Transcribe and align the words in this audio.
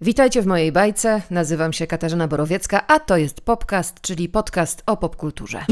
Witajcie 0.00 0.42
w 0.42 0.46
mojej 0.46 0.72
bajce. 0.72 1.22
Nazywam 1.30 1.72
się 1.72 1.86
Katarzyna 1.86 2.28
Borowiecka, 2.28 2.86
a 2.86 3.00
to 3.00 3.16
jest 3.16 3.40
Popcast, 3.40 4.00
czyli 4.00 4.28
podcast 4.28 4.82
o 4.86 4.96
popkulturze. 4.96 5.64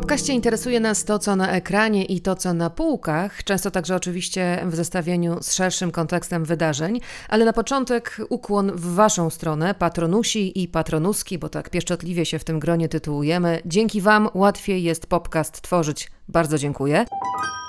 Podcaście 0.00 0.32
interesuje 0.32 0.80
nas 0.80 1.04
to, 1.04 1.18
co 1.18 1.36
na 1.36 1.50
ekranie 1.50 2.04
i 2.04 2.20
to, 2.20 2.36
co 2.36 2.54
na 2.54 2.70
półkach, 2.70 3.44
często 3.44 3.70
także 3.70 3.96
oczywiście 3.96 4.62
w 4.66 4.74
zestawieniu 4.74 5.42
z 5.42 5.52
szerszym 5.52 5.90
kontekstem 5.90 6.44
wydarzeń, 6.44 7.00
ale 7.28 7.44
na 7.44 7.52
początek 7.52 8.16
ukłon 8.28 8.72
w 8.72 8.94
Waszą 8.94 9.30
stronę, 9.30 9.74
patronusi 9.74 10.62
i 10.62 10.68
patronuski, 10.68 11.38
bo 11.38 11.48
tak 11.48 11.70
pieszczotliwie 11.70 12.26
się 12.26 12.38
w 12.38 12.44
tym 12.44 12.60
gronie 12.60 12.88
tytułujemy. 12.88 13.62
Dzięki 13.66 14.00
Wam 14.00 14.28
łatwiej 14.34 14.82
jest 14.82 15.06
podcast 15.06 15.60
tworzyć. 15.60 16.10
Bardzo 16.28 16.58
dziękuję. 16.58 17.06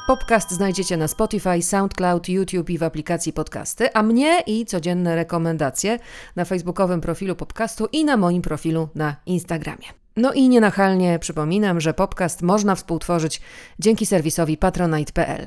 Podcast 0.07 0.52
znajdziecie 0.52 0.97
na 0.97 1.07
Spotify, 1.07 1.61
SoundCloud, 1.61 2.30
YouTube 2.30 2.69
i 2.69 2.77
w 2.77 2.83
aplikacji 2.83 3.33
podcasty, 3.33 3.94
a 3.94 4.03
mnie 4.03 4.39
i 4.47 4.66
codzienne 4.66 5.16
rekomendacje 5.16 5.99
na 6.35 6.45
facebookowym 6.45 7.02
profilu 7.02 7.35
podcastu 7.35 7.88
i 7.91 8.05
na 8.05 8.17
moim 8.17 8.41
profilu 8.41 8.89
na 8.95 9.16
Instagramie. 9.25 10.06
No 10.17 10.34
i 10.34 10.49
nienachalnie 10.49 11.20
przypominam, 11.20 11.81
że 11.81 11.94
podcast 11.94 12.41
można 12.41 12.75
współtworzyć 12.75 13.41
dzięki 13.80 14.05
serwisowi 14.05 14.58
patronite.pl. 14.58 15.45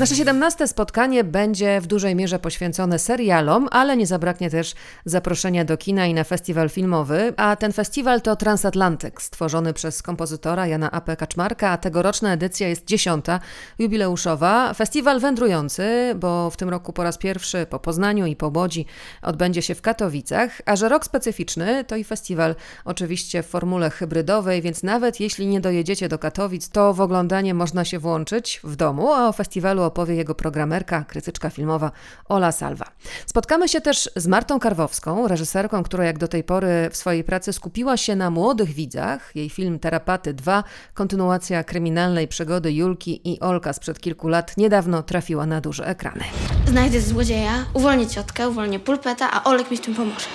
Nasze 0.00 0.14
17 0.14 0.68
spotkanie 0.68 1.24
będzie 1.24 1.80
w 1.80 1.86
dużej 1.86 2.16
mierze 2.16 2.38
poświęcone 2.38 2.98
serialom, 2.98 3.68
ale 3.70 3.96
nie 3.96 4.06
zabraknie 4.06 4.50
też 4.50 4.74
zaproszenia 5.04 5.64
do 5.64 5.76
kina 5.76 6.06
i 6.06 6.14
na 6.14 6.24
festiwal 6.24 6.68
filmowy, 6.68 7.32
a 7.36 7.56
ten 7.56 7.72
festiwal 7.72 8.22
to 8.22 8.36
Transatlantyk, 8.36 9.22
stworzony 9.22 9.72
przez 9.72 10.02
kompozytora 10.02 10.66
Jana 10.66 10.90
A.P. 10.90 11.16
Kaczmarka, 11.16 11.70
a 11.70 11.76
tegoroczna 11.76 12.32
edycja 12.32 12.68
jest 12.68 12.84
dziesiąta, 12.84 13.40
jubileuszowa. 13.78 14.74
Festiwal 14.74 15.20
wędrujący, 15.20 16.14
bo 16.16 16.50
w 16.50 16.56
tym 16.56 16.68
roku 16.68 16.92
po 16.92 17.02
raz 17.02 17.18
pierwszy 17.18 17.66
po 17.70 17.78
Poznaniu 17.78 18.26
i 18.26 18.36
po 18.36 18.52
Łodzi 18.56 18.86
odbędzie 19.22 19.62
się 19.62 19.74
w 19.74 19.82
Katowicach, 19.82 20.60
a 20.66 20.76
że 20.76 20.88
rok 20.88 21.04
specyficzny, 21.04 21.84
to 21.84 21.96
i 21.96 22.04
festiwal 22.04 22.54
oczywiście 22.84 23.42
w 23.42 23.46
formule 23.46 23.90
hybrydowej, 23.90 24.62
więc 24.62 24.82
nawet 24.82 25.20
jeśli 25.20 25.46
nie 25.46 25.60
dojedziecie 25.60 26.08
do 26.08 26.18
Katowic, 26.18 26.68
to 26.68 26.94
w 26.94 27.00
oglądanie 27.00 27.54
można 27.54 27.84
się 27.84 27.98
włączyć 27.98 28.60
w 28.64 28.76
domu, 28.76 29.12
a 29.12 29.28
o 29.28 29.32
festiwalu 29.32 29.89
opowie 29.90 30.14
jego 30.14 30.34
programerka, 30.34 31.04
krytyczka 31.04 31.50
filmowa 31.50 31.92
Ola 32.28 32.52
Salwa. 32.52 32.86
Spotkamy 33.26 33.68
się 33.68 33.80
też 33.80 34.10
z 34.16 34.26
Martą 34.26 34.60
Karwowską, 34.60 35.28
reżyserką, 35.28 35.82
która 35.82 36.04
jak 36.04 36.18
do 36.18 36.28
tej 36.28 36.44
pory 36.44 36.88
w 36.90 36.96
swojej 36.96 37.24
pracy 37.24 37.52
skupiła 37.52 37.96
się 37.96 38.16
na 38.16 38.30
młodych 38.30 38.70
widzach. 38.70 39.32
Jej 39.34 39.50
film 39.50 39.78
Terapaty 39.78 40.34
2, 40.34 40.64
kontynuacja 40.94 41.64
kryminalnej 41.64 42.28
przygody 42.28 42.72
Julki 42.72 43.32
i 43.32 43.40
Olka 43.40 43.72
sprzed 43.72 44.00
kilku 44.00 44.28
lat, 44.28 44.56
niedawno 44.56 45.02
trafiła 45.02 45.46
na 45.46 45.60
duże 45.60 45.86
ekrany. 45.86 46.24
Znajdę 46.66 47.00
złodzieja, 47.00 47.52
uwolnię 47.74 48.06
ciotkę, 48.06 48.48
uwolnię 48.48 48.80
pulpeta, 48.80 49.30
a 49.32 49.44
Olek 49.44 49.70
mi 49.70 49.76
w 49.76 49.80
tym 49.80 49.94
pomoże. 49.94 50.26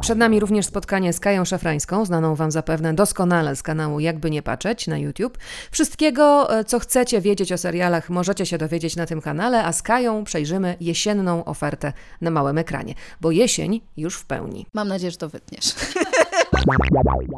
Przed 0.00 0.18
nami 0.18 0.40
również 0.40 0.66
spotkanie 0.66 1.12
z 1.12 1.20
Kają 1.20 1.44
Szafrańską, 1.44 2.04
znaną 2.04 2.34
Wam 2.34 2.50
zapewne 2.50 2.94
doskonale 2.94 3.56
z 3.56 3.62
kanału 3.62 4.00
Jakby 4.00 4.30
Nie 4.30 4.42
Patrzeć 4.42 4.86
na 4.86 4.98
YouTube. 4.98 5.38
Wszystkiego, 5.70 6.58
e, 6.58 6.64
co 6.64 6.78
chcecie 6.78 7.20
wiedzieć 7.20 7.52
o 7.52 7.58
serialach, 7.58 8.10
możecie 8.10 8.39
się 8.46 8.58
dowiedzieć 8.58 8.96
na 8.96 9.06
tym 9.06 9.20
kanale, 9.20 9.64
a 9.64 9.72
z 9.72 9.82
Kają 9.82 10.24
przejrzymy 10.24 10.76
jesienną 10.80 11.44
ofertę 11.44 11.92
na 12.20 12.30
małym 12.30 12.58
ekranie, 12.58 12.94
bo 13.20 13.30
jesień 13.30 13.80
już 13.96 14.16
w 14.16 14.26
pełni. 14.26 14.66
Mam 14.74 14.88
nadzieję, 14.88 15.10
że 15.10 15.16
to 15.16 15.28
wytniesz. 15.28 15.74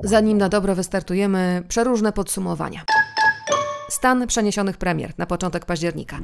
Zanim 0.04 0.38
na 0.38 0.48
dobro 0.48 0.74
wystartujemy, 0.74 1.62
przeróżne 1.68 2.12
podsumowania. 2.12 2.84
Stan 3.92 4.26
przeniesionych 4.26 4.76
premier 4.76 5.12
na 5.18 5.26
początek 5.26 5.64
października. 5.64 6.18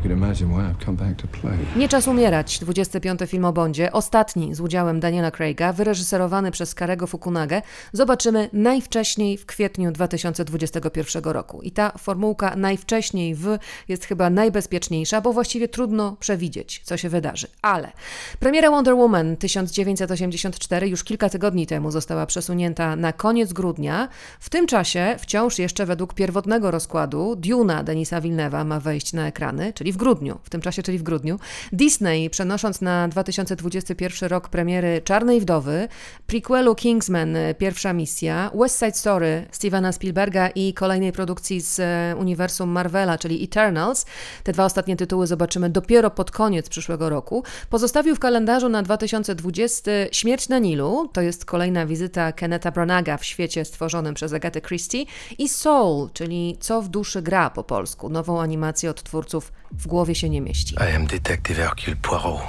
Nie 1.77 1.89
czas 1.89 2.09
umierać, 2.09 2.59
25. 2.59 3.21
film 3.27 3.45
o 3.45 3.53
Bondzie, 3.53 3.93
ostatni 3.93 4.55
z 4.55 4.61
udziałem 4.61 5.01
Daniela 5.01 5.31
Craiga, 5.31 5.73
wyreżyserowany 5.73 6.51
przez 6.51 6.75
Karego 6.75 7.07
Fukunagę, 7.07 7.63
zobaczymy 7.93 8.51
najwcześniej 8.53 9.39
w 9.39 9.47
kwietniu 9.47 9.93
2021 9.93 11.23
roku. 11.25 11.63
I 11.63 11.71
ta 11.71 11.93
formułka 11.99 12.57
najwcześniej 12.57 13.35
w 13.35 13.59
jest 13.89 14.05
chyba 14.05 14.31
najbezpieczniejsza, 14.31 15.21
bo 15.21 15.33
właściwie 15.33 15.69
trudno 15.69 16.17
przewidzieć, 16.21 16.81
co 16.85 16.97
się 16.97 17.09
wydarzy. 17.09 17.47
Ale 17.63 17.93
premiera 18.41 18.71
Wonder 18.71 18.95
Woman 18.95 19.37
1984 19.37 20.89
już 20.89 21.05
kilka 21.05 21.29
tygodni 21.29 21.67
temu 21.67 21.91
została 21.91 22.27
przesunięta 22.27 22.97
na 22.97 23.13
koniec 23.13 23.53
grudnia. 23.53 24.09
W 24.41 24.51
tym 24.51 24.67
czasie 24.67 25.17
wciąż 25.19 25.59
jeszcze 25.59 25.87
według 25.87 26.15
pierwotnego 26.15 26.71
rozkładu 26.71 27.37
Duna 27.59 27.83
Denisa 27.83 28.21
Villeneuve'a 28.21 28.65
ma 28.65 28.81
wejść 28.81 29.13
na 29.13 29.27
ekrany, 29.27 29.73
czyli 29.73 29.93
w 29.93 29.97
grudniu, 29.97 30.39
w 30.43 30.51
tym 30.51 30.61
czasie, 30.61 30.83
czyli 30.83 30.99
w 30.99 31.03
grudniu. 31.03 31.39
Disney, 31.73 32.31
przenosząc 32.31 32.81
na 32.81 33.09
2021 33.09 34.29
rok 34.29 34.49
premiery 34.49 35.03
Czarnej 35.05 35.41
Wdowy, 35.41 35.89
prequelu 36.27 36.75
Kingsman 36.75 37.37
Pierwsza 37.59 37.93
Misja, 37.93 38.51
West 38.55 38.79
Side 38.79 38.93
Story 38.93 39.47
Stevena 39.51 39.93
Spielberga 39.93 40.49
i 40.49 40.75
kolejnej 40.75 41.13
produkcji 41.13 41.61
z 41.61 41.81
e, 41.81 42.17
uniwersum 42.19 42.71
Marvela, 42.71 43.19
czyli 43.19 43.45
Eternals, 43.45 44.07
te 44.45 44.53
dwa 44.53 44.65
ostatnie 44.65 44.97
tytuły 44.97 45.27
zobaczymy 45.27 45.71
dopiero 45.71 46.11
pod 46.11 46.31
koniec 46.31 46.69
przyszłego 46.69 47.09
roku, 47.09 47.45
pozostawił 47.71 48.17
w 48.17 48.19
kalendarzu 48.19 48.69
na 48.69 48.83
2020 48.83 49.91
Śmierć 50.13 50.49
na 50.49 50.59
Nilu, 50.59 51.09
to 51.13 51.21
jest 51.21 51.45
kolejna 51.45 51.87
wizyta 51.87 52.33
Kenneta 52.33 52.71
Branaga 52.71 53.17
w 53.17 53.25
świecie 53.25 53.65
stworzonym 53.65 54.15
przez 54.15 54.33
Agatę 54.33 54.61
Christie. 54.61 55.05
I 55.39 55.49
Soul, 55.49 56.09
czyli 56.13 56.57
Co 56.61 56.83
w 56.83 56.89
duszy 56.89 57.23
gra 57.23 57.48
po 57.51 57.65
polsku, 57.65 58.09
nową 58.09 58.41
animację 58.41 58.91
od 58.91 59.03
twórców 59.03 59.53
W 59.73 59.87
głowie 59.87 60.15
się 60.15 60.29
nie 60.29 60.41
mieści. 60.41 60.75
I 60.75 60.97
am 60.97 61.07
Detective 61.07 61.57
Hercule 61.59 61.97
Poirot, 61.97 62.41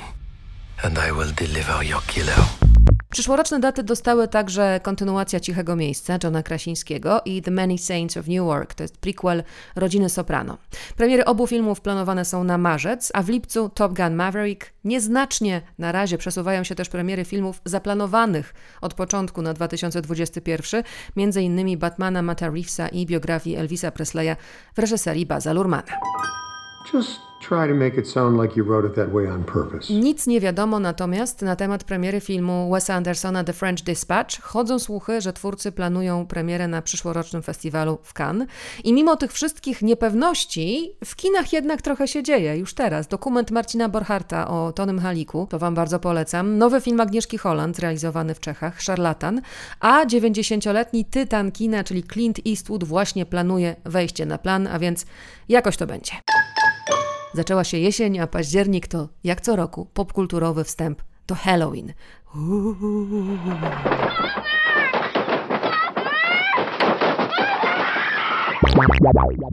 and 0.84 0.98
I 1.10 1.12
will 1.12 1.34
deliver 1.36 1.84
your 1.84 2.04
killer. 2.04 2.69
Przyszłoroczne 3.12 3.60
daty 3.60 3.84
dostały 3.84 4.28
także 4.28 4.80
kontynuacja 4.84 5.40
Cichego 5.40 5.76
Miejsca 5.76 6.18
Johna 6.24 6.44
Krasińskiego 6.44 7.22
i 7.26 7.42
The 7.42 7.52
Many 7.52 7.78
Saints 7.78 8.18
of 8.18 8.28
Newark, 8.28 8.74
to 8.74 8.84
jest 8.84 8.98
prequel 8.98 9.44
Rodziny 9.76 10.10
Soprano. 10.10 10.58
Premiery 10.98 11.26
obu 11.26 11.48
filmów 11.48 11.82
planowane 11.82 12.26
są 12.26 12.44
na 12.44 12.58
marzec, 12.58 13.12
a 13.14 13.24
w 13.24 13.30
lipcu 13.30 13.70
Top 13.70 13.94
Gun 13.94 14.16
Maverick. 14.16 14.74
Nieznacznie 14.84 15.62
na 15.78 15.92
razie 15.92 16.18
przesuwają 16.18 16.64
się 16.64 16.76
też 16.76 16.90
premiery 16.90 17.26
filmów 17.26 17.62
zaplanowanych 17.66 18.54
od 18.82 18.94
początku 18.94 19.42
na 19.42 19.54
2021, 19.54 20.84
między 21.16 21.42
innymi 21.42 21.78
Batmana 21.78 22.22
Matta 22.22 22.50
Reevesa 22.50 22.88
i 22.88 23.06
biografii 23.06 23.56
Elvisa 23.56 23.92
Presleya 23.92 24.36
w 24.76 24.80
reżyserii 24.80 25.26
Baza 25.26 25.54
Lurmana. 25.54 25.84
Just 26.94 27.29
Nic 29.90 30.28
nie 30.28 30.42
wiadomo 30.42 30.80
natomiast 30.80 31.42
na 31.42 31.56
temat 31.56 31.84
premiery 31.84 32.20
filmu 32.20 32.72
Wesa 32.72 32.94
Andersona 32.94 33.44
The 33.44 33.54
French 33.54 33.84
Dispatch. 33.84 34.42
Chodzą 34.42 34.80
słuchy, 34.80 35.22
że 35.22 35.34
twórcy 35.34 35.72
planują 35.72 36.28
premierę 36.28 36.68
na 36.68 36.82
przyszłorocznym 36.82 37.42
festiwalu 37.42 38.00
w 38.04 38.14
Cannes. 38.14 38.48
I 38.84 38.94
mimo 38.94 39.16
tych 39.16 39.32
wszystkich 39.32 39.82
niepewności, 39.82 40.96
w 41.06 41.16
kinach 41.16 41.54
jednak 41.54 41.82
trochę 41.82 42.08
się 42.08 42.24
dzieje 42.24 42.58
już 42.58 42.74
teraz. 42.74 43.08
Dokument 43.08 43.52
Marcina 43.52 43.90
Borcharta 43.90 44.48
o 44.48 44.72
Tonym 44.72 45.00
Haliku, 45.00 45.48
to 45.50 45.60
Wam 45.60 45.76
bardzo 45.76 46.00
polecam. 46.00 46.58
Nowy 46.58 46.82
film 46.82 47.00
Agnieszki 47.00 47.38
Holland, 47.38 47.80
realizowany 47.80 48.36
w 48.36 48.40
Czechach, 48.40 48.82
Szarlatan. 48.82 49.42
A 49.80 50.06
90-letni 50.06 51.06
tytan 51.06 51.52
kina, 51.52 51.84
czyli 51.84 52.04
Clint 52.04 52.40
Eastwood, 52.48 52.84
właśnie 52.84 53.26
planuje 53.26 53.76
wejście 53.86 54.26
na 54.26 54.38
plan, 54.38 54.68
a 54.68 54.80
więc 54.80 55.06
jakoś 55.50 55.78
to 55.78 55.88
będzie. 55.88 56.12
Zaczęła 57.34 57.64
się 57.64 57.78
jesień, 57.78 58.20
a 58.20 58.28
październik 58.28 58.88
to, 58.88 59.10
jak 59.24 59.42
co 59.42 59.56
roku, 59.56 59.86
popkulturowy 59.94 60.64
wstęp 60.64 61.02
do 61.28 61.36
Halloween. 61.36 61.94
Uuu. 62.36 63.00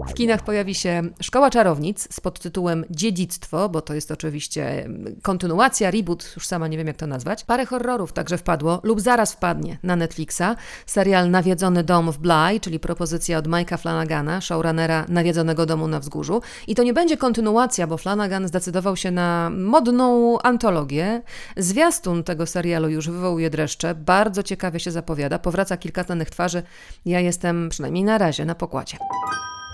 W 0.08 0.14
kinach 0.14 0.44
pojawi 0.44 0.74
się 0.74 1.02
Szkoła 1.20 1.50
Czarownic 1.50 2.14
z 2.14 2.20
podtytułem 2.20 2.84
Dziedzictwo, 2.90 3.68
bo 3.68 3.80
to 3.80 3.94
jest 3.94 4.10
oczywiście 4.10 4.88
kontynuacja, 5.22 5.90
reboot, 5.90 6.32
już 6.36 6.46
sama 6.46 6.68
nie 6.68 6.78
wiem 6.78 6.86
jak 6.86 6.96
to 6.96 7.06
nazwać. 7.06 7.44
Parę 7.44 7.66
horrorów 7.66 8.12
także 8.12 8.38
wpadło 8.38 8.80
lub 8.82 9.00
zaraz 9.00 9.32
wpadnie 9.32 9.78
na 9.82 9.96
Netflixa. 9.96 10.42
Serial 10.86 11.30
Nawiedzony 11.30 11.84
dom 11.84 12.12
w 12.12 12.18
Bly, 12.18 12.60
czyli 12.60 12.80
propozycja 12.80 13.38
od 13.38 13.48
Mike'a 13.48 13.78
Flanagana, 13.78 14.40
showrunnera 14.40 15.04
Nawiedzonego 15.08 15.66
domu 15.66 15.88
na 15.88 16.00
wzgórzu. 16.00 16.42
I 16.66 16.74
to 16.74 16.82
nie 16.82 16.92
będzie 16.92 17.16
kontynuacja, 17.16 17.86
bo 17.86 17.96
Flanagan 17.96 18.48
zdecydował 18.48 18.96
się 18.96 19.10
na 19.10 19.50
modną 19.50 20.38
antologię. 20.42 21.22
Zwiastun 21.56 22.24
tego 22.24 22.46
serialu 22.46 22.88
już 22.88 23.10
wywołuje 23.10 23.50
dreszcze, 23.50 23.94
bardzo 23.94 24.42
ciekawie 24.42 24.80
się 24.80 24.90
zapowiada. 24.90 25.38
Powraca 25.38 25.76
kilka 25.76 26.02
znanych 26.02 26.30
twarzy. 26.30 26.62
Ja 27.04 27.20
jestem 27.20 27.68
przynajmniej 27.68 28.04
na 28.04 28.18
razie 28.18 28.44
na 28.44 28.54
pokładzie. 28.54 28.96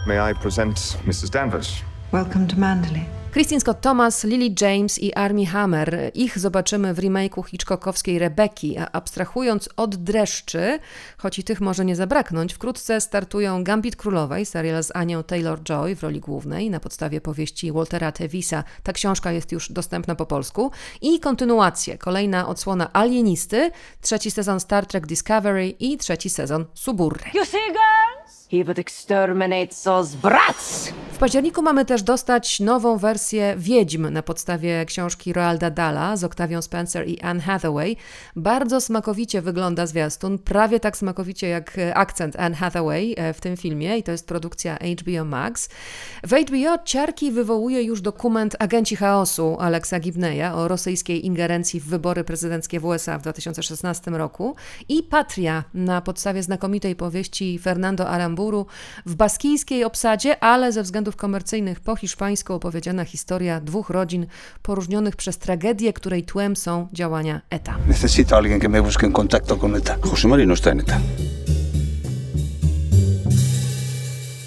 May 0.06 0.32
I 0.32 0.34
present 0.34 0.98
Mrs. 1.06 1.30
Danvers? 1.30 1.72
Welcome 2.12 2.46
to 2.46 2.56
Manderley. 2.56 3.04
Christine 3.32 3.60
Scott 3.60 3.80
Thomas, 3.80 4.24
Lily 4.24 4.54
James 4.60 4.98
i 4.98 5.14
Armie 5.14 5.46
Hammer. 5.46 6.10
Ich 6.14 6.38
zobaczymy 6.38 6.94
w 6.94 6.98
remake'u 6.98 7.44
Hitchcockowskiej 7.44 8.18
Rebeki, 8.18 8.78
a 8.78 8.92
abstrahując 8.92 9.68
od 9.76 9.96
dreszczy, 9.96 10.78
choć 11.18 11.38
i 11.38 11.44
tych 11.44 11.60
może 11.60 11.84
nie 11.84 11.96
zabraknąć, 11.96 12.54
wkrótce 12.54 13.00
startują 13.00 13.64
Gambit 13.64 13.96
Królowej, 13.96 14.46
serial 14.46 14.84
z 14.84 14.96
Anią 14.96 15.22
Taylor-Joy 15.22 15.96
w 15.96 16.02
roli 16.02 16.20
głównej 16.20 16.70
na 16.70 16.80
podstawie 16.80 17.20
powieści 17.20 17.72
Waltera 17.72 18.12
Tevisa. 18.12 18.64
Ta 18.82 18.92
książka 18.92 19.32
jest 19.32 19.52
już 19.52 19.72
dostępna 19.72 20.14
po 20.14 20.26
polsku. 20.26 20.70
I 21.00 21.20
kontynuacje, 21.20 21.98
kolejna 21.98 22.48
odsłona 22.48 22.92
Alienisty, 22.92 23.70
trzeci 24.00 24.30
sezon 24.30 24.60
Star 24.60 24.86
Trek 24.86 25.06
Discovery 25.06 25.68
i 25.68 25.98
trzeci 25.98 26.30
sezon 26.30 26.64
Suburry. 26.74 27.24
You 27.34 27.44
see, 27.44 27.66
girls? 27.66 28.01
He 28.52 28.64
would 28.64 28.78
exterminate 28.78 29.74
those 29.84 30.16
brats! 30.16 30.92
W 31.12 31.18
październiku 31.18 31.62
mamy 31.62 31.84
też 31.84 32.02
dostać 32.02 32.60
nową 32.60 32.98
wersję 32.98 33.54
Wiedźm 33.58 34.10
na 34.10 34.22
podstawie 34.22 34.84
książki 34.84 35.32
Roalda 35.32 35.70
Dala 35.70 36.16
z 36.16 36.24
Octavią 36.24 36.62
Spencer 36.62 37.08
i 37.08 37.20
Anne 37.20 37.40
Hathaway. 37.40 37.96
Bardzo 38.36 38.80
smakowicie 38.80 39.42
wygląda 39.42 39.86
zwiastun, 39.86 40.38
prawie 40.38 40.80
tak 40.80 40.96
smakowicie 40.96 41.48
jak 41.48 41.76
akcent 41.94 42.36
Anne 42.36 42.56
Hathaway 42.56 43.14
e, 43.16 43.32
w 43.32 43.40
tym 43.40 43.56
filmie 43.56 43.98
i 43.98 44.02
to 44.02 44.12
jest 44.12 44.28
produkcja 44.28 44.78
HBO 45.00 45.24
Max. 45.24 45.68
W 46.26 46.30
HBO 46.30 46.78
ciarki 46.84 47.32
wywołuje 47.32 47.82
już 47.82 48.00
dokument 48.00 48.56
Agenci 48.58 48.96
Chaosu 48.96 49.56
Alexa 49.60 50.00
Gibneya 50.00 50.54
o 50.54 50.68
rosyjskiej 50.68 51.26
ingerencji 51.26 51.80
w 51.80 51.86
wybory 51.86 52.24
prezydenckie 52.24 52.80
w 52.80 52.84
USA 52.84 53.18
w 53.18 53.22
2016 53.22 54.10
roku 54.10 54.56
i 54.88 55.02
Patria 55.02 55.64
na 55.74 56.00
podstawie 56.00 56.42
znakomitej 56.42 56.96
powieści 56.96 57.58
Fernando 57.58 58.08
Aramburu 58.42 58.66
w 59.06 59.14
baskijskiej 59.14 59.84
obsadzie, 59.84 60.44
ale 60.44 60.72
ze 60.72 60.82
względów 60.82 61.16
komercyjnych 61.16 61.80
po 61.80 61.96
hiszpańsku 61.96 62.54
opowiedziana 62.54 63.04
historia 63.04 63.60
dwóch 63.60 63.90
rodzin 63.90 64.26
poróżnionych 64.62 65.16
przez 65.16 65.38
tragedię, 65.38 65.92
której 65.92 66.22
tłem 66.22 66.56
są 66.56 66.88
działania 66.92 67.40
ETA. 67.50 67.78
Necesito 67.88 68.36
alguien 68.36 68.60
que 68.60 68.68
me 68.68 68.82
busque 68.82 69.06
en 69.06 69.12
contacto 69.12 69.56
con 69.56 69.76
ETA. 69.76 69.96
José 69.96 70.28
María 70.28 70.46
no 70.46 70.54
está 70.54 70.70
en 70.70 70.80
ETA. 70.80 71.00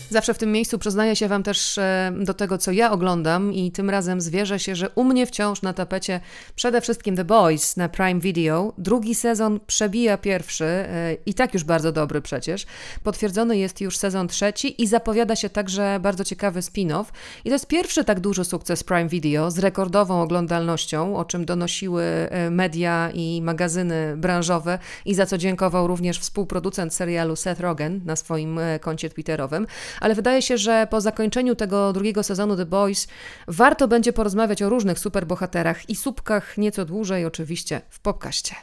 Zawsze 0.09 0.33
w 0.33 0.37
tym 0.37 0.51
miejscu 0.51 0.79
przyznaję 0.79 1.15
się 1.15 1.27
Wam 1.27 1.43
też 1.43 1.77
e, 1.77 2.13
do 2.19 2.33
tego, 2.33 2.57
co 2.57 2.71
ja 2.71 2.91
oglądam, 2.91 3.53
i 3.53 3.71
tym 3.71 3.89
razem 3.89 4.21
zwierzę 4.21 4.59
się, 4.59 4.75
że 4.75 4.89
u 4.89 5.03
mnie 5.03 5.25
wciąż 5.25 5.61
na 5.61 5.73
tapecie 5.73 6.19
przede 6.55 6.81
wszystkim 6.81 7.15
The 7.15 7.25
Boys 7.25 7.77
na 7.77 7.89
Prime 7.89 8.19
Video. 8.19 8.73
Drugi 8.77 9.15
sezon 9.15 9.59
przebija 9.67 10.17
pierwszy 10.17 10.65
e, 10.65 11.13
i 11.25 11.33
tak 11.33 11.53
już 11.53 11.63
bardzo 11.63 11.91
dobry 11.91 12.21
przecież. 12.21 12.65
Potwierdzony 13.03 13.57
jest 13.57 13.81
już 13.81 13.97
sezon 13.97 14.27
trzeci 14.27 14.83
i 14.83 14.87
zapowiada 14.87 15.35
się 15.35 15.49
także 15.49 15.99
bardzo 16.01 16.23
ciekawy 16.23 16.59
spin-off. 16.59 17.05
I 17.45 17.49
to 17.49 17.55
jest 17.55 17.67
pierwszy 17.67 18.03
tak 18.03 18.19
duży 18.19 18.45
sukces 18.45 18.83
Prime 18.83 19.07
Video 19.07 19.51
z 19.51 19.59
rekordową 19.59 20.21
oglądalnością, 20.21 21.17
o 21.17 21.25
czym 21.25 21.45
donosiły 21.45 22.03
e, 22.03 22.49
media 22.49 23.11
i 23.13 23.41
magazyny 23.41 24.17
branżowe, 24.17 24.79
i 25.05 25.15
za 25.15 25.25
co 25.25 25.37
dziękował 25.37 25.87
również 25.87 26.19
współproducent 26.19 26.93
serialu 26.93 27.35
Seth 27.35 27.61
Rogen 27.61 28.01
na 28.05 28.15
swoim 28.15 28.59
koncie 28.81 29.09
twitterowym 29.09 29.67
ale 30.01 30.15
wydaje 30.15 30.41
się, 30.41 30.57
że 30.57 30.87
po 30.89 31.01
zakończeniu 31.01 31.55
tego 31.55 31.93
drugiego 31.93 32.23
sezonu 32.23 32.57
The 32.57 32.65
Boys 32.65 33.07
warto 33.47 33.87
będzie 33.87 34.13
porozmawiać 34.13 34.61
o 34.61 34.69
różnych 34.69 34.99
superbohaterach 34.99 35.89
i 35.89 35.95
słupkach 35.95 36.57
nieco 36.57 36.85
dłużej 36.85 37.25
oczywiście 37.25 37.81
w 37.89 37.99
popkaście. 37.99 38.55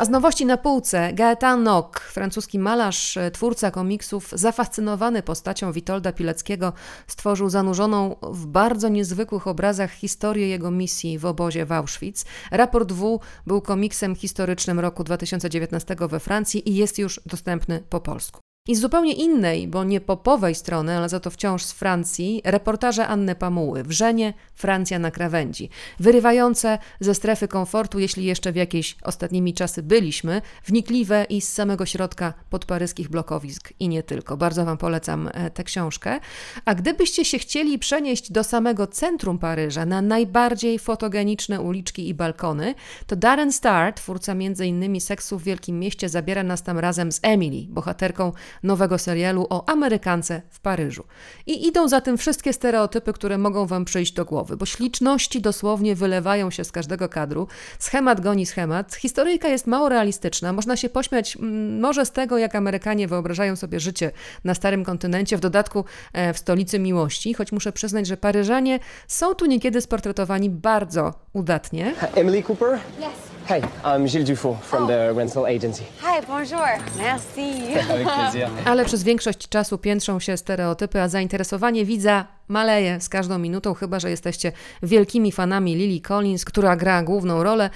A 0.00 0.04
z 0.04 0.08
nowości 0.08 0.46
na 0.46 0.56
półce 0.56 1.12
Gaetan 1.12 1.62
Nock, 1.62 2.00
francuski 2.00 2.58
malarz, 2.58 3.18
twórca 3.32 3.70
komiksów, 3.70 4.30
zafascynowany 4.32 5.22
postacią 5.22 5.72
Witolda 5.72 6.12
Pileckiego, 6.12 6.72
stworzył 7.06 7.50
zanurzoną 7.50 8.16
w 8.22 8.46
bardzo 8.46 8.88
niezwykłych 8.88 9.46
obrazach 9.46 9.92
historię 9.92 10.48
jego 10.48 10.70
misji 10.70 11.18
w 11.18 11.24
obozie 11.26 11.66
w 11.66 11.72
Auschwitz. 11.72 12.24
Raport 12.50 12.92
W 12.92 13.20
był 13.46 13.60
komiksem 13.60 14.16
historycznym 14.16 14.80
roku 14.80 15.04
2019 15.04 15.96
we 16.08 16.20
Francji 16.20 16.70
i 16.70 16.74
jest 16.74 16.98
już 16.98 17.20
dostępny 17.26 17.82
po 17.90 18.00
polsku. 18.00 18.40
I 18.70 18.76
z 18.76 18.80
zupełnie 18.80 19.12
innej, 19.12 19.68
bo 19.68 19.84
nie 19.84 20.00
popowej 20.00 20.54
strony, 20.54 20.96
ale 20.96 21.08
za 21.08 21.20
to 21.20 21.30
wciąż 21.30 21.62
z 21.62 21.72
Francji, 21.72 22.42
reportaże 22.44 23.06
Anny 23.06 23.34
Pamuły. 23.34 23.82
Wrzenie, 23.82 24.34
Francja 24.54 24.98
na 24.98 25.10
krawędzi. 25.10 25.70
Wyrywające 26.00 26.78
ze 27.00 27.14
strefy 27.14 27.48
komfortu, 27.48 27.98
jeśli 27.98 28.24
jeszcze 28.24 28.52
w 28.52 28.56
jakiejś 28.56 28.96
ostatnimi 29.02 29.54
czasy 29.54 29.82
byliśmy, 29.82 30.42
wnikliwe 30.64 31.24
i 31.28 31.40
z 31.40 31.52
samego 31.52 31.86
środka 31.86 32.34
podparyskich 32.50 33.08
blokowisk 33.08 33.72
i 33.80 33.88
nie 33.88 34.02
tylko. 34.02 34.36
Bardzo 34.36 34.64
Wam 34.64 34.78
polecam 34.78 35.30
e, 35.32 35.50
tę 35.50 35.64
książkę. 35.64 36.20
A 36.64 36.74
gdybyście 36.74 37.24
się 37.24 37.38
chcieli 37.38 37.78
przenieść 37.78 38.32
do 38.32 38.44
samego 38.44 38.86
centrum 38.86 39.38
Paryża, 39.38 39.86
na 39.86 40.02
najbardziej 40.02 40.78
fotogeniczne 40.78 41.60
uliczki 41.60 42.08
i 42.08 42.14
balkony, 42.14 42.74
to 43.06 43.16
Darren 43.16 43.52
Star, 43.52 43.92
twórca 43.92 44.32
m.in. 44.32 45.00
Seksu 45.00 45.38
w 45.38 45.42
Wielkim 45.42 45.78
Mieście, 45.78 46.08
zabiera 46.08 46.42
nas 46.42 46.62
tam 46.62 46.78
razem 46.78 47.12
z 47.12 47.20
Emily, 47.22 47.66
bohaterką 47.68 48.32
nowego 48.62 48.98
serialu 48.98 49.46
o 49.50 49.68
Amerykance 49.68 50.42
w 50.50 50.60
Paryżu. 50.60 51.04
I 51.46 51.66
idą 51.66 51.88
za 51.88 52.00
tym 52.00 52.18
wszystkie 52.18 52.52
stereotypy, 52.52 53.12
które 53.12 53.38
mogą 53.38 53.66
Wam 53.66 53.84
przyjść 53.84 54.12
do 54.12 54.24
głowy, 54.24 54.56
bo 54.56 54.66
śliczności 54.66 55.40
dosłownie 55.40 55.94
wylewają 55.94 56.50
się 56.50 56.64
z 56.64 56.72
każdego 56.72 57.08
kadru. 57.08 57.48
Schemat 57.78 58.20
goni 58.20 58.46
schemat. 58.46 58.94
Historyjka 58.94 59.48
jest 59.48 59.66
mało 59.66 59.88
realistyczna. 59.88 60.52
Można 60.52 60.76
się 60.76 60.88
pośmiać 60.88 61.36
mm, 61.36 61.80
może 61.80 62.06
z 62.06 62.10
tego, 62.10 62.38
jak 62.38 62.54
Amerykanie 62.54 63.08
wyobrażają 63.08 63.56
sobie 63.56 63.80
życie 63.80 64.10
na 64.44 64.54
starym 64.54 64.84
kontynencie, 64.84 65.36
w 65.36 65.40
dodatku 65.40 65.84
e, 66.12 66.34
w 66.34 66.38
stolicy 66.38 66.78
miłości, 66.78 67.34
choć 67.34 67.52
muszę 67.52 67.72
przyznać, 67.72 68.06
że 68.06 68.16
Paryżanie 68.16 68.78
są 69.08 69.34
tu 69.34 69.46
niekiedy 69.46 69.80
sportretowani 69.80 70.50
bardzo 70.50 71.14
udatnie. 71.32 71.94
Emily 72.14 72.42
Cooper? 72.42 72.78
Yes. 72.98 73.39
Hi, 73.48 73.60
I'm 73.84 74.06
Gilles 74.06 74.24
Dufault 74.24 74.62
from 74.62 74.86
the 74.86 75.12
rental 75.16 75.46
agency. 75.46 75.82
Hi, 76.00 76.26
bonjour. 76.26 76.66
Merci. 76.98 77.74
Avec 77.90 78.06
plaisir. 78.06 78.48
Ale 78.64 78.84
przez 78.84 79.02
większość 79.02 79.48
czasu 79.48 79.78
piętrzą 79.78 80.20
się 80.20 80.36
stereotypy, 80.36 81.00
a 81.00 81.08
zainteresowanie 81.08 81.84
widza 81.84 82.26
maleje 82.48 83.00
z 83.00 83.08
każdą 83.08 83.38
minutą, 83.38 83.74
chyba 83.74 84.00
że 84.00 84.10
jesteście 84.10 84.52
wielkimi 84.82 85.32
fanami 85.32 85.74
Lily 85.76 86.00
Collins, 86.00 86.44
która 86.44 86.76
gra 86.76 87.02
główną 87.02 87.42
rolę 87.42 87.70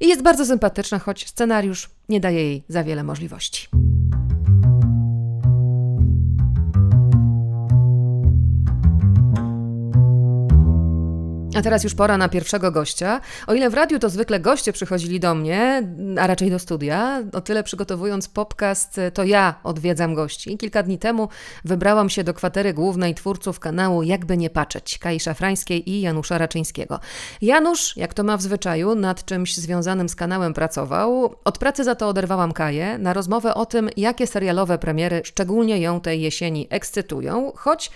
i 0.00 0.08
jest 0.08 0.22
bardzo 0.22 0.46
sympatyczna, 0.46 0.98
choć 0.98 1.28
scenariusz 1.28 1.90
nie 2.08 2.20
daje 2.20 2.42
jej 2.42 2.64
za 2.68 2.84
wiele 2.84 3.04
możliwości. 3.04 3.68
A 11.54 11.62
teraz 11.62 11.84
już 11.84 11.94
pora 11.94 12.18
na 12.18 12.28
pierwszego 12.28 12.70
gościa. 12.70 13.20
O 13.46 13.54
ile 13.54 13.70
w 13.70 13.74
radiu 13.74 13.98
to 13.98 14.10
zwykle 14.10 14.40
goście 14.40 14.72
przychodzili 14.72 15.20
do 15.20 15.34
mnie, 15.34 15.82
a 16.20 16.26
raczej 16.26 16.50
do 16.50 16.58
studia, 16.58 17.22
o 17.32 17.40
tyle 17.40 17.62
przygotowując 17.62 18.28
podcast, 18.28 19.00
to 19.14 19.24
ja 19.24 19.54
odwiedzam 19.64 20.14
gości. 20.14 20.58
Kilka 20.58 20.82
dni 20.82 20.98
temu 20.98 21.28
wybrałam 21.64 22.10
się 22.10 22.24
do 22.24 22.34
kwatery 22.34 22.74
głównej 22.74 23.14
twórców 23.14 23.60
kanału 23.60 24.02
Jakby 24.02 24.36
nie 24.36 24.50
patrzeć, 24.50 24.98
Kai 24.98 25.20
Szafrańskiej 25.20 25.90
i 25.90 26.00
Janusza 26.00 26.38
Raczyńskiego. 26.38 27.00
Janusz, 27.42 27.96
jak 27.96 28.14
to 28.14 28.24
ma 28.24 28.36
w 28.36 28.42
zwyczaju, 28.42 28.94
nad 28.94 29.24
czymś 29.24 29.56
związanym 29.56 30.08
z 30.08 30.16
kanałem 30.16 30.54
pracował. 30.54 31.34
Od 31.44 31.58
pracy 31.58 31.84
za 31.84 31.94
to 31.94 32.08
oderwałam 32.08 32.52
Kaję 32.52 32.98
na 32.98 33.12
rozmowę 33.12 33.54
o 33.54 33.66
tym, 33.66 33.90
jakie 33.96 34.26
serialowe 34.26 34.78
premiery 34.78 35.22
szczególnie 35.24 35.78
ją 35.78 36.00
tej 36.00 36.20
jesieni 36.20 36.66
ekscytują, 36.70 37.52
choć 37.56 37.90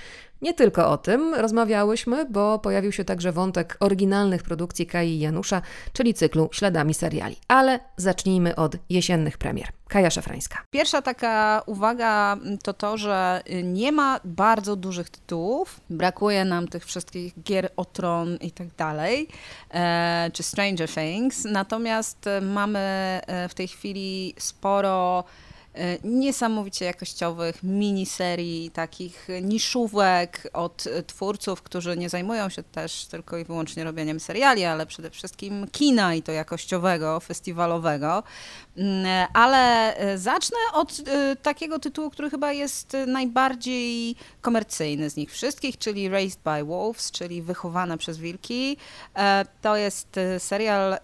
nie 0.44 0.54
tylko 0.54 0.90
o 0.90 0.98
tym 0.98 1.34
rozmawiałyśmy, 1.34 2.26
bo 2.30 2.58
pojawił 2.58 2.92
się 2.92 3.04
także 3.04 3.32
wątek 3.32 3.76
oryginalnych 3.80 4.42
produkcji 4.42 4.86
Kai 4.86 5.08
i 5.08 5.18
Janusza, 5.18 5.62
czyli 5.92 6.14
cyklu 6.14 6.48
Śladami 6.52 6.94
seriali. 6.94 7.36
Ale 7.48 7.80
zacznijmy 7.96 8.56
od 8.56 8.76
jesiennych 8.90 9.38
premier. 9.38 9.68
Kaja 9.88 10.10
Szafrańska. 10.10 10.58
Pierwsza 10.70 11.02
taka 11.02 11.62
uwaga 11.66 12.36
to 12.62 12.72
to, 12.72 12.96
że 12.98 13.42
nie 13.62 13.92
ma 13.92 14.20
bardzo 14.24 14.76
dużych 14.76 15.10
tytułów. 15.10 15.80
Brakuje 15.90 16.44
nam 16.44 16.68
tych 16.68 16.84
wszystkich 16.84 17.42
gier 17.42 17.70
o 17.76 17.84
tron 17.84 18.36
i 18.36 18.50
tak 18.50 18.68
dalej, 18.68 19.28
e, 19.70 20.30
czy 20.32 20.42
Stranger 20.42 20.88
Things. 20.88 21.44
Natomiast 21.44 22.24
mamy 22.42 22.78
e, 22.78 23.48
w 23.48 23.54
tej 23.54 23.68
chwili 23.68 24.34
sporo 24.38 25.24
niesamowicie 26.04 26.84
jakościowych 26.84 27.62
miniserii, 27.62 28.70
takich 28.70 29.28
niszówek 29.42 30.50
od 30.52 30.84
twórców, 31.06 31.62
którzy 31.62 31.96
nie 31.96 32.08
zajmują 32.08 32.48
się 32.48 32.62
też 32.62 33.06
tylko 33.06 33.38
i 33.38 33.44
wyłącznie 33.44 33.84
robieniem 33.84 34.20
seriali, 34.20 34.64
ale 34.64 34.86
przede 34.86 35.10
wszystkim 35.10 35.66
kina 35.72 36.14
i 36.14 36.22
to 36.22 36.32
jakościowego, 36.32 37.20
festiwalowego. 37.20 38.22
Mm, 38.76 39.26
ale 39.32 39.96
e, 39.96 40.18
zacznę 40.18 40.58
od 40.72 41.00
e, 41.06 41.36
takiego 41.36 41.78
tytułu, 41.78 42.10
który 42.10 42.30
chyba 42.30 42.52
jest 42.52 42.96
najbardziej 43.06 44.16
komercyjny 44.40 45.10
z 45.10 45.16
nich 45.16 45.32
wszystkich, 45.32 45.78
czyli 45.78 46.08
Raised 46.08 46.40
by 46.44 46.64
Wolves, 46.64 47.10
czyli 47.10 47.42
Wychowane 47.42 47.98
przez 47.98 48.18
Wilki. 48.18 48.76
To 49.62 49.76
jest 49.76 50.20
serial 50.38 50.98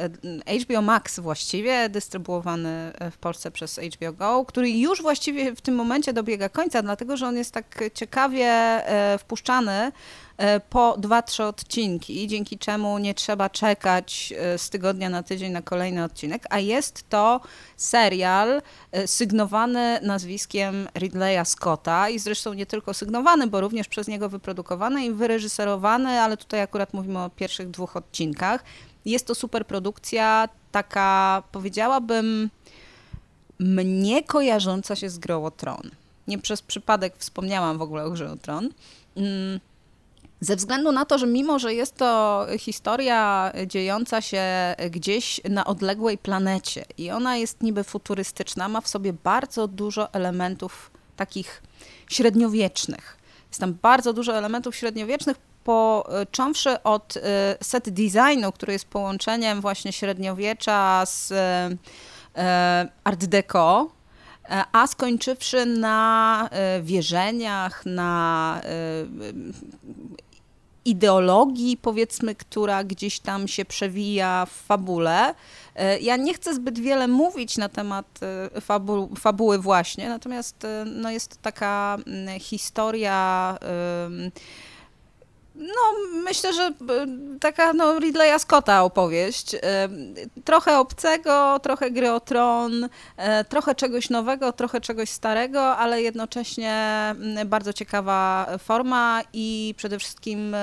HBO 0.62 0.82
Max 0.82 1.20
właściwie, 1.20 1.88
dystrybuowany 1.88 2.92
w 3.12 3.18
Polsce 3.18 3.50
przez 3.50 3.80
HBO 3.94 4.12
Go, 4.12 4.44
który 4.44 4.70
już 4.70 5.02
właściwie 5.02 5.56
w 5.56 5.60
tym 5.60 5.74
momencie 5.74 6.12
dobiega 6.12 6.48
końca, 6.48 6.82
dlatego 6.82 7.16
że 7.16 7.26
on 7.26 7.36
jest 7.36 7.54
tak 7.54 7.84
ciekawie 7.94 8.46
e, 8.46 9.18
wpuszczany 9.18 9.72
e, 9.72 9.92
po 10.70 10.96
dwa, 10.98 11.22
trzy 11.22 11.44
odcinki, 11.44 12.28
dzięki 12.28 12.58
czemu 12.58 12.98
nie 12.98 13.14
trzeba 13.14 13.50
czekać 13.50 14.34
e, 14.36 14.58
z 14.58 14.70
tygodnia 14.70 15.10
na 15.10 15.22
tydzień 15.22 15.52
na 15.52 15.62
kolejny 15.62 16.04
odcinek, 16.04 16.44
a 16.50 16.58
jest 16.58 17.08
to 17.08 17.40
serial 17.76 18.62
e, 18.92 19.06
sygnowany 19.06 20.00
nazwiskiem 20.02 20.88
Ridleya 20.94 21.44
Scotta 21.44 22.08
i 22.08 22.18
zresztą 22.18 22.52
nie 22.52 22.66
tylko 22.66 22.94
sygnowany, 22.94 23.46
bo 23.46 23.60
również 23.60 23.88
przez 23.88 24.08
niego 24.08 24.28
wyprodukowany 24.28 25.04
i 25.04 25.12
wyreżyserowany, 25.12 26.08
ale 26.20 26.36
tutaj 26.36 26.60
akurat 26.60 26.94
mówimy 26.94 27.18
o 27.18 27.30
pierwszych 27.30 27.70
dwóch 27.70 27.96
odcinkach. 27.96 28.64
Jest 29.04 29.26
to 29.26 29.34
super 29.34 29.66
produkcja, 29.66 30.48
taka 30.72 31.42
powiedziałabym 31.52 32.50
mnie 33.58 34.22
kojarząca 34.22 34.96
się 34.96 35.10
z 35.10 35.18
Grą 35.18 35.44
o 35.44 35.50
Tron. 35.50 35.90
Nie 36.28 36.38
przez 36.38 36.62
przypadek 36.62 37.14
wspomniałam 37.18 37.78
w 37.78 37.82
ogóle 37.82 38.04
o 38.04 38.10
Grze 38.10 38.32
o 38.32 38.36
Tron. 38.36 38.68
Ze 40.40 40.56
względu 40.56 40.92
na 40.92 41.04
to, 41.04 41.18
że 41.18 41.26
mimo, 41.26 41.58
że 41.58 41.74
jest 41.74 41.96
to 41.96 42.46
historia 42.58 43.52
dziejąca 43.66 44.20
się 44.20 44.44
gdzieś 44.90 45.40
na 45.50 45.64
odległej 45.64 46.18
planecie 46.18 46.84
i 46.98 47.10
ona 47.10 47.36
jest 47.36 47.62
niby 47.62 47.84
futurystyczna, 47.84 48.68
ma 48.68 48.80
w 48.80 48.88
sobie 48.88 49.12
bardzo 49.12 49.68
dużo 49.68 50.12
elementów 50.12 50.90
takich 51.16 51.62
średniowiecznych. 52.08 53.16
Jest 53.48 53.60
tam 53.60 53.74
bardzo 53.82 54.12
dużo 54.12 54.36
elementów 54.36 54.76
średniowiecznych, 54.76 55.36
począwszy 55.64 56.82
od 56.82 57.16
y, 57.16 57.20
set 57.62 57.90
designu, 57.90 58.52
który 58.52 58.72
jest 58.72 58.84
połączeniem 58.84 59.60
właśnie 59.60 59.92
średniowiecza 59.92 61.06
z 61.06 61.30
y, 61.30 61.36
art 63.04 63.24
deco, 63.24 63.90
a 64.72 64.86
skończywszy 64.86 65.66
na 65.66 66.48
y, 66.78 66.82
wierzeniach, 66.82 67.86
na 67.86 68.60
ideologii, 70.84 71.76
powiedzmy, 71.76 72.34
która 72.34 72.84
gdzieś 72.84 73.20
tam 73.20 73.48
się 73.48 73.64
przewija 73.64 74.46
w 74.46 74.50
fabule. 74.50 75.34
E, 75.74 75.98
Ja 75.98 76.16
nie 76.16 76.34
chcę 76.34 76.54
zbyt 76.54 76.78
wiele 76.78 77.08
mówić 77.08 77.56
na 77.56 77.68
temat 77.68 78.06
e, 78.56 78.60
fabu 78.60 79.10
fabuły 79.18 79.58
właśnie, 79.58 80.08
natomiast 80.08 80.64
e, 80.64 80.84
no, 80.86 81.10
jest 81.10 81.30
to 81.30 81.36
taka 81.42 81.98
mm, 82.06 82.40
historia 82.40 83.56
ym, 84.06 84.30
no, 85.60 86.10
myślę, 86.24 86.52
że 86.52 86.62
e, 86.62 86.72
taka 87.40 87.72
no, 87.72 87.98
Ridleya 87.98 88.38
Scotta 88.38 88.82
opowieść. 88.82 89.54
E, 89.54 89.60
Trochę 90.44 90.78
obcego, 90.78 91.58
trochę 91.62 91.90
gry 91.90 92.12
o 92.12 92.20
tron, 92.20 92.88
e, 93.16 93.44
trochę 93.44 93.74
czegoś 93.74 94.10
nowego, 94.10 94.52
trochę 94.52 94.80
czegoś 94.80 95.10
starego, 95.10 95.76
ale 95.76 96.02
jednocześnie 96.02 96.72
mm, 97.10 97.48
bardzo 97.48 97.72
ciekawa 97.72 98.46
forma 98.58 99.22
i 99.32 99.74
przede 99.76 99.98
wszystkim 99.98 100.56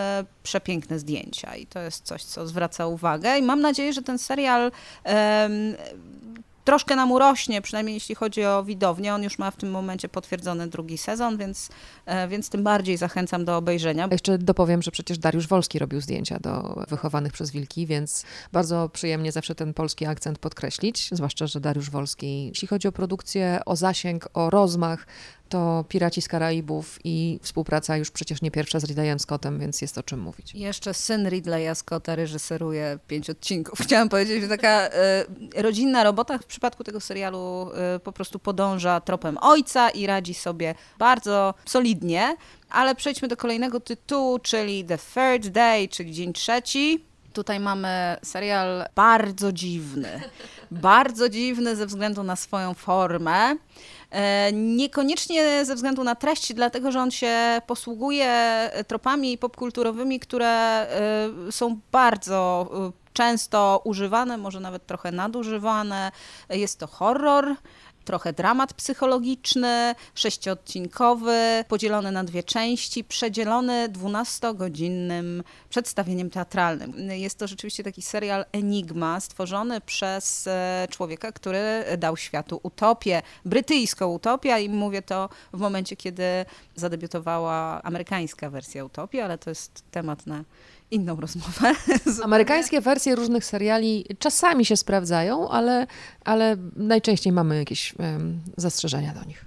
przepiękne 0.44 1.00
zdjęcia. 1.00 1.56
I 1.56 1.66
to 1.66 1.80
jest 1.80 2.06
coś, 2.06 2.24
co 2.24 2.48
zwraca 2.48 2.88
uwagę. 2.88 3.38
I 3.38 3.42
mam 3.42 3.62
nadzieję, 3.62 3.94
że 3.94 4.01
ten 4.01 4.18
serial 4.18 4.72
troszkę 6.67 6.95
nam 6.95 7.12
urośnie, 7.12 7.62
przynajmniej 7.62 7.93
jeśli 7.93 8.15
chodzi 8.15 8.45
o 8.45 8.63
widownię. 8.63 9.13
On 9.13 9.24
już 9.24 9.39
ma 9.39 9.51
w 9.51 9.55
tym 9.55 9.71
momencie 9.71 10.09
potwierdzony 10.09 10.67
drugi 10.67 10.97
sezon, 10.97 11.38
więc, 11.38 11.69
e, 12.05 12.27
więc 12.27 12.50
tym 12.50 12.63
bardziej 12.63 12.97
zachęcam 12.97 13.45
do 13.45 13.57
obejrzenia. 13.57 14.07
Jeszcze 14.12 14.38
dopowiem, 14.38 14.81
że 14.81 14.91
przecież 14.91 15.17
Dariusz 15.17 15.47
Wolski 15.47 15.79
robił 15.79 16.01
zdjęcia 16.01 16.39
do 16.39 16.83
wychowanych 16.88 17.33
przez 17.33 17.51
wilki, 17.51 17.88
więc 17.88 18.25
bardzo 18.51 18.89
przyjemnie 18.89 19.31
zawsze 19.31 19.55
ten 19.55 19.74
polski 19.74 20.05
akcent 20.05 20.39
podkreślić, 20.39 21.09
zwłaszcza, 21.12 21.47
że 21.47 21.59
Dariusz 21.59 21.89
Wolski, 21.89 22.47
jeśli 22.47 22.67
chodzi 22.67 22.88
o 22.88 22.91
produkcję, 22.91 23.59
o 23.65 23.75
zasięg, 23.75 24.29
o 24.33 24.50
rozmach, 24.50 25.07
to 25.50 25.86
Piraci 25.89 26.22
z 26.22 26.27
Karaibów 26.27 27.00
i 27.04 27.39
współpraca 27.42 27.98
już 27.98 28.12
przecież 28.12 28.42
nie 28.42 28.51
pierwsza 28.51 28.80
z 28.80 28.84
Ridleyem 28.84 29.20
Scottem, 29.20 29.60
więc 29.60 29.82
jest 29.82 29.98
o 29.98 30.04
czym 30.04 30.20
mówić. 30.20 30.56
Jeszcze 30.56 30.94
syn 30.94 31.30
Ridleya 31.30 31.75
Scotta 31.75 32.16
reżyseruje 32.16 33.00
pięć 33.08 33.30
odcinków. 33.30 33.80
Chciałam 33.86 34.10
powiedzieć, 34.10 34.42
że 34.42 34.48
taka 34.48 34.70
e, 34.70 35.25
rodzinna 35.56 36.04
robota 36.04 36.38
w 36.38 36.46
przypadku 36.46 36.84
tego 36.84 37.00
serialu 37.00 37.72
e, 37.96 38.00
po 38.00 38.12
prostu 38.12 38.39
podąża 38.39 39.01
tropem 39.01 39.38
ojca 39.42 39.89
i 39.89 40.08
radzi 40.08 40.34
sobie 40.34 40.75
bardzo 41.00 41.54
solidnie. 41.66 42.36
Ale 42.70 42.96
przejdźmy 42.96 43.27
do 43.27 43.38
kolejnego 43.38 43.80
tytułu, 43.80 44.39
czyli 44.39 44.86
The 44.86 44.98
Third 44.98 45.48
Day, 45.48 45.88
czyli 45.88 46.13
dzień 46.13 46.34
trzeci. 46.34 47.04
Tutaj 47.34 47.60
mamy 47.60 48.18
serial 48.24 48.86
bardzo 48.96 49.51
dziwny. 49.51 50.22
Bardzo 50.72 51.30
dziwny 51.30 51.75
ze 51.75 51.86
względu 51.86 52.24
na 52.24 52.36
swoją 52.36 52.74
formę. 52.74 53.56
E, 54.11 54.51
Niekoniecznie 54.53 55.65
ze 55.65 55.75
względu 55.75 56.03
na 56.03 56.15
treść, 56.15 56.53
dlatego 56.53 56.91
że 56.91 56.99
on 56.99 57.11
się 57.11 57.61
posługuje 57.67 58.31
tropami 58.87 59.37
popkulturowymi, 59.37 60.19
które 60.19 60.47
e, 60.47 61.51
są 61.51 61.79
bardzo 61.91 62.69
e, 62.73 63.07
często 63.13 63.81
używane, 63.83 64.37
może 64.37 64.59
nawet 64.59 64.85
trochę 64.85 65.11
nadużywane. 65.11 66.11
Jest 66.49 66.79
to 66.79 66.87
horror. 66.87 67.55
Trochę 68.07 68.33
dramat 68.33 68.73
psychologiczny, 68.73 69.95
sześciodcinkowy, 70.15 71.63
podzielony 71.67 72.11
na 72.11 72.23
dwie 72.23 72.43
części, 72.43 73.03
przedzielony 73.03 73.89
12-godzinnym 73.89 75.43
przedstawieniem 75.69 76.29
teatralnym. 76.29 76.93
Jest 77.11 77.39
to 77.39 77.47
rzeczywiście 77.47 77.83
taki 77.83 78.01
serial 78.01 78.45
Enigma, 78.51 79.19
stworzony 79.19 79.81
przez 79.81 80.47
e, 80.47 80.87
człowieka, 80.91 81.31
który 81.31 81.85
dał 81.97 82.17
światu 82.17 82.59
utopię, 82.63 83.21
brytyjską 83.45 84.07
utopię 84.07 84.59
i 84.59 84.69
mówię 84.69 85.01
to 85.01 85.29
w 85.53 85.59
momencie, 85.59 85.95
kiedy 85.95 86.23
zadebiutowała 86.75 87.81
amerykańska 87.83 88.49
wersja 88.49 88.85
utopii, 88.85 89.21
ale 89.21 89.37
to 89.37 89.49
jest 89.49 89.83
temat 89.91 90.27
na 90.27 90.43
inną 90.91 91.15
rozmowę. 91.15 91.74
Amerykańskie 92.24 92.82
wersje 92.82 93.15
różnych 93.15 93.46
seriali 93.46 94.06
czasami 94.20 94.65
się 94.65 94.77
sprawdzają, 94.77 95.50
ale, 95.50 95.88
ale 96.25 96.58
najczęściej 96.75 97.34
mamy 97.34 97.58
jakieś 97.58 97.94
em, 98.00 98.39
zastrzeżenia 98.58 99.13
do 99.13 99.24
nich. 99.24 99.46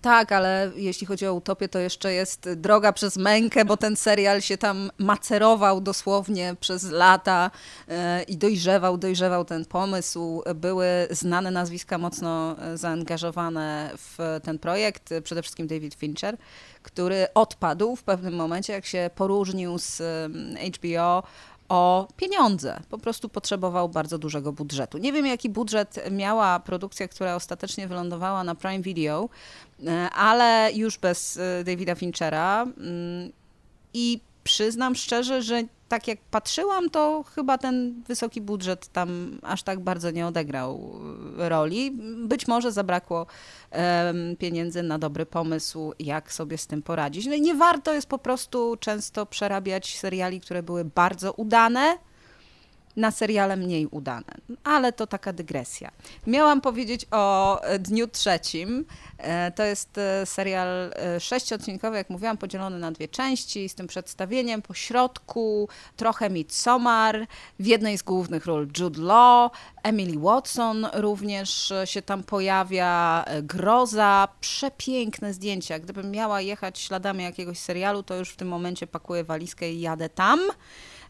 Tak, 0.00 0.32
ale 0.32 0.70
jeśli 0.76 1.06
chodzi 1.06 1.26
o 1.26 1.34
utopię, 1.34 1.68
to 1.68 1.78
jeszcze 1.78 2.12
jest 2.12 2.52
droga 2.52 2.92
przez 2.92 3.16
mękę, 3.16 3.64
bo 3.64 3.76
ten 3.76 3.96
serial 3.96 4.40
się 4.40 4.58
tam 4.58 4.90
macerował 4.98 5.80
dosłownie 5.80 6.56
przez 6.60 6.90
lata 6.90 7.50
e, 7.88 8.22
i 8.22 8.36
dojrzewał, 8.36 8.98
dojrzewał 8.98 9.44
ten 9.44 9.64
pomysł. 9.64 10.42
Były 10.54 10.86
znane 11.10 11.50
nazwiska 11.50 11.98
mocno 11.98 12.56
e, 12.58 12.76
zaangażowane 12.78 13.90
w 13.96 14.40
ten 14.42 14.58
projekt, 14.58 15.12
e, 15.12 15.22
przede 15.22 15.42
wszystkim 15.42 15.66
David 15.66 15.94
Fincher, 15.94 16.36
który 16.82 17.26
odpadł 17.34 17.96
w 17.96 18.02
pewnym 18.02 18.34
momencie, 18.34 18.72
jak 18.72 18.86
się 18.86 19.10
poróżnił 19.14 19.78
z 19.78 20.00
em, 20.00 20.56
HBO 20.74 21.22
o 21.72 22.08
pieniądze. 22.16 22.80
Po 22.90 22.98
prostu 22.98 23.28
potrzebował 23.28 23.88
bardzo 23.88 24.18
dużego 24.18 24.52
budżetu. 24.52 24.98
Nie 24.98 25.12
wiem, 25.12 25.26
jaki 25.26 25.50
budżet 25.50 26.10
miała 26.10 26.60
produkcja, 26.60 27.08
która 27.08 27.34
ostatecznie 27.34 27.88
wylądowała 27.88 28.44
na 28.44 28.54
Prime 28.54 28.80
Video, 28.80 29.28
ale 30.14 30.70
już 30.74 30.98
bez 30.98 31.36
e, 31.36 31.64
Davida 31.64 31.94
Finchera. 31.94 32.62
mm, 32.62 33.32
I 33.94 34.20
przyznam 34.44 34.94
szczerze, 34.94 35.42
że 35.42 35.62
tak 35.88 36.08
jak 36.08 36.18
patrzyłam, 36.30 36.90
to 36.90 37.24
chyba 37.34 37.58
ten 37.58 38.02
wysoki 38.08 38.40
budżet 38.40 38.88
tam 38.88 39.38
aż 39.42 39.62
tak 39.62 39.80
bardzo 39.80 40.10
nie 40.10 40.26
odegrał 40.26 41.00
e, 41.38 41.48
roli. 41.48 41.90
Być 42.16 42.48
może 42.48 42.72
zabrakło 42.72 43.26
pieniędzy 44.38 44.82
na 44.82 44.98
dobry 44.98 45.26
pomysł, 45.26 45.92
jak 45.98 46.32
sobie 46.32 46.58
z 46.58 46.66
tym 46.66 46.82
poradzić. 46.82 47.26
No 47.26 47.34
i 47.34 47.40
nie 47.40 47.54
warto 47.54 47.92
jest 47.92 48.06
po 48.06 48.18
prostu 48.18 48.76
często 48.80 49.26
przerabiać 49.26 49.98
seriali, 49.98 50.40
które 50.40 50.62
były 50.62 50.84
bardzo 50.84 51.32
udane, 51.32 51.98
na 52.96 53.10
seriale 53.10 53.56
mniej 53.56 53.86
udane. 53.86 54.34
Ale 54.64 54.92
to 54.92 55.06
taka 55.06 55.32
dygresja. 55.32 55.90
Miałam 56.26 56.60
powiedzieć 56.60 57.06
o 57.10 57.60
e, 57.62 57.78
Dniu 57.78 58.08
Trzecim. 58.08 58.84
E, 59.18 59.52
To 59.52 59.62
jest 59.62 59.98
e, 59.98 60.26
serial 60.26 60.92
sześciodcinkowy, 61.20 61.96
jak 61.96 62.10
mówiłam, 62.10 62.36
podzielony 62.36 62.78
na 62.78 62.92
dwie 62.92 63.08
części, 63.08 63.68
z 63.68 63.74
tym 63.74 63.86
przedstawieniem 63.86 64.62
po 64.62 64.74
środku, 64.74 65.68
trochę 65.96 66.30
Midsommar, 66.30 67.26
w 67.58 67.66
jednej 67.66 67.98
z 67.98 68.02
głównych 68.02 68.46
ról 68.46 68.68
Jude 68.78 69.00
Law, 69.00 69.52
Emily 69.82 70.18
Watson 70.18 70.86
również 70.92 71.72
się 71.84 72.02
tam 72.02 72.22
pojawia, 72.24 73.24
groza, 73.42 74.28
przepiękne 74.40 75.34
zdjęcia. 75.34 75.78
Gdybym 75.78 76.10
miała 76.10 76.40
jechać 76.40 76.78
śladami 76.78 77.24
jakiegoś 77.24 77.58
serialu, 77.58 78.02
to 78.02 78.16
już 78.16 78.28
w 78.30 78.36
tym 78.36 78.48
momencie 78.48 78.86
pakuję 78.86 79.24
walizkę 79.24 79.72
i 79.72 79.80
jadę 79.80 80.08
tam. 80.08 80.40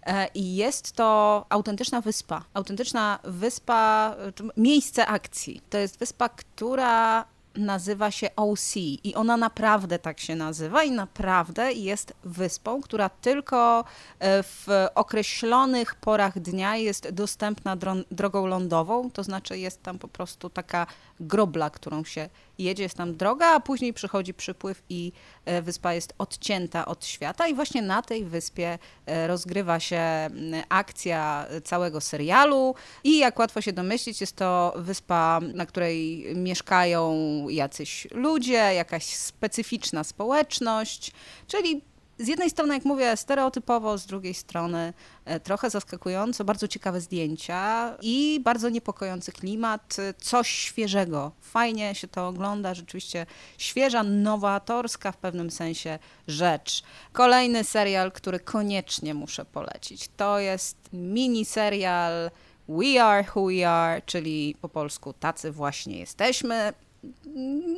E, 0.06 0.28
I 0.34 0.54
jest 0.56 0.92
to 0.92 1.46
autentyczna 1.48 2.00
wyspa. 2.00 2.44
Autentyczna 2.54 3.18
wyspa, 3.24 4.14
e, 4.40 4.60
miejsce 4.60 5.06
akcji. 5.06 5.60
To 5.70 5.78
jest 5.78 5.98
wyspa, 5.98 6.28
która 6.28 7.24
nazywa 7.54 8.10
się 8.10 8.28
OC 8.36 8.76
i 8.76 9.14
ona 9.14 9.36
naprawdę 9.36 9.98
tak 9.98 10.20
się 10.20 10.36
nazywa 10.36 10.82
i 10.82 10.90
naprawdę 10.90 11.72
jest 11.72 12.14
wyspą, 12.24 12.82
która 12.82 13.08
tylko 13.08 13.84
e, 14.18 14.42
w 14.42 14.66
określonych 14.94 15.94
porach 15.94 16.38
dnia 16.38 16.76
jest 16.76 17.10
dostępna 17.10 17.76
dro- 17.76 18.04
drogą 18.10 18.46
lądową, 18.46 19.10
to 19.10 19.22
znaczy 19.22 19.58
jest 19.58 19.82
tam 19.82 19.98
po 19.98 20.08
prostu 20.08 20.50
taka 20.50 20.86
grobla, 21.20 21.70
którą 21.70 22.04
się 22.04 22.28
jedzie, 22.62 22.82
jest 22.82 22.96
tam 22.96 23.16
droga, 23.16 23.46
a 23.46 23.60
później 23.60 23.92
przychodzi 23.92 24.34
przypływ 24.34 24.82
i 24.88 25.12
e, 25.44 25.62
wyspa 25.62 25.94
jest 25.94 26.14
odcięta 26.18 26.86
od 26.86 27.04
świata. 27.04 27.48
I 27.48 27.54
właśnie 27.54 27.82
na 27.82 28.02
tej 28.02 28.24
wyspie 28.24 28.78
e, 29.06 29.26
rozgrywa 29.26 29.80
się 29.80 29.96
mm, 29.96 30.62
akcja 30.68 31.46
całego 31.64 32.00
serialu. 32.00 32.74
I 33.04 33.18
jak 33.18 33.38
łatwo 33.38 33.60
się 33.60 33.72
domyślić, 33.72 34.20
jest 34.20 34.36
to 34.36 34.74
wyspa, 34.76 35.40
na 35.54 35.66
której 35.66 36.26
mieszkają 36.34 37.12
jacyś 37.48 38.08
ludzie, 38.10 38.74
jakaś 38.74 39.04
specyficzna 39.04 40.04
społeczność, 40.04 41.12
czyli 41.46 41.91
z 42.18 42.28
jednej 42.28 42.50
strony, 42.50 42.74
jak 42.74 42.84
mówię, 42.84 43.16
stereotypowo, 43.16 43.98
z 43.98 44.06
drugiej 44.06 44.34
strony 44.34 44.92
e, 45.24 45.40
trochę 45.40 45.70
zaskakująco, 45.70 46.44
bardzo 46.44 46.68
ciekawe 46.68 47.00
zdjęcia 47.00 47.94
i 48.02 48.40
bardzo 48.44 48.68
niepokojący 48.68 49.32
klimat, 49.32 49.96
e, 49.98 50.14
coś 50.14 50.48
świeżego. 50.48 51.32
Fajnie 51.40 51.94
się 51.94 52.08
to 52.08 52.28
ogląda, 52.28 52.74
rzeczywiście 52.74 53.26
świeża, 53.58 54.02
nowatorska 54.02 55.12
w 55.12 55.16
pewnym 55.16 55.50
sensie 55.50 55.98
rzecz. 56.28 56.82
Kolejny 57.12 57.64
serial, 57.64 58.12
który 58.12 58.40
koniecznie 58.40 59.14
muszę 59.14 59.44
polecić, 59.44 60.10
to 60.16 60.38
jest 60.38 60.76
mini 60.92 61.44
serial 61.44 62.30
We 62.68 63.04
Are 63.04 63.24
Who 63.34 63.46
We 63.46 63.68
Are, 63.68 64.02
czyli 64.06 64.56
po 64.60 64.68
polsku 64.68 65.12
Tacy 65.12 65.52
Właśnie 65.52 65.98
Jesteśmy 65.98 66.72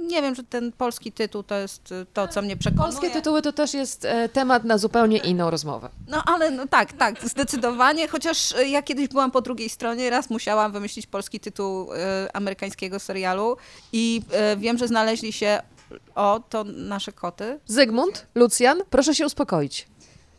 nie 0.02 0.22
wiem, 0.22 0.34
czy 0.34 0.44
ten 0.44 0.72
polski 0.72 1.12
tytuł 1.12 1.42
to 1.42 1.54
jest 1.54 1.92
y, 1.92 2.06
to, 2.12 2.28
co 2.28 2.42
mnie 2.42 2.56
przekonuje. 2.56 2.92
Polskie 2.92 3.10
tytuły 3.10 3.42
to 3.42 3.52
też 3.52 3.74
jest 3.74 4.04
e, 4.04 4.28
temat 4.28 4.64
na 4.64 4.78
zupełnie 4.78 5.18
inną 5.18 5.50
rozmowę. 5.50 5.88
No 6.08 6.22
ale 6.26 6.50
no, 6.50 6.66
tak, 6.66 6.92
tak, 6.92 7.28
zdecydowanie, 7.28 8.08
chociaż 8.08 8.52
y, 8.52 8.68
ja 8.68 8.82
kiedyś 8.82 9.08
byłam 9.08 9.30
po 9.30 9.40
drugiej 9.40 9.68
stronie, 9.68 10.10
raz 10.10 10.30
musiałam 10.30 10.72
wymyślić 10.72 11.06
polski 11.06 11.40
tytuł 11.40 11.92
y, 11.92 11.96
amerykańskiego 12.32 13.00
serialu 13.00 13.56
i 13.92 14.22
wiem, 14.56 14.78
że 14.78 14.88
znaleźli 14.88 15.32
się, 15.32 15.62
o, 16.14 16.40
to 16.48 16.64
nasze 16.64 17.12
koty. 17.12 17.60
Zygmunt, 17.66 18.26
Lucjan, 18.34 18.78
proszę 18.90 19.14
się 19.14 19.26
uspokoić. 19.26 19.86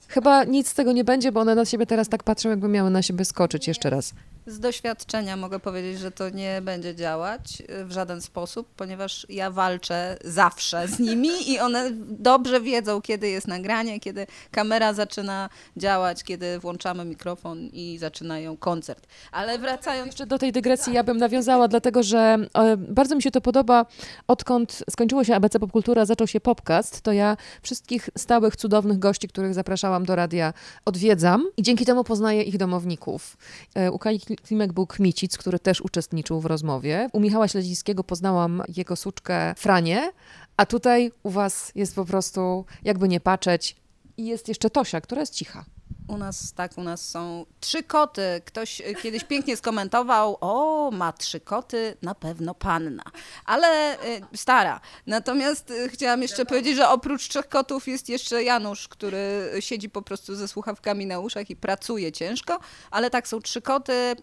Chyba 0.07 0.43
nic 0.43 0.67
z 0.67 0.73
tego 0.73 0.91
nie 0.91 1.03
będzie, 1.03 1.31
bo 1.31 1.39
one 1.41 1.55
na 1.55 1.65
siebie 1.65 1.85
teraz 1.85 2.09
tak 2.09 2.23
patrzą, 2.23 2.49
jakby 2.49 2.67
miały 2.67 2.89
na 2.89 3.01
siebie 3.01 3.25
skoczyć 3.25 3.67
jeszcze 3.67 3.89
raz. 3.89 4.13
Z 4.47 4.59
doświadczenia 4.59 5.37
mogę 5.37 5.59
powiedzieć, 5.59 5.99
że 5.99 6.11
to 6.11 6.29
nie 6.29 6.61
będzie 6.61 6.95
działać 6.95 7.61
y, 7.81 7.85
w 7.85 7.91
żaden 7.91 8.21
sposób, 8.21 8.67
ponieważ 8.75 9.25
ja 9.29 9.51
walczę 9.51 10.17
zawsze 10.23 10.87
z 10.87 10.99
nimi 10.99 11.51
i 11.51 11.59
one 11.59 11.91
dobrze 12.09 12.61
wiedzą, 12.61 13.01
kiedy 13.01 13.29
jest 13.29 13.47
nagranie, 13.47 13.99
kiedy 13.99 14.27
kamera 14.51 14.93
zaczyna 14.93 15.49
działać, 15.77 16.23
kiedy 16.23 16.59
włączamy 16.59 17.05
mikrofon 17.05 17.69
i 17.73 17.97
zaczynają 17.97 18.57
koncert. 18.57 19.07
Ale 19.31 19.59
wracając. 19.59 20.07
Jeszcze 20.07 20.25
do 20.25 20.37
tej 20.37 20.51
dygresji 20.51 20.93
ja 20.93 21.03
bym 21.03 21.17
nawiązała, 21.17 21.67
dlatego 21.67 22.03
że 22.03 22.37
e, 22.53 22.77
bardzo 22.77 23.15
mi 23.15 23.21
się 23.21 23.31
to 23.31 23.41
podoba, 23.41 23.85
odkąd 24.27 24.83
skończyło 24.89 25.23
się 25.23 25.35
ABC 25.35 25.59
Popkultura, 25.59 26.05
zaczął 26.05 26.27
się 26.27 26.39
Popcast, 26.39 27.01
to 27.01 27.11
ja 27.11 27.37
wszystkich 27.61 28.09
stałych, 28.17 28.55
cudownych 28.55 28.99
gości, 28.99 29.27
których 29.27 29.53
zapraszałam 29.53 30.05
do 30.05 30.15
radia, 30.15 30.53
odwiedzam 30.85 31.45
i 31.57 31.63
dzięki 31.63 31.85
temu 31.85 32.03
poznaję 32.03 32.43
ich 32.43 32.57
domowników. 32.57 33.37
E, 33.75 33.91
U 33.91 33.99
Kai 33.99 34.19
Klimek 34.41 34.73
był 34.73 34.87
Kmicic, 34.87 35.37
który 35.37 35.59
też 35.59 35.81
uczestniczył 35.81 36.41
w 36.41 36.45
rozmowie. 36.45 37.09
U 37.13 37.19
Michała 37.19 37.47
Śledzińskiego 37.47 38.03
poznałam 38.03 38.63
jego 38.75 38.95
suczkę 38.95 39.53
Franię, 39.57 40.11
a 40.57 40.65
tutaj 40.65 41.11
u 41.23 41.29
was 41.29 41.71
jest 41.75 41.95
po 41.95 42.05
prostu, 42.05 42.65
jakby 42.83 43.07
nie 43.07 43.19
patrzeć, 43.19 43.75
i 44.17 44.25
jest 44.25 44.47
jeszcze 44.47 44.69
Tosia, 44.69 45.01
która 45.01 45.21
jest 45.21 45.33
cicha. 45.33 45.65
U 46.07 46.17
nas, 46.17 46.53
tak, 46.53 46.77
u 46.77 46.83
nas 46.83 47.09
są 47.09 47.45
trzy 47.59 47.83
koty. 47.83 48.41
Ktoś 48.45 48.81
y, 48.81 48.95
kiedyś 49.01 49.23
pięknie 49.23 49.57
skomentował, 49.57 50.37
o, 50.41 50.91
ma 50.91 51.13
trzy 51.13 51.39
koty, 51.39 51.97
na 52.01 52.15
pewno 52.15 52.55
panna. 52.55 53.03
Ale 53.45 53.97
y, 54.05 54.37
stara. 54.37 54.81
Natomiast 55.07 55.71
y, 55.71 55.89
chciałam 55.89 56.21
jeszcze 56.21 56.45
powiedzieć, 56.45 56.75
że 56.75 56.89
oprócz 56.89 57.27
trzech 57.27 57.49
kotów 57.49 57.87
jest 57.87 58.09
jeszcze 58.09 58.43
Janusz, 58.43 58.87
który 58.87 59.51
siedzi 59.59 59.89
po 59.89 60.01
prostu 60.01 60.35
ze 60.35 60.47
słuchawkami 60.47 61.05
na 61.05 61.19
uszach 61.19 61.49
i 61.49 61.55
pracuje 61.55 62.11
ciężko. 62.11 62.59
Ale 62.91 63.09
tak, 63.09 63.27
są 63.27 63.41
trzy 63.41 63.61
koty 63.61 64.15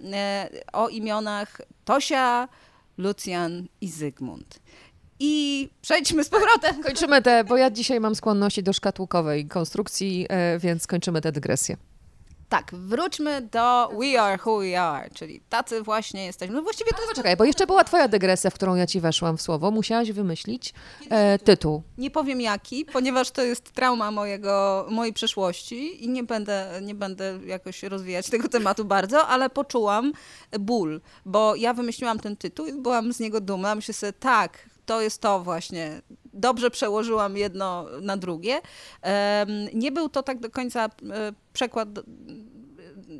o 0.72 0.88
imionach 0.88 1.60
Tosia, 1.84 2.48
Lucjan 2.98 3.68
i 3.80 3.88
Zygmunt. 3.88 4.60
I 5.24 5.68
przejdźmy 5.82 6.24
z 6.24 6.28
powrotem. 6.28 6.82
Kończymy 6.82 7.22
te, 7.22 7.44
bo 7.44 7.56
ja 7.56 7.70
dzisiaj 7.70 8.00
mam 8.00 8.14
skłonności 8.14 8.62
do 8.62 8.72
szkatułkowej 8.72 9.48
konstrukcji, 9.48 10.26
e, 10.28 10.58
więc 10.58 10.86
kończymy 10.86 11.20
tę 11.20 11.32
dygresję. 11.32 11.76
Tak, 12.48 12.70
wróćmy 12.72 13.42
do 13.42 13.90
We 14.00 14.22
Are 14.22 14.38
Who 14.46 14.58
We 14.58 14.80
Are, 14.80 15.10
czyli 15.14 15.40
tacy 15.48 15.82
właśnie 15.82 16.24
jesteśmy. 16.24 16.54
No 16.56 16.62
właściwie 16.62 16.90
to 16.90 16.96
jest 16.96 17.08
Poczekaj, 17.08 17.36
bo 17.36 17.44
jeszcze 17.44 17.66
była 17.66 17.84
twoja 17.84 18.08
dygresja, 18.08 18.50
w 18.50 18.54
którą 18.54 18.74
ja 18.74 18.86
ci 18.86 19.00
weszłam 19.00 19.36
w 19.36 19.42
słowo. 19.42 19.70
Musiałaś 19.70 20.12
wymyślić 20.12 20.74
e, 21.10 21.38
tytuł. 21.38 21.82
Nie 21.98 22.10
powiem 22.10 22.40
jaki, 22.40 22.84
ponieważ 22.84 23.30
to 23.30 23.42
jest 23.42 23.72
trauma 23.72 24.10
mojego, 24.10 24.86
mojej 24.90 25.12
przeszłości 25.12 26.04
i 26.04 26.08
nie 26.08 26.24
będę, 26.24 26.80
nie 26.82 26.94
będę 26.94 27.38
jakoś 27.46 27.82
rozwijać 27.82 28.30
tego 28.30 28.48
tematu 28.48 28.84
bardzo, 28.84 29.26
ale 29.26 29.50
poczułam 29.50 30.12
ból, 30.60 31.00
bo 31.26 31.56
ja 31.56 31.74
wymyśliłam 31.74 32.18
ten 32.18 32.36
tytuł 32.36 32.66
i 32.66 32.72
byłam 32.72 33.12
z 33.12 33.20
niego 33.20 33.40
dumna. 33.40 33.74
Myślę 33.74 33.94
sobie, 33.94 34.12
tak, 34.12 34.71
to 34.86 35.00
jest 35.00 35.20
to 35.20 35.40
właśnie. 35.40 36.02
Dobrze 36.32 36.70
przełożyłam 36.70 37.36
jedno 37.36 37.86
na 38.00 38.16
drugie. 38.16 38.60
Nie 39.74 39.92
był 39.92 40.08
to 40.08 40.22
tak 40.22 40.40
do 40.40 40.50
końca 40.50 40.84
e, 40.84 40.88
przekład 41.52 41.88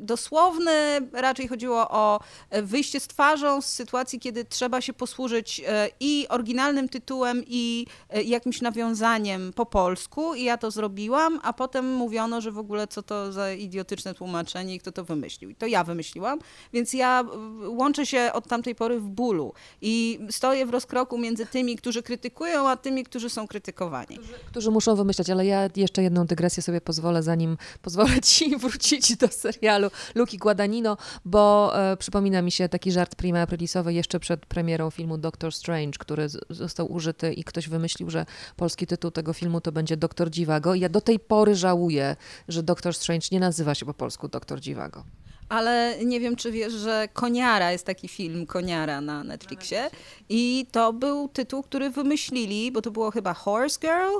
dosłowny, 0.01 0.71
raczej 1.13 1.47
chodziło 1.47 1.89
o 1.89 2.19
e, 2.49 2.61
wyjście 2.61 2.99
z 2.99 3.07
twarzą 3.07 3.61
z 3.61 3.65
sytuacji, 3.65 4.19
kiedy 4.19 4.45
trzeba 4.45 4.81
się 4.81 4.93
posłużyć 4.93 5.61
e, 5.67 5.89
i 5.99 6.27
oryginalnym 6.29 6.89
tytułem, 6.89 7.43
i 7.47 7.85
e, 8.09 8.23
jakimś 8.23 8.61
nawiązaniem 8.61 9.53
po 9.53 9.65
polsku. 9.65 10.35
I 10.35 10.43
ja 10.43 10.57
to 10.57 10.71
zrobiłam, 10.71 11.39
a 11.43 11.53
potem 11.53 11.93
mówiono, 11.93 12.41
że 12.41 12.51
w 12.51 12.57
ogóle 12.57 12.87
co 12.87 13.03
to 13.03 13.31
za 13.31 13.51
idiotyczne 13.51 14.13
tłumaczenie 14.13 14.75
i 14.75 14.79
kto 14.79 14.91
to 14.91 15.03
wymyślił. 15.03 15.49
I 15.49 15.55
to 15.55 15.67
ja 15.67 15.83
wymyśliłam, 15.83 16.39
więc 16.73 16.93
ja 16.93 17.23
łączę 17.67 18.05
się 18.05 18.29
od 18.33 18.47
tamtej 18.47 18.75
pory 18.75 18.99
w 18.99 19.09
bólu 19.09 19.53
i 19.81 20.19
stoję 20.29 20.65
w 20.65 20.69
rozkroku 20.69 21.17
między 21.17 21.45
tymi, 21.45 21.75
którzy 21.75 22.03
krytykują, 22.03 22.69
a 22.69 22.77
tymi, 22.77 23.03
którzy 23.03 23.29
są 23.29 23.47
krytykowani. 23.47 24.19
Którzy 24.45 24.71
muszą 24.71 24.95
wymyślać, 24.95 25.29
ale 25.29 25.45
ja 25.45 25.69
jeszcze 25.75 26.03
jedną 26.03 26.25
dygresję 26.25 26.63
sobie 26.63 26.81
pozwolę, 26.81 27.23
zanim 27.23 27.57
pozwolę 27.81 28.21
ci 28.31 28.57
wrócić 28.57 29.17
do 29.17 29.27
serialu 29.27 29.82
Luki 30.15 30.37
Guadagnino, 30.37 30.97
bo 31.25 31.73
e, 31.91 31.97
przypomina 31.97 32.41
mi 32.41 32.51
się 32.51 32.69
taki 32.69 32.91
żart 32.91 33.15
prima 33.15 33.41
aprilisowy 33.41 33.93
jeszcze 33.93 34.19
przed 34.19 34.45
premierą 34.45 34.89
filmu 34.89 35.17
Doctor 35.17 35.53
Strange, 35.53 35.97
który 35.99 36.29
z, 36.29 36.37
został 36.49 36.91
użyty 36.91 37.33
i 37.33 37.43
ktoś 37.43 37.69
wymyślił, 37.69 38.09
że 38.09 38.25
polski 38.55 38.87
tytuł 38.87 39.11
tego 39.11 39.33
filmu 39.33 39.61
to 39.61 39.71
będzie 39.71 39.97
Doktor 39.97 40.29
Dziwago. 40.29 40.73
I 40.73 40.79
ja 40.79 40.89
do 40.89 41.01
tej 41.01 41.19
pory 41.19 41.55
żałuję, 41.55 42.15
że 42.47 42.63
Doctor 42.63 42.93
Strange 42.93 43.27
nie 43.31 43.39
nazywa 43.39 43.75
się 43.75 43.85
po 43.85 43.93
polsku 43.93 44.27
Doktor 44.27 44.59
Dziwago. 44.59 45.03
Ale 45.49 45.95
nie 46.05 46.19
wiem, 46.19 46.35
czy 46.35 46.51
wiesz, 46.51 46.73
że 46.73 47.07
Koniara 47.13 47.71
jest 47.71 47.85
taki 47.85 48.07
film 48.07 48.45
Koniara 48.45 49.01
na 49.01 49.23
Netflixie 49.23 49.89
i 50.29 50.65
to 50.71 50.93
był 50.93 51.27
tytuł, 51.27 51.63
który 51.63 51.89
wymyślili, 51.89 52.71
bo 52.71 52.81
to 52.81 52.91
było 52.91 53.11
chyba 53.11 53.33
Horse 53.33 53.79
Girl 53.79 54.11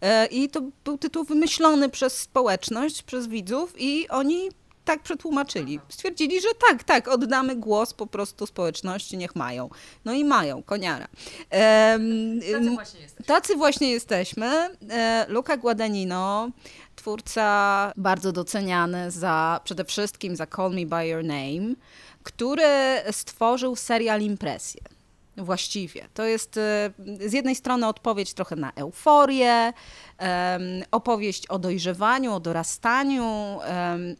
e, 0.00 0.26
i 0.26 0.48
to 0.48 0.62
był 0.84 0.98
tytuł 0.98 1.24
wymyślony 1.24 1.88
przez 1.88 2.18
społeczność, 2.18 3.02
przez 3.02 3.26
widzów 3.26 3.74
i 3.78 4.08
oni 4.08 4.48
tak 4.84 5.02
przetłumaczyli. 5.02 5.80
Stwierdzili, 5.88 6.40
że 6.40 6.48
tak, 6.68 6.84
tak, 6.84 7.08
oddamy 7.08 7.56
głos 7.56 7.94
po 7.94 8.06
prostu 8.06 8.46
społeczności, 8.46 9.16
niech 9.16 9.36
mają. 9.36 9.70
No 10.04 10.12
i 10.12 10.24
mają, 10.24 10.62
Koniara. 10.62 11.08
Em, 11.50 12.40
em, 12.54 12.76
Tacy 13.26 13.56
właśnie 13.56 13.90
jesteśmy. 13.90 14.46
E, 14.90 15.26
Luca 15.28 15.56
Guadagnino, 15.56 16.50
twórca 16.96 17.92
bardzo 17.96 18.32
doceniany 18.32 19.10
za 19.10 19.60
przede 19.64 19.84
wszystkim 19.84 20.36
za 20.36 20.46
Call 20.46 20.70
Me 20.70 20.86
By 20.86 21.06
Your 21.06 21.24
Name, 21.24 21.74
który 22.22 22.62
stworzył 23.10 23.76
serial 23.76 24.20
Impresję. 24.20 24.99
Właściwie. 25.40 26.08
To 26.14 26.24
jest 26.24 26.56
e, 26.56 26.90
z 27.28 27.32
jednej 27.32 27.54
strony 27.54 27.86
odpowiedź 27.86 28.34
trochę 28.34 28.56
na 28.56 28.72
euforię, 28.72 29.72
opowieść 30.90 31.46
o 31.46 31.58
dojrzewaniu, 31.58 32.34
o 32.34 32.40
dorastaniu, 32.40 33.58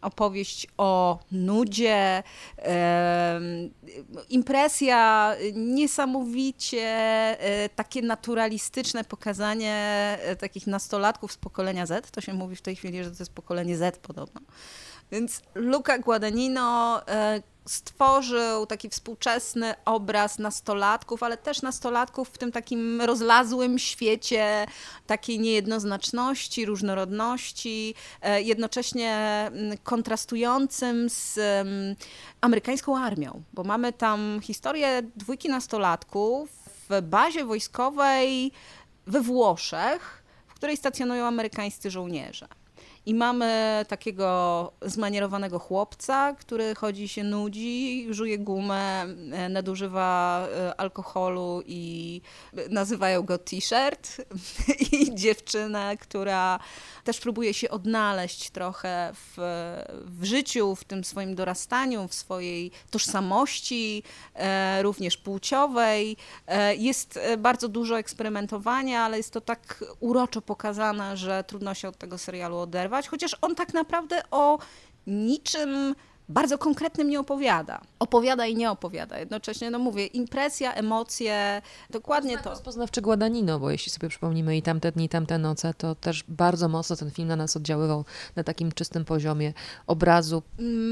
opowieść 0.03 0.67
o 0.79 1.19
nudzie, 1.33 2.23
impresja, 4.31 5.35
niesamowicie 5.55 6.87
e, 7.41 7.69
takie 7.69 8.03
naturalistyczne 8.03 9.05
pokazanie 9.05 9.75
e, 10.23 10.37
takich 10.37 10.67
nastolatków 10.67 11.33
z 11.33 11.37
pokolenia 11.37 11.87
Z. 11.87 12.11
To 12.11 12.21
się 12.21 12.35
mówi 12.35 12.57
w 12.57 12.63
tej 12.63 12.77
chwili, 12.77 13.05
że 13.05 13.11
to 13.11 13.17
jest 13.19 13.33
pokolenie 13.33 13.77
Z 13.77 13.99
podobno. 13.99 14.41
Więc 15.13 15.43
Luca 15.55 15.99
Guadagnino, 15.99 17.03
e, 17.09 17.43
stworzył 17.67 18.67
taki 18.67 18.89
współczesny 18.89 19.75
obraz 19.85 20.39
nastolatków, 20.39 21.23
ale 21.23 21.37
też 21.37 21.63
nastolatków 21.63 22.29
w 22.29 22.39
tym 22.39 22.53
takim 22.53 23.01
rozlazłym 23.01 23.79
świecie 23.79 24.67
takiej 25.07 25.39
niejednoznaczności, 25.41 26.67
różnorodności, 26.67 27.95
e, 28.23 28.43
jednocześnie 28.43 29.15
mm, 29.53 29.79
kontrastującym 29.83 31.11
z 31.11 31.39
mm, 31.39 31.97
amerykańską 32.41 32.99
armią, 32.99 33.43
bo 33.53 33.65
mamy 33.65 33.93
tam 33.93 34.41
historię 34.43 35.03
dwójki 35.17 35.49
nastolatków 35.49 36.51
w 36.89 37.03
bazie 37.03 37.45
wojskowej 37.45 38.53
we 39.07 39.21
Włoszech, 39.21 40.23
w 40.47 40.55
której 40.55 40.77
stacjonują 40.77 41.27
amerykańscy 41.27 41.91
żołnierze. 41.91 42.60
I 43.11 43.15
mamy 43.15 43.85
takiego 43.89 44.73
zmanierowanego 44.83 45.59
chłopca, 45.59 46.35
który 46.35 46.75
chodzi 46.75 47.09
się 47.09 47.25
nudzi, 47.25 48.07
żuje 48.11 48.39
gumę, 48.39 49.03
e, 49.33 49.49
nadużywa 49.49 50.47
e, 50.49 50.81
alkoholu 50.81 51.63
i 51.67 52.21
nazywają 52.69 53.23
go 53.23 53.39
t-shirt. 53.39 54.17
I 54.93 55.15
dziewczynę, 55.15 55.97
która 55.97 56.59
też 57.05 57.21
próbuje 57.21 57.55
się 57.55 57.71
odnaleźć 57.71 58.51
trochę 58.51 59.13
w, 59.15 59.37
w 60.05 60.25
życiu, 60.25 60.77
w 60.77 60.85
tym 60.85 61.05
swoim 61.05 61.35
dorastaniu, 61.35 62.09
w 62.09 62.15
swojej 62.15 62.71
tożsamości, 62.91 64.03
e, 64.35 64.83
również 64.83 65.17
płciowej. 65.17 66.17
Jest 66.79 67.21
bardzo 67.39 67.69
dużo 67.69 67.99
eksperymentowania, 67.99 69.03
ale 69.03 69.17
jest 69.17 69.33
to 69.33 69.41
tak 69.41 69.85
uroczo 70.01 70.43
pokazane, 70.43 71.17
że 71.17 71.45
trudno 71.45 71.75
się 71.75 71.89
od 71.89 71.99
tego 71.99 72.19
serialu 72.19 72.59
oderwać, 72.59 73.00
chociaż 73.09 73.37
on 73.43 73.55
tak 73.55 73.75
naprawdę 73.75 74.23
o 74.31 74.59
niczym 75.07 75.95
bardzo 76.31 76.59
konkretnym 76.59 77.11
nie 77.11 77.21
opowiada. 77.21 77.81
Opowiada 77.99 78.47
i 78.47 78.57
nie 78.57 78.71
opowiada. 78.71 79.19
Jednocześnie, 79.19 79.71
no 79.71 79.79
mówię, 79.79 80.07
impresja, 80.07 80.75
emocje, 80.75 81.63
dokładnie 81.91 82.39
to. 82.39 82.51
Rozpoznawczy 82.51 83.01
Guadagnino, 83.01 83.59
bo 83.59 83.71
jeśli 83.71 83.93
sobie 83.93 84.09
przypomnimy 84.09 84.57
i 84.57 84.63
tamte 84.63 84.93
dni, 84.93 85.09
tamte 85.09 85.39
noce, 85.39 85.75
to 85.75 85.95
też 85.95 86.25
bardzo 86.29 86.69
mocno 86.69 86.97
ten 86.97 87.11
film 87.11 87.29
na 87.29 87.37
nas 87.37 87.57
oddziaływał 87.57 88.05
na 88.37 88.45
takim 88.45 88.73
czystym 88.73 89.05
poziomie 89.05 89.53
obrazu. 89.87 90.43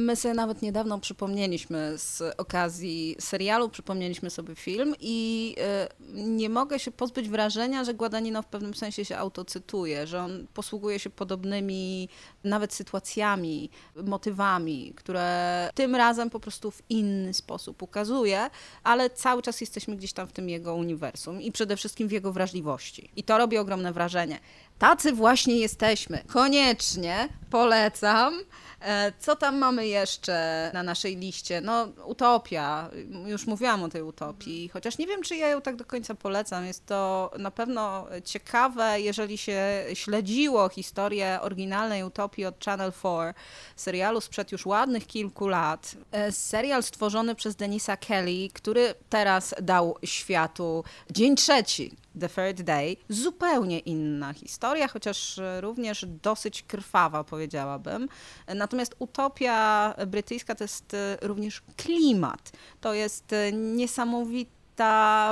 My 0.07 0.17
sobie 0.17 0.35
nawet 0.35 0.63
niedawno 0.63 0.99
przypomnieliśmy 0.99 1.99
z 1.99 2.23
okazji 2.37 3.17
serialu, 3.21 3.69
przypomnieliśmy 3.69 4.31
sobie 4.31 4.55
film 4.55 4.95
i 5.01 5.55
y, 5.99 6.23
nie 6.23 6.49
mogę 6.49 6.79
się 6.79 6.91
pozbyć 6.91 7.29
wrażenia, 7.29 7.85
że 7.85 7.95
Guadagnino 7.95 8.43
w 8.43 8.47
pewnym 8.47 8.75
sensie 8.75 9.05
się 9.05 9.17
autocytuje, 9.17 10.07
że 10.07 10.23
on 10.23 10.47
posługuje 10.55 10.99
się 10.99 11.11
podobnymi 11.11 12.09
nawet 12.45 12.75
sytuacjami, 12.75 13.71
motywami, 14.05 14.93
które 14.97 15.28
tym 15.75 15.97
razem 15.97 16.31
po 16.31 16.41
prostu 16.41 16.71
w 16.71 16.83
inny 16.89 17.35
sposób 17.35 17.83
ukazuje, 17.83 18.51
ale 18.85 19.11
cały 19.11 19.43
czas 19.43 19.61
jesteśmy 19.61 19.97
gdzieś 19.97 20.13
tam 20.13 20.27
w 20.27 20.33
tym 20.33 20.49
jego 20.49 20.75
uniwersum 20.75 21.43
i 21.43 21.53
przede 21.53 21.77
wszystkim 21.77 22.09
w 22.09 22.13
jego 22.13 22.33
wrażliwości. 22.33 23.11
I 23.17 23.25
to 23.25 23.39
robi 23.39 23.59
ogromne 23.59 23.93
wrażenie. 23.93 24.39
Tacy 24.79 25.13
właśnie 25.13 25.59
jesteśmy. 25.59 26.25
Koniecznie 26.27 27.29
polecam. 27.51 28.35
E, 28.81 29.13
co 29.19 29.37
tam 29.37 29.59
mamy 29.59 29.87
jeszcze 29.87 30.71
na 30.75 30.83
naszej 30.83 31.17
liście? 31.17 31.61
No, 31.61 31.89
utopia. 32.05 32.91
Już 33.27 33.47
mówiłam 33.47 33.83
o 33.83 33.89
tej 33.89 34.03
utopii, 34.03 34.69
chociaż 34.69 34.99
nie 34.99 35.07
wiem, 35.07 35.23
czy 35.23 35.37
ja 35.37 35.49
ją 35.49 35.61
tak 35.61 35.77
do 35.77 35.85
końca 35.85 36.15
polecam. 36.15 36.67
Jest 36.67 36.87
to 36.87 37.31
na 37.39 37.51
pewno 37.51 38.07
ciekawe, 38.25 39.01
jeżeli 39.01 39.39
się 39.39 39.85
śledziło 39.95 40.69
historię 40.69 41.39
oryginalnej 41.43 42.05
utopii 42.05 42.45
od 42.45 42.65
Channel 42.65 42.93
4, 42.93 43.35
serialu 43.77 44.21
sprzed 44.21 44.53
już 44.53 44.67
ładnych 44.67 45.07
kilku 45.07 45.49
lat. 45.49 45.95
E, 46.13 46.33
serial 46.33 46.83
stworzony 46.83 47.35
przez 47.35 47.57
Denisa 47.57 47.97
Kelly, 47.97 48.49
który 48.53 48.95
teraz 49.09 49.55
dał 49.63 49.97
światu 50.05 50.85
Dzień 51.11 51.37
Trzeci 51.37 51.97
The 52.19 52.29
Third 52.29 52.63
Day. 52.63 52.97
Zupełnie 53.09 53.79
inna 53.79 54.33
historia, 54.33 54.89
chociaż 54.89 55.41
również 55.61 56.07
dosyć 56.23 56.63
krwawa, 56.63 57.25
powiedziałabym. 57.25 58.09
Natomiast 58.55 58.95
utopia 58.99 59.95
brytyjska 60.07 60.55
to 60.55 60.65
jest 60.65 60.95
e, 60.95 61.19
również 61.23 61.63
klimat. 61.77 62.53
To 62.81 62.95
jest 62.95 63.33
e, 63.33 63.53
niesamowita 63.53 64.59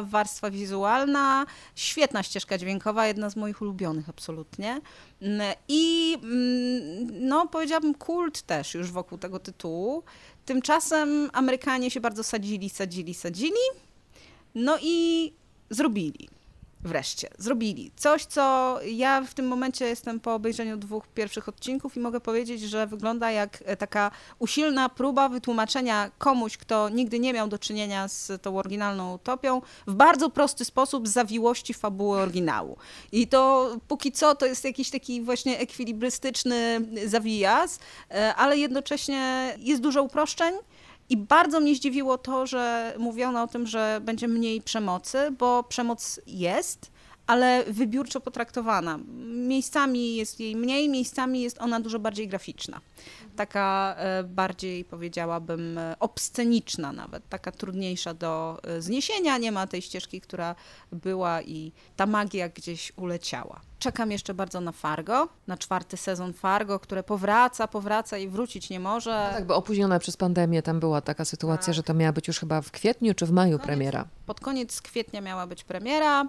warstwa 0.03 0.51
wizualna, 0.51 1.47
świetna 1.75 2.23
ścieżka 2.23 2.59
dźwiękowa, 2.59 3.07
jedna 3.07 3.31
z 3.31 3.37
moich 3.37 3.63
ulubionych 3.63 4.09
absolutnie. 4.09 4.81
Mm, 5.23 5.55
I 5.69 6.15
mm, 6.23 7.29
no, 7.29 7.47
powiedziałabym 7.47 7.95
kult 7.95 8.43
też 8.43 8.75
już 8.75 8.91
wokół 8.91 9.19
tego 9.19 9.39
tytułu. 9.39 10.03
Tymczasem 10.45 11.31
Amerykanie 11.33 11.91
się 11.91 12.01
bardzo 12.01 12.23
sadzili, 12.23 12.71
sadzili, 12.71 13.15
sadzili. 13.15 13.61
No 14.55 14.79
i 14.83 15.33
zrobili 15.71 16.29
wreszcie 16.87 17.29
zrobili. 17.39 17.91
Coś, 17.97 18.25
co 18.25 18.77
ja 18.87 19.23
w 19.23 19.35
tym 19.35 19.49
momencie 19.49 19.87
jestem 19.87 20.21
po 20.21 20.35
obejrzeniu 20.35 20.77
dwóch 20.77 21.09
pierwszych 21.09 21.49
odcinków 21.49 21.97
i 21.97 22.01
mogę 22.01 22.21
powiedzieć, 22.21 22.61
że 22.61 22.87
wygląda 22.87 23.31
jak 23.31 23.63
e, 23.67 23.77
taka 23.77 24.11
usilna 24.39 24.89
próba 24.89 25.29
wytłumaczenia 25.29 26.11
komuś, 26.19 26.57
kto 26.57 26.89
nigdy 26.89 27.19
nie 27.19 27.33
miał 27.33 27.49
do 27.49 27.59
czynienia 27.59 28.09
z 28.09 28.43
tą 28.43 28.59
oryginalną 28.59 29.15
utopią, 29.15 29.63
w 29.87 29.95
bardzo 29.95 30.31
prosty 30.31 30.65
sposób 30.65 31.09
zawiłości 31.09 31.75
fabuły 31.75 32.19
oryginału. 32.19 32.77
I 33.13 33.27
to 33.27 33.71
póki 33.89 34.13
co 34.13 34.35
to 34.35 34.47
jest 34.47 34.65
jakiś 34.65 34.91
taki 34.91 35.23
właśnie 35.23 35.59
ekwilibrystyczny 35.59 36.81
zawijas, 37.07 37.79
e, 38.11 38.35
ale 38.35 38.59
jednocześnie 38.59 39.55
jest 39.59 39.83
dużo 39.83 40.03
uproszczeń, 40.03 40.55
i 41.09 41.17
bardzo 41.17 41.61
mnie 41.61 41.75
zdziwiło 41.75 42.19
to, 42.19 42.47
że 42.47 42.95
mówiono 42.99 43.43
o 43.43 43.47
tym, 43.47 43.67
że 43.67 44.01
będzie 44.05 44.29
mniej 44.29 44.63
przemocy, 44.63 45.31
bo 45.39 45.63
przemoc 45.63 46.21
jest, 46.27 46.91
ale 47.27 47.65
wybiórczo 47.69 48.21
potraktowana. 48.21 48.99
Miejscami 49.27 50.17
jest 50.17 50.41
jej 50.41 50.57
mniej, 50.57 50.89
miejscami 50.89 51.41
jest 51.41 51.59
ona 51.61 51.81
dużo 51.81 51.99
bardziej 51.99 52.29
graficzna. 52.29 52.81
Taka 53.37 53.95
e, 53.99 54.25
bardziej, 54.25 54.85
powiedziałabym, 54.85 55.79
e, 55.79 55.97
obsceniczna 56.01 56.93
nawet, 56.93 57.29
taka 57.29 57.53
trudniejsza 57.53 58.15
do 58.15 58.59
e, 58.63 58.83
zniesienia. 58.83 59.39
Nie 59.39 59.53
ma 59.53 59.67
tej 59.67 59.83
ścieżki, 59.83 60.21
która 60.21 60.55
była 60.93 61.43
i 61.43 61.73
ta 61.97 62.07
magia 62.07 62.49
gdzieś 62.49 62.93
uleciała. 62.97 63.61
Czekam 63.79 64.11
jeszcze 64.11 64.35
bardzo 64.35 64.61
na 64.61 64.73
Fargo, 64.73 65.29
na 65.47 65.57
czwarty 65.57 65.97
sezon 65.97 66.33
Fargo, 66.33 66.81
które 66.81 67.03
powraca, 67.03 67.69
powraca 67.69 68.19
i 68.19 68.29
wrócić 68.29 68.71
nie 68.71 68.81
może. 68.81 69.29
No 69.31 69.37
tak, 69.37 69.47
bo 69.47 69.57
opóźnione 69.57 70.01
przez 70.01 70.17
pandemię 70.17 70.63
tam 70.63 70.81
była 70.81 71.01
taka 71.01 71.25
sytuacja, 71.25 71.67
tak. 71.67 71.75
że 71.75 71.83
to 71.83 71.95
miała 71.95 72.13
być 72.13 72.29
już 72.29 72.39
chyba 72.39 72.61
w 72.63 72.71
kwietniu 72.71 73.15
czy 73.15 73.27
w 73.27 73.33
maju 73.33 73.59
premiera. 73.59 74.05
Pod 74.27 74.41
koniec 74.41 74.83
kwietnia 74.83 75.21
miała 75.21 75.47
być 75.47 75.65
premiera. 75.65 76.29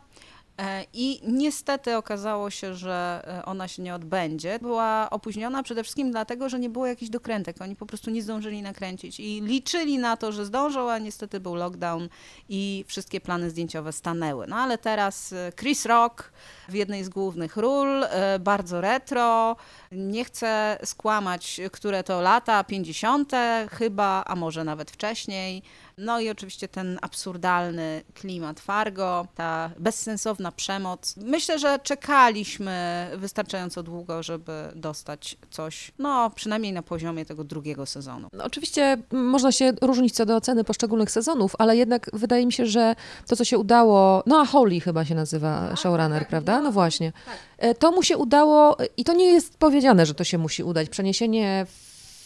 E, 0.57 0.85
I 0.93 1.21
niestety 1.27 1.97
okazało 1.97 2.49
się, 2.49 2.73
że 2.73 3.23
e, 3.27 3.45
ona 3.45 3.67
się 3.67 3.81
nie 3.81 3.95
odbędzie. 3.95 4.59
Była 4.61 5.09
opóźniona 5.09 5.63
przede 5.63 5.83
wszystkim 5.83 6.11
dlatego, 6.11 6.49
że 6.49 6.59
nie 6.59 6.69
było 6.69 6.87
jakichś 6.87 7.11
dokrętek. 7.11 7.61
Oni 7.61 7.75
po 7.75 7.85
prostu 7.85 8.11
nie 8.11 8.21
zdążyli 8.21 8.61
nakręcić 8.61 9.19
i 9.19 9.41
liczyli 9.41 9.97
na 9.97 10.17
to, 10.17 10.31
że 10.31 10.45
zdążą, 10.45 10.91
a 10.91 10.97
niestety 10.97 11.39
był 11.39 11.55
lockdown 11.55 12.09
i 12.49 12.85
wszystkie 12.87 13.21
plany 13.21 13.49
zdjęciowe 13.49 13.93
stanęły. 13.93 14.47
No 14.47 14.55
ale 14.55 14.77
teraz 14.77 15.33
e, 15.33 15.51
Chris 15.59 15.85
Rock 15.85 16.31
w 16.69 16.73
jednej 16.73 17.03
z 17.03 17.09
głównych 17.09 17.57
ról, 17.57 18.05
bardzo 18.39 18.81
retro. 18.81 19.55
Nie 19.91 20.25
chcę 20.25 20.79
skłamać, 20.85 21.61
które 21.71 22.03
to 22.03 22.21
lata, 22.21 22.63
50. 22.63 23.31
chyba, 23.71 24.23
a 24.27 24.35
może 24.35 24.63
nawet 24.63 24.91
wcześniej. 24.91 25.63
No 25.97 26.19
i 26.19 26.29
oczywiście 26.29 26.67
ten 26.67 26.99
absurdalny 27.01 28.03
klimat 28.13 28.59
Fargo, 28.59 29.27
ta 29.35 29.69
bezsensowna 29.79 30.51
przemoc. 30.51 31.15
Myślę, 31.17 31.59
że 31.59 31.79
czekaliśmy 31.83 33.07
wystarczająco 33.17 33.83
długo, 33.83 34.23
żeby 34.23 34.51
dostać 34.75 35.37
coś, 35.51 35.91
no 35.99 36.29
przynajmniej 36.29 36.73
na 36.73 36.83
poziomie 36.83 37.25
tego 37.25 37.43
drugiego 37.43 37.85
sezonu. 37.85 38.27
No, 38.33 38.43
oczywiście 38.43 38.97
można 39.11 39.51
się 39.51 39.73
różnić 39.81 40.15
co 40.15 40.25
do 40.25 40.35
oceny 40.35 40.63
poszczególnych 40.63 41.11
sezonów, 41.11 41.55
ale 41.57 41.77
jednak 41.77 42.09
wydaje 42.13 42.45
mi 42.45 42.53
się, 42.53 42.65
że 42.65 42.95
to, 43.27 43.35
co 43.35 43.45
się 43.45 43.57
udało, 43.57 44.23
no 44.25 44.41
a 44.41 44.45
Holly 44.45 44.79
chyba 44.79 45.05
się 45.05 45.15
nazywa 45.15 45.67
tak, 45.69 45.79
showrunner, 45.79 46.19
tak, 46.19 46.29
prawda? 46.29 46.57
No, 46.57 46.63
no 46.63 46.71
właśnie. 46.71 47.11
Tak. 47.25 47.37
E, 47.57 47.75
to 47.75 47.91
mu 47.91 48.03
się 48.03 48.17
udało 48.17 48.77
i 48.97 49.03
to 49.03 49.13
nie 49.13 49.25
jest 49.25 49.57
powiedziane, 49.57 50.05
że 50.05 50.13
to 50.13 50.23
się 50.23 50.37
musi 50.37 50.63
udać. 50.63 50.89
Przeniesienie 50.89 51.65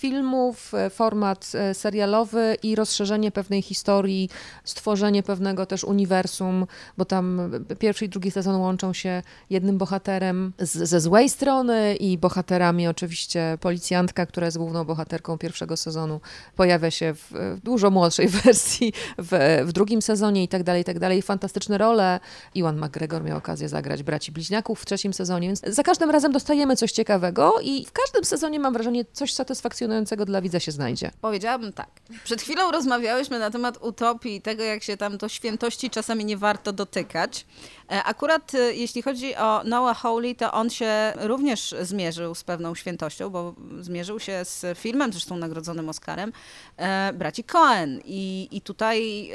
filmów, 0.02 0.74
e, 0.74 0.90
format 0.90 1.52
e, 1.54 1.74
serialowy 1.74 2.58
i 2.64 2.76
rozszerzenie 2.76 3.32
pewnej 3.32 3.62
historii, 3.62 4.30
stworzenie 4.64 5.24
pewnego 5.24 5.66
też 5.66 5.84
uniwersum, 5.84 6.68
bo 6.98 7.06
tam 7.06 7.52
pierwszy 7.80 8.06
i 8.06 8.10
drugi 8.10 8.32
sezon 8.32 8.56
łączą 8.56 8.94
się 8.94 9.22
jednym 9.50 9.78
bohaterem 9.78 10.54
z, 10.60 10.90
ze 10.90 11.02
złej 11.02 11.30
strony 11.30 11.96
i 11.96 12.18
bohaterami 12.18 12.88
oczywiście 12.88 13.58
policjantka, 13.60 14.26
która 14.26 14.46
jest 14.46 14.58
główną 14.58 14.86
bohaterką 14.86 15.38
pierwszego 15.38 15.78
sezonu, 15.78 16.22
pojawia 16.56 16.92
się 16.92 17.14
w 17.14 17.58
dużo 17.64 17.90
młodszej 17.92 18.28
wersji 18.44 18.94
w, 19.18 19.62
w 19.66 19.72
drugim 19.72 20.02
sezonie 20.02 20.44
i 20.44 20.48
tak 20.48 20.64
dalej, 20.64 20.82
i 20.82 20.86
tak 20.86 21.00
dalej. 21.00 21.22
Fantastyczne 21.22 21.78
role. 21.78 22.20
Iwan 22.56 22.78
McGregor 22.78 23.24
miał 23.24 23.38
okazję 23.38 23.70
zagrać 23.70 24.04
braci 24.04 24.32
bliźniaków 24.32 24.82
w 24.82 24.86
trzecim 24.86 25.14
sezonie, 25.14 25.48
więc 25.48 25.62
za 25.68 25.84
każdym 25.84 26.10
razem 26.10 26.32
dostajemy 26.32 26.76
coś 26.76 26.92
ciekawego 26.92 27.54
i 27.64 27.86
w 27.86 27.92
każdym 27.92 28.26
sezonie 28.26 28.60
mam 28.60 28.74
wrażenie 28.74 29.06
coś 29.14 29.34
satysfakcjonującego 29.34 29.91
emocjonującego 29.92 30.26
dla 30.26 30.42
widza 30.42 30.60
się 30.60 30.72
znajdzie. 30.72 31.12
Powiedziałabym 31.22 31.74
tak. 31.74 31.90
Przed 32.24 32.42
chwilą 32.42 32.72
rozmawiałyśmy 32.72 33.40
na 33.40 33.52
temat 33.52 33.78
utopii 33.82 34.36
i 34.36 34.42
tego, 34.42 34.64
jak 34.64 34.84
się 34.84 34.98
tam 34.98 35.18
do 35.18 35.30
świętości 35.30 35.90
czasami 35.90 36.26
nie 36.26 36.38
warto 36.38 36.74
dotykać. 36.74 37.46
E, 37.92 38.04
akurat 38.04 38.56
e, 38.56 38.74
jeśli 38.74 39.02
chodzi 39.02 39.36
o 39.36 39.64
Noah 39.64 39.98
Hawley, 39.98 40.36
to 40.36 40.52
on 40.52 40.70
się 40.70 41.14
również 41.16 41.76
zmierzył 41.82 42.36
z 42.36 42.44
pewną 42.44 42.76
świętością, 42.76 43.30
bo 43.30 43.56
zmierzył 43.80 44.20
się 44.20 44.46
z 44.46 44.78
filmem, 44.78 45.12
zresztą 45.12 45.38
nagrodzonym 45.38 45.90
Oscarem, 45.90 46.34
e, 46.78 47.14
braci 47.14 47.44
Cohen. 47.44 48.02
I, 48.06 48.48
I 48.52 48.62
tutaj 48.62 49.32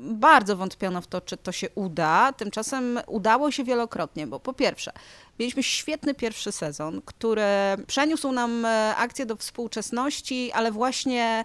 bardzo 0.00 0.56
wątpiono 0.56 1.00
w 1.00 1.06
to, 1.06 1.20
czy 1.20 1.36
to 1.36 1.52
się 1.52 1.70
uda. 1.74 2.32
Tymczasem 2.32 3.00
udało 3.06 3.50
się 3.50 3.64
wielokrotnie, 3.64 4.26
bo 4.26 4.40
po 4.40 4.52
pierwsze, 4.52 4.92
Mieliśmy 5.38 5.62
świetny 5.62 6.14
pierwszy 6.14 6.52
sezon, 6.52 7.02
który 7.04 7.42
przeniósł 7.86 8.32
nam 8.32 8.66
akcję 8.96 9.26
do 9.26 9.36
współczesności, 9.36 10.52
ale 10.52 10.72
właśnie 10.72 11.44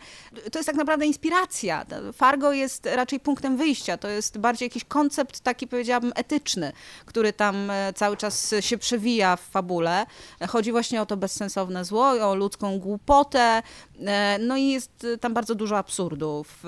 to 0.51 0.59
jest 0.59 0.67
tak 0.67 0.75
naprawdę 0.75 1.05
inspiracja. 1.05 1.85
Fargo 2.13 2.53
jest 2.53 2.85
raczej 2.85 3.19
punktem 3.19 3.57
wyjścia. 3.57 3.97
To 3.97 4.07
jest 4.07 4.37
bardziej 4.37 4.65
jakiś 4.65 4.83
koncept 4.83 5.39
taki, 5.39 5.67
powiedziałabym, 5.67 6.11
etyczny, 6.15 6.36
który 7.05 7.33
tam 7.33 7.69
e, 7.69 7.93
cały 7.93 8.17
czas 8.17 8.55
się 8.59 8.77
przewija 8.77 9.35
w 9.35 9.41
fabule. 9.41 10.05
Chodzi 10.47 10.71
właśnie 10.71 11.01
o 11.01 11.05
to 11.05 11.17
bezsensowne 11.17 11.85
zło, 11.85 12.09
o 12.09 12.35
ludzką 12.35 12.79
głupotę. 12.79 13.61
E, 14.05 14.37
no 14.39 14.57
i 14.57 14.69
jest 14.69 15.07
tam 15.21 15.33
bardzo 15.33 15.55
dużo 15.55 15.77
absurdu 15.77 16.45
w 16.63 16.67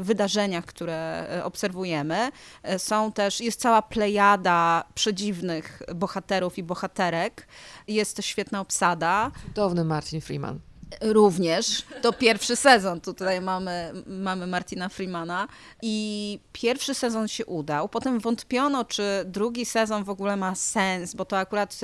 wydarzeniach, 0.00 0.64
które 0.64 1.26
obserwujemy. 1.44 2.30
Są 2.78 3.12
też, 3.12 3.40
jest 3.40 3.60
cała 3.60 3.82
plejada 3.82 4.84
przedziwnych 4.94 5.82
bohaterów 5.94 6.58
i 6.58 6.62
bohaterek. 6.62 7.46
Jest 7.88 8.16
to 8.16 8.22
świetna 8.22 8.60
obsada. 8.60 9.30
Cudowny 9.46 9.84
Martin 9.84 10.20
Freeman. 10.20 10.65
Również. 11.00 11.82
To 12.02 12.12
pierwszy 12.12 12.56
sezon. 12.56 13.00
Tutaj 13.00 13.40
mamy, 13.40 13.92
mamy 14.06 14.46
Martina 14.46 14.88
Freemana. 14.88 15.48
I 15.82 16.38
pierwszy 16.52 16.94
sezon 16.94 17.28
się 17.28 17.46
udał. 17.46 17.88
Potem 17.88 18.20
wątpiono, 18.20 18.84
czy 18.84 19.02
drugi 19.24 19.66
sezon 19.66 20.04
w 20.04 20.10
ogóle 20.10 20.36
ma 20.36 20.54
sens, 20.54 21.14
bo 21.14 21.24
to 21.24 21.38
akurat 21.38 21.80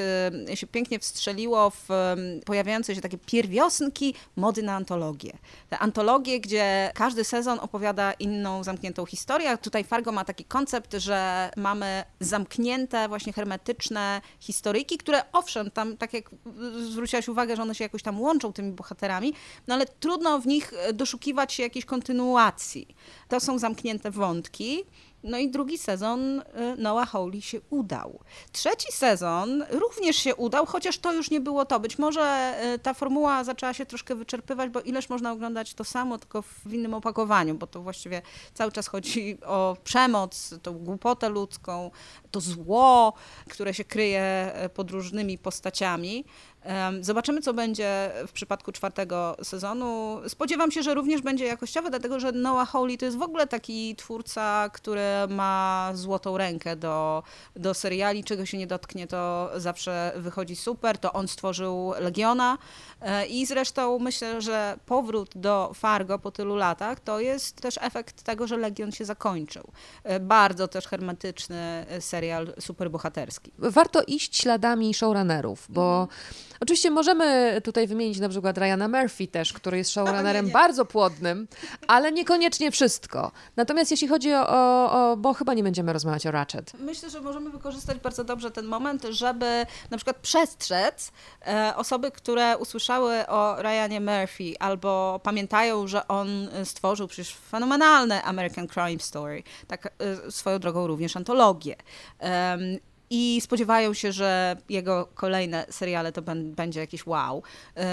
y, 0.50 0.56
się 0.56 0.66
pięknie 0.66 0.98
wstrzeliło 0.98 1.70
w 1.70 1.90
y, 1.90 2.44
pojawiające 2.44 2.94
się 2.94 3.00
takie 3.00 3.18
pierwiosnki 3.18 4.14
mody 4.36 4.62
na 4.62 4.74
antologię. 4.74 5.32
Te 5.68 5.78
antologie, 5.78 6.40
gdzie 6.40 6.90
każdy 6.94 7.24
sezon 7.24 7.58
opowiada 7.58 8.12
inną 8.12 8.64
zamkniętą 8.64 9.06
historię. 9.06 9.58
Tutaj 9.58 9.84
Fargo 9.84 10.12
ma 10.12 10.24
taki 10.24 10.44
koncept, 10.44 10.94
że 10.94 11.50
mamy 11.56 12.04
zamknięte, 12.20 13.08
właśnie 13.08 13.32
hermetyczne 13.32 14.20
historyjki, 14.40 14.98
które 14.98 15.32
owszem, 15.32 15.70
tam 15.70 15.96
tak 15.96 16.12
jak 16.12 16.30
zwróciłaś 16.90 17.28
uwagę, 17.28 17.56
że 17.56 17.62
one 17.62 17.74
się 17.74 17.84
jakoś 17.84 18.02
tam 18.02 18.20
łączą 18.20 18.52
tymi 18.52 18.72
bohaterami, 18.72 18.91
bohaterami, 18.92 19.34
no 19.66 19.74
ale 19.74 19.86
trudno 19.86 20.38
w 20.38 20.46
nich 20.46 20.72
e, 20.72 20.92
doszukiwać 20.92 21.52
się 21.52 21.62
jakiejś 21.62 21.84
kontynuacji. 21.84 22.96
To 23.28 23.40
są 23.40 23.58
zamknięte 23.58 24.10
wątki. 24.10 24.84
No 25.22 25.38
i 25.38 25.50
drugi 25.50 25.78
sezon 25.78 26.40
y, 26.40 26.42
Noah 26.78 27.10
Hawley 27.10 27.42
się 27.42 27.60
udał. 27.70 28.20
Trzeci 28.52 28.92
sezon 28.92 29.64
również 29.70 30.16
się 30.16 30.34
udał, 30.34 30.66
chociaż 30.66 30.98
to 30.98 31.12
już 31.12 31.30
nie 31.30 31.40
było 31.40 31.64
to. 31.64 31.80
Być 31.80 31.98
może 31.98 32.54
y, 32.74 32.78
ta 32.78 32.94
formuła 32.94 33.44
zaczęła 33.44 33.74
się 33.74 33.86
troszkę 33.86 34.14
wyczerpywać, 34.14 34.70
bo 34.70 34.80
ileż 34.80 35.08
można 35.08 35.32
oglądać 35.32 35.74
to 35.74 35.84
samo, 35.84 36.18
tylko 36.18 36.42
w 36.42 36.72
innym 36.72 36.94
opakowaniu, 36.94 37.54
bo 37.54 37.66
to 37.66 37.82
właściwie 37.82 38.22
cały 38.54 38.72
czas 38.72 38.86
chodzi 38.86 39.38
o 39.44 39.76
przemoc, 39.84 40.54
tą 40.62 40.78
głupotę 40.78 41.28
ludzką, 41.28 41.90
to 42.30 42.40
zło, 42.40 43.12
które 43.50 43.74
się 43.74 43.84
kryje 43.84 44.52
pod 44.74 44.90
różnymi 44.90 45.38
postaciami. 45.38 46.24
Zobaczymy, 47.00 47.40
co 47.40 47.54
będzie 47.54 48.10
w 48.26 48.32
przypadku 48.32 48.72
czwartego 48.72 49.36
sezonu. 49.42 50.20
Spodziewam 50.28 50.70
się, 50.70 50.82
że 50.82 50.94
również 50.94 51.22
będzie 51.22 51.44
jakościowe, 51.44 51.90
dlatego 51.90 52.20
że 52.20 52.32
Noah 52.32 52.68
Hawley 52.70 52.98
to 52.98 53.04
jest 53.04 53.18
w 53.18 53.22
ogóle 53.22 53.46
taki 53.46 53.96
twórca, 53.96 54.70
który 54.72 55.02
ma 55.28 55.90
złotą 55.94 56.38
rękę 56.38 56.76
do, 56.76 57.22
do 57.56 57.74
seriali, 57.74 58.24
czego 58.24 58.46
się 58.46 58.58
nie 58.58 58.66
dotknie, 58.66 59.06
to 59.06 59.50
zawsze 59.56 60.12
wychodzi 60.16 60.56
super. 60.56 60.98
To 60.98 61.12
on 61.12 61.28
stworzył 61.28 61.92
Legiona 62.00 62.58
e, 63.00 63.26
i 63.26 63.46
zresztą 63.46 63.98
myślę, 63.98 64.40
że 64.40 64.78
powrót 64.86 65.30
do 65.34 65.72
Fargo 65.74 66.18
po 66.18 66.30
tylu 66.30 66.56
latach 66.56 67.00
to 67.00 67.20
jest 67.20 67.56
też 67.56 67.78
efekt 67.80 68.22
tego, 68.22 68.46
że 68.46 68.56
Legion 68.56 68.92
się 68.92 69.04
zakończył. 69.04 69.72
E, 70.04 70.20
bardzo 70.20 70.68
też 70.68 70.86
hermetyczny 70.86 71.86
serial 72.00 72.54
superbohaterski. 72.60 73.52
Warto 73.58 74.02
iść 74.06 74.36
śladami 74.36 74.94
showrunnerów, 74.94 75.66
bo 75.68 76.08
Oczywiście 76.62 76.90
możemy 76.90 77.60
tutaj 77.64 77.86
wymienić 77.86 78.18
na 78.18 78.28
przykład 78.28 78.58
Ryana 78.58 78.88
Murphy 78.88 79.26
też, 79.26 79.52
który 79.52 79.78
jest 79.78 79.90
showrunnerem 79.90 80.50
bardzo 80.50 80.84
płodnym, 80.84 81.48
ale 81.86 82.12
niekoniecznie 82.12 82.70
wszystko. 82.70 83.32
Natomiast 83.56 83.90
jeśli 83.90 84.08
chodzi 84.08 84.34
o, 84.34 84.92
o, 84.92 85.16
bo 85.16 85.34
chyba 85.34 85.54
nie 85.54 85.62
będziemy 85.62 85.92
rozmawiać 85.92 86.26
o 86.26 86.30
Ratchet. 86.30 86.72
Myślę, 86.78 87.10
że 87.10 87.20
możemy 87.20 87.50
wykorzystać 87.50 87.98
bardzo 87.98 88.24
dobrze 88.24 88.50
ten 88.50 88.66
moment, 88.66 89.02
żeby 89.10 89.66
na 89.90 89.96
przykład 89.96 90.16
przestrzec 90.16 91.12
e, 91.46 91.72
osoby, 91.76 92.10
które 92.10 92.58
usłyszały 92.58 93.26
o 93.26 93.62
Ryanie 93.62 94.00
Murphy 94.00 94.54
albo 94.58 95.20
pamiętają, 95.22 95.86
że 95.86 96.08
on 96.08 96.48
stworzył 96.64 97.08
przecież 97.08 97.34
fenomenalne 97.50 98.22
American 98.22 98.68
Crime 98.68 99.00
Story, 99.00 99.42
tak 99.66 99.86
e, 100.26 100.30
swoją 100.30 100.58
drogą 100.58 100.86
również 100.86 101.16
antologię 101.16 101.76
i 103.14 103.40
spodziewają 103.40 103.94
się, 103.94 104.12
że 104.12 104.56
jego 104.68 105.08
kolejne 105.14 105.66
seriale 105.70 106.12
to 106.12 106.22
będzie 106.36 106.80
jakieś 106.80 107.06
wow. 107.06 107.42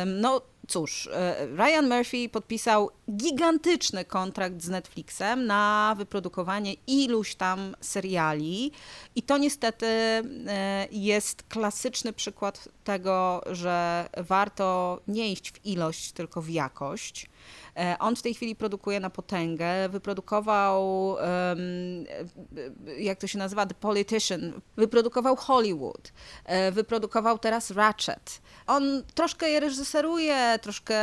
No 0.05 0.41
cóż, 0.69 1.09
e, 1.13 1.47
Ryan 1.55 1.89
Murphy 1.89 2.29
podpisał 2.29 2.89
gigantyczny 3.11 4.05
kontrakt 4.05 4.61
z 4.61 4.69
Netflixem 4.69 5.45
na 5.45 5.95
wyprodukowanie 5.97 6.73
iluś 6.87 7.35
tam 7.35 7.75
seriali 7.81 8.71
i 9.15 9.23
to 9.23 9.37
niestety 9.37 9.85
e, 9.85 10.87
jest 10.91 11.43
klasyczny 11.43 12.13
przykład 12.13 12.69
tego, 12.83 13.41
że 13.51 14.09
warto 14.17 14.99
nie 15.07 15.31
iść 15.31 15.51
w 15.51 15.65
ilość, 15.65 16.11
tylko 16.11 16.41
w 16.41 16.49
jakość. 16.49 17.29
E, 17.77 17.95
on 17.99 18.15
w 18.15 18.21
tej 18.21 18.33
chwili 18.33 18.55
produkuje 18.55 18.99
na 18.99 19.09
potęgę. 19.09 19.89
Wyprodukował, 19.89 21.15
jak 22.99 23.19
to 23.19 23.27
się 23.27 23.37
nazywa, 23.37 23.65
The 23.65 23.75
Politician. 23.75 24.61
Wyprodukował 24.77 25.35
Hollywood. 25.35 26.11
Wyprodukował 26.71 27.39
teraz 27.39 27.71
Ratchet. 27.71 28.41
On 28.67 29.03
troszkę 29.15 29.49
je 29.49 29.59
reżyseruje, 29.59 30.58
troszkę 30.59 30.99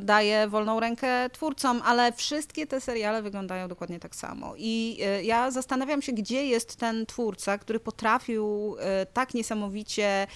daje 0.00 0.48
wolną 0.48 0.80
rękę 0.80 1.30
twórcom, 1.30 1.82
ale 1.84 2.12
wszystkie 2.12 2.66
te 2.66 2.80
seriale 2.80 3.22
wyglądają 3.22 3.68
dokładnie 3.68 4.00
tak 4.00 4.14
samo. 4.14 4.54
I 4.56 4.98
e, 5.02 5.24
ja 5.24 5.50
zastanawiam 5.50 6.02
się, 6.02 6.12
gdzie 6.12 6.46
jest 6.46 6.76
ten 6.76 7.06
twórca, 7.06 7.58
który 7.58 7.80
potrafił 7.80 8.76
tak 9.12 9.34
niesamowicie 9.34 10.26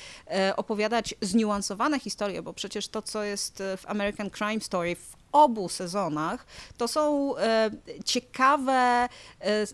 opowiadać 0.57 1.15
zniuansowane 1.21 2.01
historie, 2.01 2.43
bo 2.43 2.53
przecież 2.53 2.89
to, 2.89 3.03
co 3.03 3.25
jest 3.25 3.63
w 3.77 3.87
American 3.87 4.31
Crime 4.31 4.61
Story, 4.61 4.97
w 4.97 5.17
obu 5.33 5.69
sezonach 5.69 6.47
to 6.77 6.89
są 6.89 7.37
e, 7.37 7.71
ciekawe 8.05 8.73
e, 8.73 9.67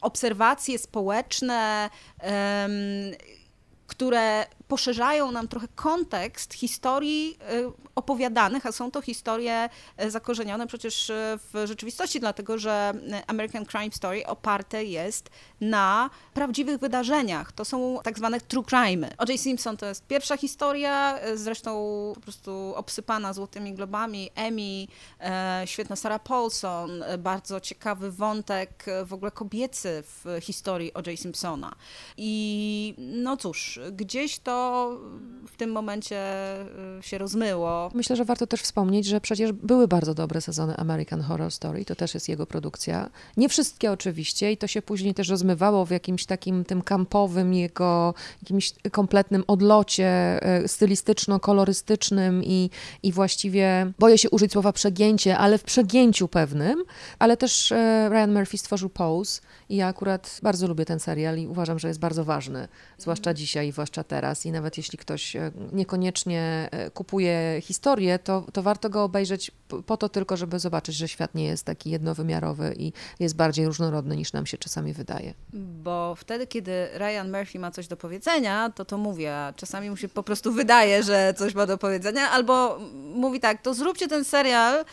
obserwacje 0.00 0.78
społeczne, 0.78 1.90
które 3.86 4.46
poszerzają 4.70 5.32
nam 5.32 5.48
trochę 5.48 5.68
kontekst 5.74 6.54
historii 6.54 7.38
y, 7.52 7.72
opowiadanych, 7.94 8.66
a 8.66 8.72
są 8.72 8.90
to 8.90 9.02
historie 9.02 9.68
y, 10.02 10.10
zakorzenione 10.10 10.66
przecież 10.66 11.10
y, 11.10 11.14
w 11.52 11.62
rzeczywistości, 11.64 12.20
dlatego 12.20 12.58
że 12.58 12.92
American 13.26 13.66
Crime 13.66 13.90
Story 13.92 14.26
oparte 14.26 14.84
jest 14.84 15.30
na 15.60 16.10
prawdziwych 16.34 16.78
wydarzeniach. 16.80 17.52
To 17.52 17.64
są 17.64 17.98
tak 18.02 18.18
zwane 18.18 18.40
true 18.40 18.64
crime. 18.64 19.10
O.J. 19.18 19.40
Simpson 19.40 19.76
to 19.76 19.86
jest 19.86 20.06
pierwsza 20.06 20.36
historia, 20.36 21.18
zresztą 21.34 21.70
po 22.14 22.20
prostu 22.20 22.72
obsypana 22.76 23.32
złotymi 23.32 23.72
globami. 23.72 24.30
Emmy, 24.34 24.86
świetna 25.64 25.96
Sarah 25.96 26.22
Paulson, 26.22 27.04
bardzo 27.18 27.60
ciekawy 27.60 28.12
wątek 28.12 28.84
w 29.04 29.12
ogóle 29.12 29.30
kobiecy 29.30 30.02
w 30.06 30.38
historii 30.40 30.94
O.J. 30.94 31.20
Simpsona. 31.20 31.74
I 32.16 32.94
no 32.98 33.36
cóż, 33.36 33.80
gdzieś 33.92 34.38
to 34.38 34.59
w 35.46 35.56
tym 35.56 35.72
momencie 35.72 36.16
y, 36.98 37.02
się 37.02 37.18
rozmyło. 37.18 37.90
Myślę, 37.94 38.16
że 38.16 38.24
warto 38.24 38.46
też 38.46 38.60
wspomnieć, 38.60 39.06
że 39.06 39.20
przecież 39.20 39.52
były 39.52 39.88
bardzo 39.88 40.14
dobre 40.14 40.40
sezony 40.40 40.76
American 40.76 41.20
Horror 41.20 41.52
Story, 41.52 41.84
to 41.84 41.94
też 41.94 42.14
jest 42.14 42.28
jego 42.28 42.46
produkcja. 42.46 43.10
Nie 43.36 43.48
wszystkie 43.48 43.92
oczywiście 43.92 44.52
i 44.52 44.56
to 44.56 44.66
się 44.66 44.82
później 44.82 45.14
też 45.14 45.28
rozmywało 45.28 45.86
w 45.86 45.90
jakimś 45.90 46.26
takim 46.26 46.64
tym 46.64 46.82
kampowym 46.82 47.54
jego, 47.54 48.14
jakimś 48.42 48.72
kompletnym 48.90 49.44
odlocie 49.46 50.40
y, 50.64 50.68
stylistyczno-kolorystycznym 50.68 52.44
i, 52.44 52.70
i 53.02 53.12
właściwie, 53.12 53.92
boję 53.98 54.18
się 54.18 54.30
użyć 54.30 54.52
słowa 54.52 54.72
przegięcie, 54.72 55.38
ale 55.38 55.58
w 55.58 55.64
przegięciu 55.64 56.28
pewnym, 56.28 56.84
ale 57.18 57.36
też 57.36 57.72
y, 57.72 57.74
Ryan 58.08 58.32
Murphy 58.32 58.58
stworzył 58.58 58.88
Pose 58.88 59.40
i 59.68 59.76
ja 59.76 59.86
akurat 59.86 60.40
bardzo 60.42 60.66
lubię 60.66 60.84
ten 60.84 61.00
serial 61.00 61.38
i 61.38 61.46
uważam, 61.46 61.78
że 61.78 61.88
jest 61.88 62.00
bardzo 62.00 62.24
ważny, 62.24 62.68
zwłaszcza 62.98 63.34
dzisiaj, 63.34 63.72
zwłaszcza 63.72 64.04
teraz 64.04 64.46
nawet 64.52 64.76
jeśli 64.76 64.98
ktoś 64.98 65.36
e, 65.36 65.50
niekoniecznie 65.72 66.68
e, 66.70 66.90
kupuje 66.90 67.60
historię, 67.62 68.18
to, 68.18 68.46
to 68.52 68.62
warto 68.62 68.90
go 68.90 69.04
obejrzeć 69.04 69.50
po 69.86 69.96
to 69.96 70.08
tylko, 70.08 70.36
żeby 70.36 70.58
zobaczyć, 70.58 70.96
że 70.96 71.08
świat 71.08 71.34
nie 71.34 71.44
jest 71.44 71.64
taki 71.64 71.90
jednowymiarowy 71.90 72.74
i 72.78 72.92
jest 73.20 73.36
bardziej 73.36 73.66
różnorodny 73.66 74.16
niż 74.16 74.32
nam 74.32 74.46
się 74.46 74.58
czasami 74.58 74.92
wydaje. 74.92 75.34
Bo 75.82 76.14
wtedy, 76.14 76.46
kiedy 76.46 76.88
Ryan 76.94 77.30
Murphy 77.38 77.58
ma 77.58 77.70
coś 77.70 77.88
do 77.88 77.96
powiedzenia, 77.96 78.70
to 78.70 78.84
to 78.84 78.98
mówię. 78.98 79.36
a 79.36 79.52
Czasami 79.56 79.90
mu 79.90 79.96
się 79.96 80.08
po 80.08 80.22
prostu 80.22 80.52
wydaje, 80.52 81.02
że 81.02 81.34
coś 81.36 81.54
ma 81.54 81.66
do 81.66 81.78
powiedzenia, 81.78 82.30
albo 82.30 82.78
mówi 83.14 83.40
tak, 83.40 83.62
to 83.62 83.74
zróbcie 83.74 84.08
ten 84.08 84.24
serial 84.24 84.84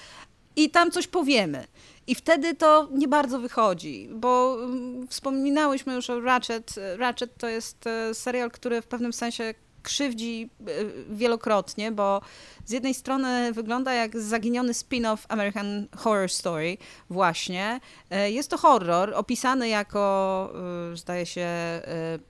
i 0.56 0.70
tam 0.70 0.92
coś 0.92 1.08
powiemy. 1.08 1.68
I 2.08 2.16
wtedy 2.16 2.56
to 2.56 2.88
nie 2.92 3.08
bardzo 3.08 3.40
wychodzi, 3.40 4.10
bo 4.12 4.58
mm, 4.64 5.08
wspominałyśmy 5.08 5.94
już 5.94 6.10
o 6.10 6.22
Ratchet. 6.22 6.76
Ratchet 6.98 7.38
to 7.38 7.48
jest 7.48 7.88
e, 7.88 8.14
serial, 8.14 8.52
który 8.52 8.82
w 8.82 8.88
pewnym 8.88 9.14
sensie 9.14 9.54
krzywdzi 9.84 10.50
e, 10.60 11.16
wielokrotnie, 11.16 11.92
bo 11.92 12.22
z 12.66 12.72
jednej 12.72 12.94
strony 12.94 13.54
wygląda 13.54 13.94
jak 13.94 14.20
zaginiony 14.20 14.74
spin-off 14.74 15.18
American 15.30 15.88
Horror 15.98 16.30
Story 16.30 16.78
właśnie. 17.10 17.80
E, 18.10 18.32
Jest 18.32 18.50
to 18.50 18.58
horror 18.58 19.14
opisany 19.14 19.70
jako, 19.70 20.54
zdaje 20.94 21.26
się, 21.26 21.48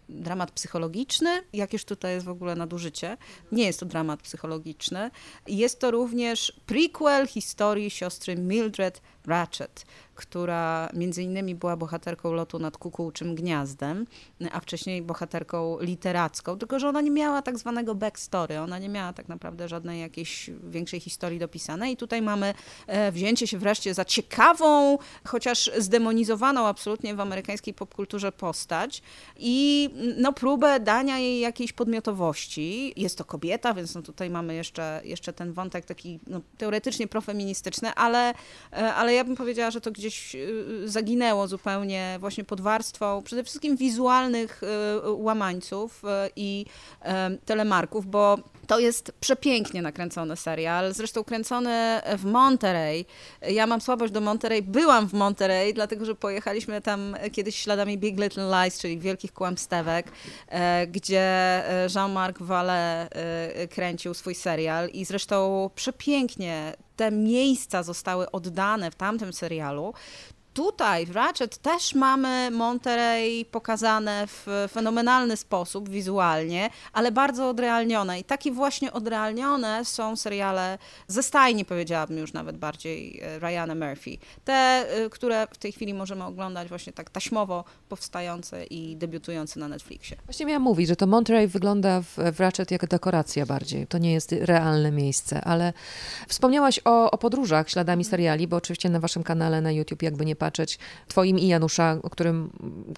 dramat 0.09 0.51
psychologiczny. 0.51 1.29
Jakież 1.53 1.85
tutaj 1.85 2.13
jest 2.13 2.25
w 2.25 2.29
ogóle 2.29 2.55
nadużycie. 2.55 3.17
Nie 3.51 3.65
jest 3.65 3.79
to 3.79 3.85
dramat 3.85 4.21
psychologiczny. 4.21 5.11
Jest 5.47 5.79
to 5.79 5.91
również 5.91 6.53
prequel 6.65 7.27
historii 7.27 7.89
siostry 7.89 8.35
Mildred 8.35 9.01
Ratchet, 9.27 9.85
która 10.15 10.89
między 10.93 11.23
innymi 11.23 11.55
była 11.55 11.77
bohaterką 11.77 12.33
lotu 12.33 12.59
nad 12.59 12.77
kukułczym 12.77 13.35
gniazdem, 13.35 14.07
a 14.51 14.59
wcześniej 14.59 15.01
bohaterką 15.01 15.77
literacką, 15.79 16.57
tylko 16.57 16.79
że 16.79 16.89
ona 16.89 17.01
nie 17.01 17.11
miała 17.11 17.41
tak 17.41 17.57
zwanego 17.57 17.95
backstory, 17.95 18.59
ona 18.59 18.79
nie 18.79 18.89
miała 18.89 19.13
tak 19.13 19.27
naprawdę 19.27 19.67
żadnej 19.67 20.01
jakiejś 20.01 20.49
większej 20.63 20.99
historii 20.99 21.39
dopisanej 21.39 21.93
i 21.93 21.97
tutaj 21.97 22.21
mamy 22.21 22.53
e, 22.87 23.11
wzięcie 23.11 23.47
się 23.47 23.57
wreszcie 23.57 23.93
za 23.93 24.05
ciekawą, 24.05 24.97
chociaż 25.25 25.71
zdemonizowaną 25.77 26.67
absolutnie 26.67 27.15
w 27.15 27.19
amerykańskiej 27.19 27.73
popkulturze 27.73 28.31
postać 28.31 29.01
i 29.37 29.89
no, 30.17 30.33
próbę 30.33 30.79
dania 30.79 31.17
jej 31.17 31.39
jakiejś 31.39 31.73
podmiotowości. 31.73 32.93
Jest 32.95 33.17
to 33.17 33.25
kobieta, 33.25 33.73
więc 33.73 33.95
no, 33.95 34.01
tutaj 34.01 34.29
mamy 34.29 34.55
jeszcze, 34.55 35.01
jeszcze 35.03 35.33
ten 35.33 35.53
wątek 35.53 35.85
taki 35.85 36.19
no, 36.27 36.41
teoretycznie 36.57 37.07
profeministyczny, 37.07 37.93
ale, 37.93 38.33
e, 38.73 38.93
ale 38.93 39.13
ja 39.17 39.23
bym 39.23 39.36
powiedziała, 39.36 39.71
że 39.71 39.82
to 39.82 39.91
gdzieś 39.91 40.36
y, 40.36 40.65
zaginęło 40.86 41.47
zupełnie 41.47 42.17
właśnie 42.19 42.43
pod 42.43 42.62
warstwą 42.62 43.23
przede 43.23 43.43
wszystkim 43.43 43.77
wizualnych 43.77 44.62
y, 44.63 44.67
łamańców 45.12 46.03
y, 46.03 46.08
i 46.36 46.65
em, 47.01 47.38
telemarków, 47.45 48.06
bo 48.06 48.38
to 48.67 48.80
jest 48.80 49.12
przepięknie 49.19 49.82
nakręcony 49.82 50.36
serial, 50.36 50.93
zresztą 50.93 51.23
kręcony 51.23 52.01
w 52.17 52.25
Monterey. 52.25 53.06
Ja 53.41 53.67
mam 53.67 53.82
słabość 53.82 54.13
do 54.13 54.21
Monterey, 54.21 54.62
byłam 54.62 55.08
w 55.10 55.13
Monterey, 55.13 55.73
dlatego 55.73 56.06
że 56.06 56.15
pojechaliśmy 56.15 56.82
tam 56.82 57.15
kiedyś 57.32 57.56
śladami 57.56 57.97
Big 57.97 58.19
Little 58.19 58.63
Lies, 58.63 58.80
czyli 58.80 58.99
Wielkich 58.99 59.34
Kłamstewek, 59.34 60.12
e, 60.47 60.88
gdzie 60.88 61.19
e, 61.19 61.88
Jean-Marc 61.95 62.38
Vallée 62.38 63.08
e, 63.10 63.67
kręcił 63.67 64.13
swój 64.13 64.36
serial 64.36 64.89
i 64.89 65.06
zresztą 65.06 65.69
przepięknie 65.75 66.73
te 66.95 67.12
miejsca 67.12 67.84
zostały 67.84 68.32
oddane 68.32 68.91
w 68.91 68.95
tamtym 68.95 69.34
serialu. 69.34 69.93
Tutaj 70.58 71.06
w 71.06 71.12
Ratchet 71.12 71.58
też 71.58 71.96
mamy 71.96 72.52
Monterey 72.52 73.46
pokazane 73.46 74.28
w 74.28 74.67
fenomenalny 74.72 75.38
sposób 75.38 75.89
wizualnie, 75.89 76.70
ale 76.93 77.12
bardzo 77.12 77.50
odrealnione. 77.50 78.20
I 78.20 78.24
takie 78.24 78.52
właśnie 78.52 78.93
odrealnione 78.93 79.86
są 79.86 80.15
seriale 80.15 80.78
ze 81.08 81.24
stajni, 81.24 81.65
powiedziałabym 81.65 82.17
już 82.17 82.34
nawet 82.34 82.58
bardziej 82.58 83.20
e, 83.22 83.39
Ryana 83.39 83.76
Murphy. 83.76 84.17
Te, 84.46 84.54
e, 84.54 85.10
które 85.10 85.48
w 85.52 85.58
tej 85.58 85.72
chwili 85.72 85.93
możemy 85.93 86.24
oglądać 86.24 86.70
właśnie 86.70 86.93
tak 86.93 87.10
taśmowo 87.10 87.63
powstające 87.89 88.65
i 88.65 88.96
debiutujące 88.96 89.60
na 89.60 89.67
Netflixie. 89.67 90.17
Właśnie 90.26 90.46
miałam 90.46 90.63
mówić, 90.63 90.88
że 90.88 90.96
to 90.96 91.08
Monterey 91.08 91.48
wygląda 91.48 92.02
w, 92.02 92.15
w 92.34 92.39
Ratchet 92.39 92.72
jak 92.72 92.88
dekoracja 92.88 93.46
bardziej. 93.46 93.88
To 93.88 93.98
nie 93.98 94.13
jest 94.13 94.32
realne 94.32 94.91
miejsce, 94.91 95.41
ale 95.41 95.74
wspomniałaś 96.28 96.80
o, 96.86 97.12
o 97.12 97.17
podróżach 97.17 97.70
śladami 97.70 98.04
seriali, 98.04 98.48
bo 98.48 98.58
oczywiście 98.58 98.89
na 98.89 99.00
waszym 99.00 99.24
kanale 99.24 99.62
na 99.62 99.72
YouTube, 99.72 100.04
jakby 100.04 100.26
nie 100.26 100.36
patrzeć, 100.47 100.79
twoim 101.07 101.39
i 101.39 101.47
Janusza, 101.47 101.97
którym, 102.12 102.49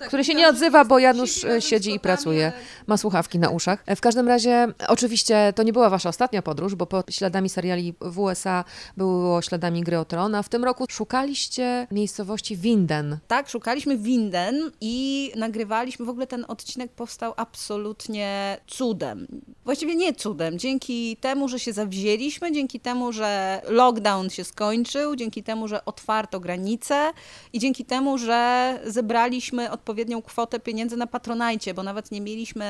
który 0.07 0.23
się 0.23 0.33
nie 0.33 0.47
odzywa, 0.49 0.85
bo 0.85 0.99
Janusz 0.99 1.43
e, 1.45 1.62
siedzi 1.62 1.93
i 1.95 1.99
pracuje, 1.99 2.51
ma 2.88 2.97
słuchawki 2.97 3.39
na 3.39 3.49
uszach. 3.49 3.83
E, 3.85 3.95
W 3.95 4.01
każdym 4.01 4.27
razie, 4.27 4.67
oczywiście 4.88 5.53
to 5.55 5.63
nie 5.63 5.73
była 5.73 5.89
wasza 5.89 6.09
ostatnia 6.09 6.41
podróż, 6.41 6.75
bo 6.75 6.85
po 6.85 7.03
śladami 7.09 7.49
seriali 7.49 7.93
w 8.01 8.19
USA 8.19 8.63
było 8.97 9.41
śladami 9.41 9.81
Gry 9.81 9.97
o 9.99 10.05
Tron, 10.05 10.35
a 10.35 10.43
w 10.43 10.49
tym 10.49 10.63
roku 10.63 10.85
szukaliście 10.89 11.88
miejscowości 11.91 12.57
Winden. 12.57 13.17
Tak, 13.27 13.49
szukaliśmy 13.49 13.97
Winden 13.97 14.71
i 14.81 15.31
nagrywaliśmy. 15.35 16.05
W 16.05 16.09
ogóle 16.09 16.27
ten 16.27 16.45
odcinek 16.47 16.91
powstał 16.91 17.33
absolutnie 17.38 18.57
cudem. 18.67 19.27
Właściwie 19.65 19.95
nie 19.95 20.13
cudem. 20.13 20.59
Dzięki 20.59 21.17
temu, 21.17 21.47
że 21.47 21.59
się 21.59 21.73
zawzięliśmy, 21.73 22.51
dzięki 22.51 22.79
temu, 22.79 23.12
że 23.12 23.62
lockdown 23.67 24.29
się 24.29 24.43
skończył, 24.43 25.15
dzięki 25.15 25.43
temu, 25.43 25.67
że 25.67 25.85
otwarto 25.85 26.39
granice 26.39 27.12
i 27.54 27.60
dzięki 27.60 27.86
temu, 27.86 28.17
że 28.17 28.80
zebraliśmy 28.86 29.71
odpowiednią 29.71 30.21
kwotę 30.21 30.60
pieniędzy 30.60 30.97
na 30.97 31.08
Patronajcie, 31.08 31.73
bo 31.73 31.84
nawet 31.84 32.12
nie 32.12 32.21
mieliśmy 32.21 32.65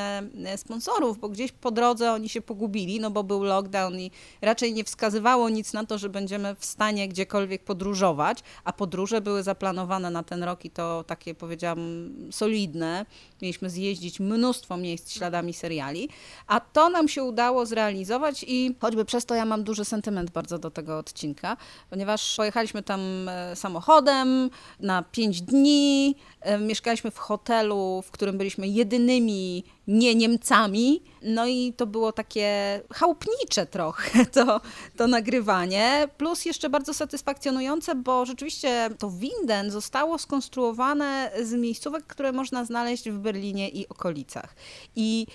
e, 0.45 0.57
sponsorów, 0.57 1.19
bo 1.19 1.29
gdzieś 1.29 1.51
po 1.51 1.71
drodze 1.71 2.11
oni 2.11 2.29
się 2.29 2.41
pogubili, 2.41 2.99
no 2.99 3.11
bo 3.11 3.23
był 3.23 3.43
lockdown 3.43 3.99
i 3.99 4.11
raczej 4.41 4.73
nie 4.73 4.83
wskazywało 4.83 5.49
nic 5.49 5.73
na 5.73 5.85
to, 5.85 5.97
że 5.97 6.09
będziemy 6.09 6.55
w 6.55 6.65
stanie 6.65 7.07
gdziekolwiek 7.07 7.63
podróżować, 7.63 8.39
a 8.63 8.73
podróże 8.73 9.21
były 9.21 9.43
zaplanowane 9.43 10.09
na 10.09 10.23
ten 10.23 10.43
rok 10.43 10.65
i 10.65 10.69
to 10.69 11.03
takie 11.03 11.35
powiedziałam 11.35 12.09
solidne. 12.31 13.05
Mieliśmy 13.41 13.69
zjeździć 13.69 14.19
mnóstwo 14.19 14.77
miejsc 14.77 15.11
śladami 15.11 15.53
seriali, 15.53 16.09
a 16.47 16.59
to 16.59 16.89
nam 16.89 17.07
się 17.07 17.23
udało 17.23 17.65
zrealizować 17.65 18.45
i 18.47 18.75
choćby 18.81 19.05
przez 19.05 19.25
to 19.25 19.35
ja 19.35 19.45
mam 19.45 19.63
duży 19.63 19.85
sentyment 19.85 20.31
bardzo 20.31 20.59
do 20.59 20.71
tego 20.71 20.97
odcinka, 20.97 21.57
ponieważ 21.89 22.35
pojechaliśmy 22.37 22.83
tam 22.83 23.29
e, 23.29 23.55
na 24.79 25.03
pięć 25.03 25.41
dni, 25.41 26.15
e, 26.41 26.57
mieszkaliśmy 26.57 27.11
w 27.11 27.17
hotelu, 27.17 28.01
w 28.05 28.11
którym 28.11 28.37
byliśmy 28.37 28.67
jedynymi 28.67 29.63
nie 29.89 30.15
Niemcami, 30.15 31.03
no 31.21 31.47
i 31.47 31.73
to 31.73 31.87
było 31.87 32.11
takie 32.11 32.81
chałupnicze 32.93 33.65
trochę 33.65 34.25
to, 34.35 34.61
to 34.97 35.07
nagrywanie, 35.07 36.07
plus 36.17 36.45
jeszcze 36.45 36.69
bardzo 36.69 36.93
satysfakcjonujące, 36.93 37.95
bo 37.95 38.25
rzeczywiście 38.25 38.89
to 38.99 39.09
Winden 39.09 39.71
zostało 39.71 40.17
skonstruowane 40.17 41.31
z 41.43 41.53
miejscówek, 41.53 42.07
które 42.07 42.31
można 42.31 42.65
znaleźć 42.65 43.09
w 43.09 43.17
Berlinie 43.17 43.69
i 43.69 43.89
okolicach. 43.89 44.55
I 44.95 45.27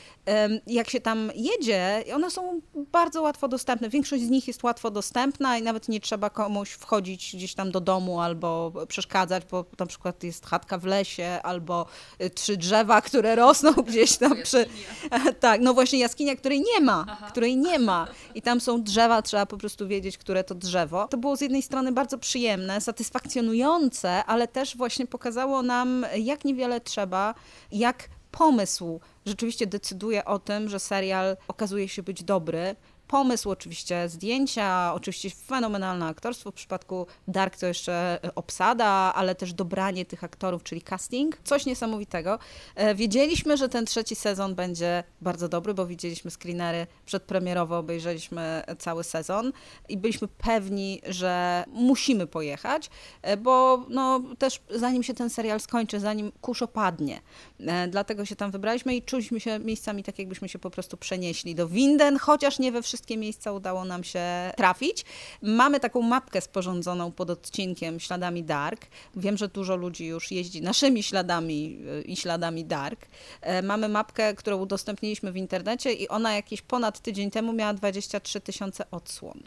jak 0.67 0.90
się 0.90 1.01
tam 1.01 1.31
jedzie, 1.35 2.05
one 2.14 2.31
są 2.31 2.61
bardzo 2.75 3.23
łatwo 3.23 3.49
dostępne. 3.49 3.88
Większość 3.88 4.23
z 4.23 4.31
nich 4.31 4.49
jest 4.49 4.62
łatwo 4.62 4.90
dostępna 4.90 5.59
i 5.59 5.62
nawet 5.62 5.88
nie 5.88 6.01
trzeba 6.01 6.31
komuś 6.31 6.71
wchodzić 6.71 7.37
gdzieś 7.37 7.55
tam 7.55 7.71
do 7.71 7.81
domu 7.81 8.21
albo 8.21 8.73
przeszkadzać, 8.88 9.45
bo 9.51 9.64
na 9.79 9.87
przykład 9.87 10.25
jest 10.25 10.47
chatka 10.47 10.79
w 10.79 10.85
lesie 10.85 11.40
albo 11.43 11.87
y, 12.23 12.31
trzy 12.31 12.57
drzewa, 12.57 13.01
które 13.01 13.35
rosną 13.35 13.73
gdzieś 13.73 14.17
tam 14.17 14.43
przy... 14.44 14.66
Tak, 15.40 15.61
no 15.61 15.74
właśnie 15.74 15.98
jaskinia, 15.98 16.37
której 16.37 16.61
nie 16.61 16.80
ma, 16.80 17.07
której 17.28 17.57
nie 17.57 17.78
ma. 17.78 18.07
I 18.35 18.42
tam 18.42 18.61
są 18.61 18.83
drzewa, 18.83 19.22
trzeba 19.22 19.46
po 19.46 19.57
prostu 19.57 19.88
wiedzieć, 19.88 20.18
które 20.18 20.44
to 20.44 20.54
drzewo. 20.54 21.09
To 21.09 21.16
było 21.16 21.37
z 21.37 21.40
jednej 21.40 21.62
strony 21.62 21.92
bardzo 21.92 22.18
przyjemne, 22.18 22.80
satysfakcjonujące, 22.80 24.24
ale 24.24 24.48
też 24.48 24.76
właśnie 24.76 25.07
pokazało 25.07 25.62
nam, 25.62 26.07
jak 26.18 26.44
niewiele 26.44 26.80
trzeba, 26.80 27.35
jak 27.72 28.09
pomysł 28.30 29.00
rzeczywiście 29.26 29.66
decyduje 29.66 30.24
o 30.24 30.38
tym, 30.38 30.68
że 30.68 30.78
serial 30.78 31.37
okazuje 31.48 31.88
się 31.88 32.02
być 32.02 32.24
dobry. 32.24 32.76
Pomysł 33.14 33.50
oczywiście, 33.50 34.09
zdjęcia, 34.09 34.94
oczywiście 34.94 35.31
fenomenalne 35.31 36.07
aktorstwo. 36.07 36.50
W 36.50 36.55
przypadku 36.55 37.07
Dark 37.29 37.57
to 37.57 37.66
jeszcze 37.66 38.18
e, 38.24 38.35
obsada, 38.35 38.87
ale 39.14 39.35
też 39.35 39.53
dobranie 39.53 40.05
tych 40.05 40.24
aktorów, 40.24 40.62
czyli 40.62 40.83
casting. 40.83 41.38
Coś 41.44 41.66
niesamowitego. 41.66 42.38
E, 42.74 42.94
Wiedzieliśmy, 42.94 43.57
że 43.57 43.68
ten 43.68 43.87
trzeci 43.87 44.14
sezon 44.14 44.55
będzie 44.55 45.05
bardzo 45.20 45.48
dobry, 45.48 45.74
bo 45.74 45.87
widzieliśmy 45.87 46.31
screenery 46.31 46.87
przedpremierowo, 47.07 47.79
obejrzeliśmy 47.79 48.62
cały 48.79 49.05
sezon 49.05 49.53
i 49.88 49.96
byliśmy 49.96 50.29
pewni, 50.29 51.00
że 51.09 51.64
musimy 51.68 52.27
pojechać, 52.27 52.90
e, 53.22 53.37
bo 53.37 53.87
no, 53.88 54.22
też 54.38 54.61
zanim 54.70 55.03
się 55.03 55.14
ten 55.14 55.31
serial 55.31 55.61
skończy, 55.61 56.00
zanim 56.00 56.33
kurz 56.40 56.62
opadnie. 56.62 57.20
E, 57.61 57.88
Dlatego 57.88 58.24
się 58.24 58.37
tam 58.37 58.50
wybraliśmy 58.50 58.96
i 58.96 59.03
czuliśmy 59.03 59.40
się 59.40 59.59
miejscami 59.59 60.03
tak, 60.03 60.18
jakbyśmy 60.18 60.48
się 60.48 60.59
po 60.59 60.70
prostu 60.70 60.96
przenieśli 60.96 61.55
do 61.55 61.68
Winden, 61.68 62.18
chociaż 62.18 62.59
nie 62.59 62.72
we 62.72 62.83
wszystkich 62.83 63.04
wszystkie 63.05 63.17
miejsca 63.17 63.53
udało 63.53 63.85
nam 63.85 64.05
się 64.05 64.21
trafić. 64.57 65.05
Mamy 65.42 65.81
taką 65.81 66.02
mapkę 66.02 66.40
sporządzoną 66.40 67.13
pod 67.13 67.31
odcinkiem 67.31 68.00
Śladami 68.00 68.44
Dark. 68.44 68.87
Wiem, 69.17 69.37
że 69.37 69.48
dużo 69.48 69.77
ludzi 69.77 70.07
już 70.07 70.31
jeździ 70.31 70.63
naszymi 70.63 71.02
śladami 71.02 71.79
y, 72.00 72.02
i 72.02 72.17
śladami 72.17 72.65
Dark. 72.65 73.07
E, 73.40 73.63
Mamy 73.63 73.88
mapkę, 73.88 74.35
którą 74.35 74.59
udostępniliśmy 74.59 75.33
w 75.33 75.37
internecie 75.37 75.92
i 75.92 76.09
ona 76.09 76.35
jakiś 76.35 76.63
ponad 76.63 77.00
tydzień 77.00 77.31
temu 77.31 77.52
miała 77.52 77.75
23 77.75 78.40
tysiące 78.40 78.85
odsłon. 78.90 79.42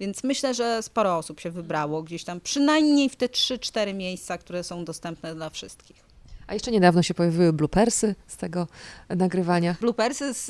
Więc 0.00 0.24
myślę, 0.24 0.54
że 0.54 0.82
sporo 0.82 1.16
osób 1.16 1.40
się 1.40 1.50
wybrało 1.50 2.02
gdzieś 2.02 2.24
tam, 2.24 2.40
przynajmniej 2.40 3.08
w 3.08 3.16
te 3.16 3.26
3-4 3.26 3.94
miejsca, 3.94 4.38
które 4.38 4.64
są 4.64 4.84
dostępne 4.84 5.34
dla 5.34 5.50
wszystkich. 5.50 6.09
A 6.50 6.54
jeszcze 6.54 6.70
niedawno 6.70 7.02
się 7.02 7.14
pojawiły 7.14 7.52
bloopersy 7.52 8.14
z 8.26 8.36
tego 8.36 8.66
nagrywania. 9.08 9.76
Bloopersy 9.80 10.34
z, 10.34 10.46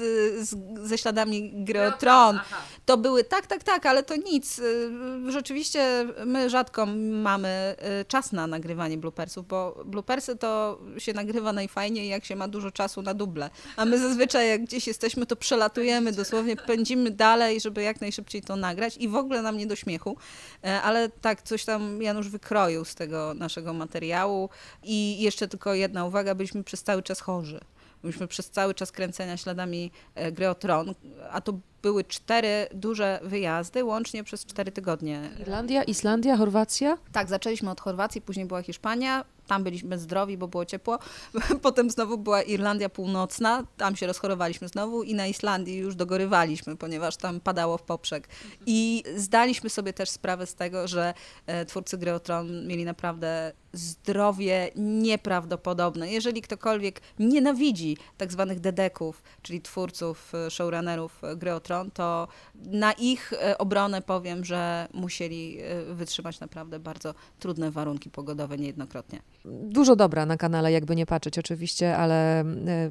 z, 0.48 0.56
ze 0.88 0.98
śladami 0.98 1.64
gry 1.64 1.82
o 1.88 1.92
Tron. 1.92 2.40
To 2.86 2.96
były, 2.96 3.24
tak, 3.24 3.46
tak, 3.46 3.64
tak, 3.64 3.86
ale 3.86 4.02
to 4.02 4.16
nic. 4.16 4.58
Y, 4.58 5.32
Rzeczywiście 5.32 6.06
my 6.26 6.50
rzadko 6.50 6.86
mamy 7.12 7.76
y, 8.00 8.04
czas 8.04 8.32
na 8.32 8.46
nagrywanie 8.46 8.98
bloopersów, 8.98 9.46
bo 9.46 9.82
bloopersy 9.84 10.36
to 10.36 10.78
się 10.98 11.12
nagrywa 11.12 11.52
najfajniej, 11.52 12.08
jak 12.08 12.24
się 12.24 12.36
ma 12.36 12.48
dużo 12.48 12.70
czasu 12.70 13.02
na 13.02 13.14
duble. 13.14 13.50
A 13.76 13.84
my 13.84 13.98
zazwyczaj, 13.98 14.48
jak 14.48 14.64
gdzieś 14.64 14.86
jesteśmy, 14.86 15.26
to 15.26 15.36
przelatujemy 15.36 16.12
dosłownie, 16.12 16.56
pędzimy 16.56 17.10
dalej, 17.10 17.60
żeby 17.60 17.82
jak 17.82 18.00
najszybciej 18.00 18.42
to 18.42 18.56
nagrać 18.56 18.96
i 18.96 19.08
w 19.08 19.14
ogóle 19.14 19.42
nam 19.42 19.56
nie 19.56 19.66
do 19.66 19.76
śmiechu. 19.76 20.16
E, 20.64 20.82
Ale 20.82 21.08
tak, 21.08 21.42
coś 21.42 21.64
tam 21.64 22.02
Janusz 22.02 22.28
wykroił 22.28 22.84
z 22.84 22.94
tego 22.94 23.34
naszego 23.34 23.72
materiału. 23.74 24.48
I 24.82 25.22
jeszcze 25.22 25.48
tylko 25.48 25.74
jedna 25.74 25.89
uwaga, 26.04 26.34
byliśmy 26.34 26.64
przez 26.64 26.82
cały 26.82 27.02
czas 27.02 27.20
chorzy. 27.20 27.60
Byliśmy 28.02 28.28
przez 28.28 28.50
cały 28.50 28.74
czas 28.74 28.92
kręcenia 28.92 29.36
śladami 29.36 29.90
e, 30.14 30.32
gry 30.32 30.48
o 30.48 30.54
Tron, 30.54 30.94
a 31.30 31.40
to 31.40 31.58
były 31.82 32.04
cztery 32.04 32.66
duże 32.74 33.20
wyjazdy, 33.22 33.84
łącznie 33.84 34.24
przez 34.24 34.46
cztery 34.46 34.72
tygodnie. 34.72 35.30
Irlandia, 35.40 35.82
Islandia, 35.82 36.36
Chorwacja? 36.36 36.98
Tak, 37.12 37.28
zaczęliśmy 37.28 37.70
od 37.70 37.80
Chorwacji, 37.80 38.20
później 38.20 38.46
była 38.46 38.62
Hiszpania, 38.62 39.24
tam 39.50 39.64
byliśmy 39.64 39.98
zdrowi, 39.98 40.36
bo 40.36 40.48
było 40.48 40.64
ciepło. 40.64 40.98
Potem 41.62 41.90
znowu 41.90 42.18
była 42.18 42.42
Irlandia 42.42 42.88
Północna, 42.88 43.64
tam 43.76 43.96
się 43.96 44.06
rozchorowaliśmy 44.06 44.68
znowu 44.68 45.02
i 45.02 45.14
na 45.14 45.26
Islandii 45.26 45.76
już 45.76 45.94
dogorywaliśmy, 45.94 46.76
ponieważ 46.76 47.16
tam 47.16 47.40
padało 47.40 47.78
w 47.78 47.82
poprzek. 47.82 48.28
I 48.66 49.02
zdaliśmy 49.16 49.70
sobie 49.70 49.92
też 49.92 50.10
sprawę 50.10 50.46
z 50.46 50.54
tego, 50.54 50.88
że 50.88 51.14
e, 51.46 51.64
twórcy 51.64 51.98
Gry 51.98 52.12
o 52.12 52.20
Tron 52.20 52.66
mieli 52.66 52.84
naprawdę 52.84 53.52
zdrowie 53.72 54.70
nieprawdopodobne. 54.76 56.12
Jeżeli 56.12 56.42
ktokolwiek 56.42 57.00
nienawidzi 57.18 57.96
tak 58.18 58.32
zwanych 58.32 58.60
dedeków, 58.60 59.22
czyli 59.42 59.60
twórców, 59.60 60.32
e, 60.34 60.50
showrunnerów 60.50 61.24
e, 61.24 61.36
Gry 61.36 61.54
o 61.54 61.60
Tron, 61.60 61.69
to 61.94 62.28
na 62.56 62.92
ich 62.92 63.32
e, 63.32 63.58
obronę 63.58 64.02
powiem, 64.02 64.44
że 64.44 64.88
musieli 64.94 65.58
e, 65.60 65.94
wytrzymać 65.94 66.40
naprawdę 66.40 66.78
bardzo 66.78 67.14
trudne 67.38 67.70
warunki 67.70 68.10
pogodowe 68.10 68.58
niejednokrotnie. 68.58 69.18
Dużo 69.44 69.96
dobra 69.96 70.26
na 70.26 70.36
kanale, 70.36 70.72
jakby 70.72 70.96
nie 70.96 71.06
patrzeć 71.06 71.38
oczywiście, 71.38 71.96
ale 71.96 72.40
e, 72.40 72.44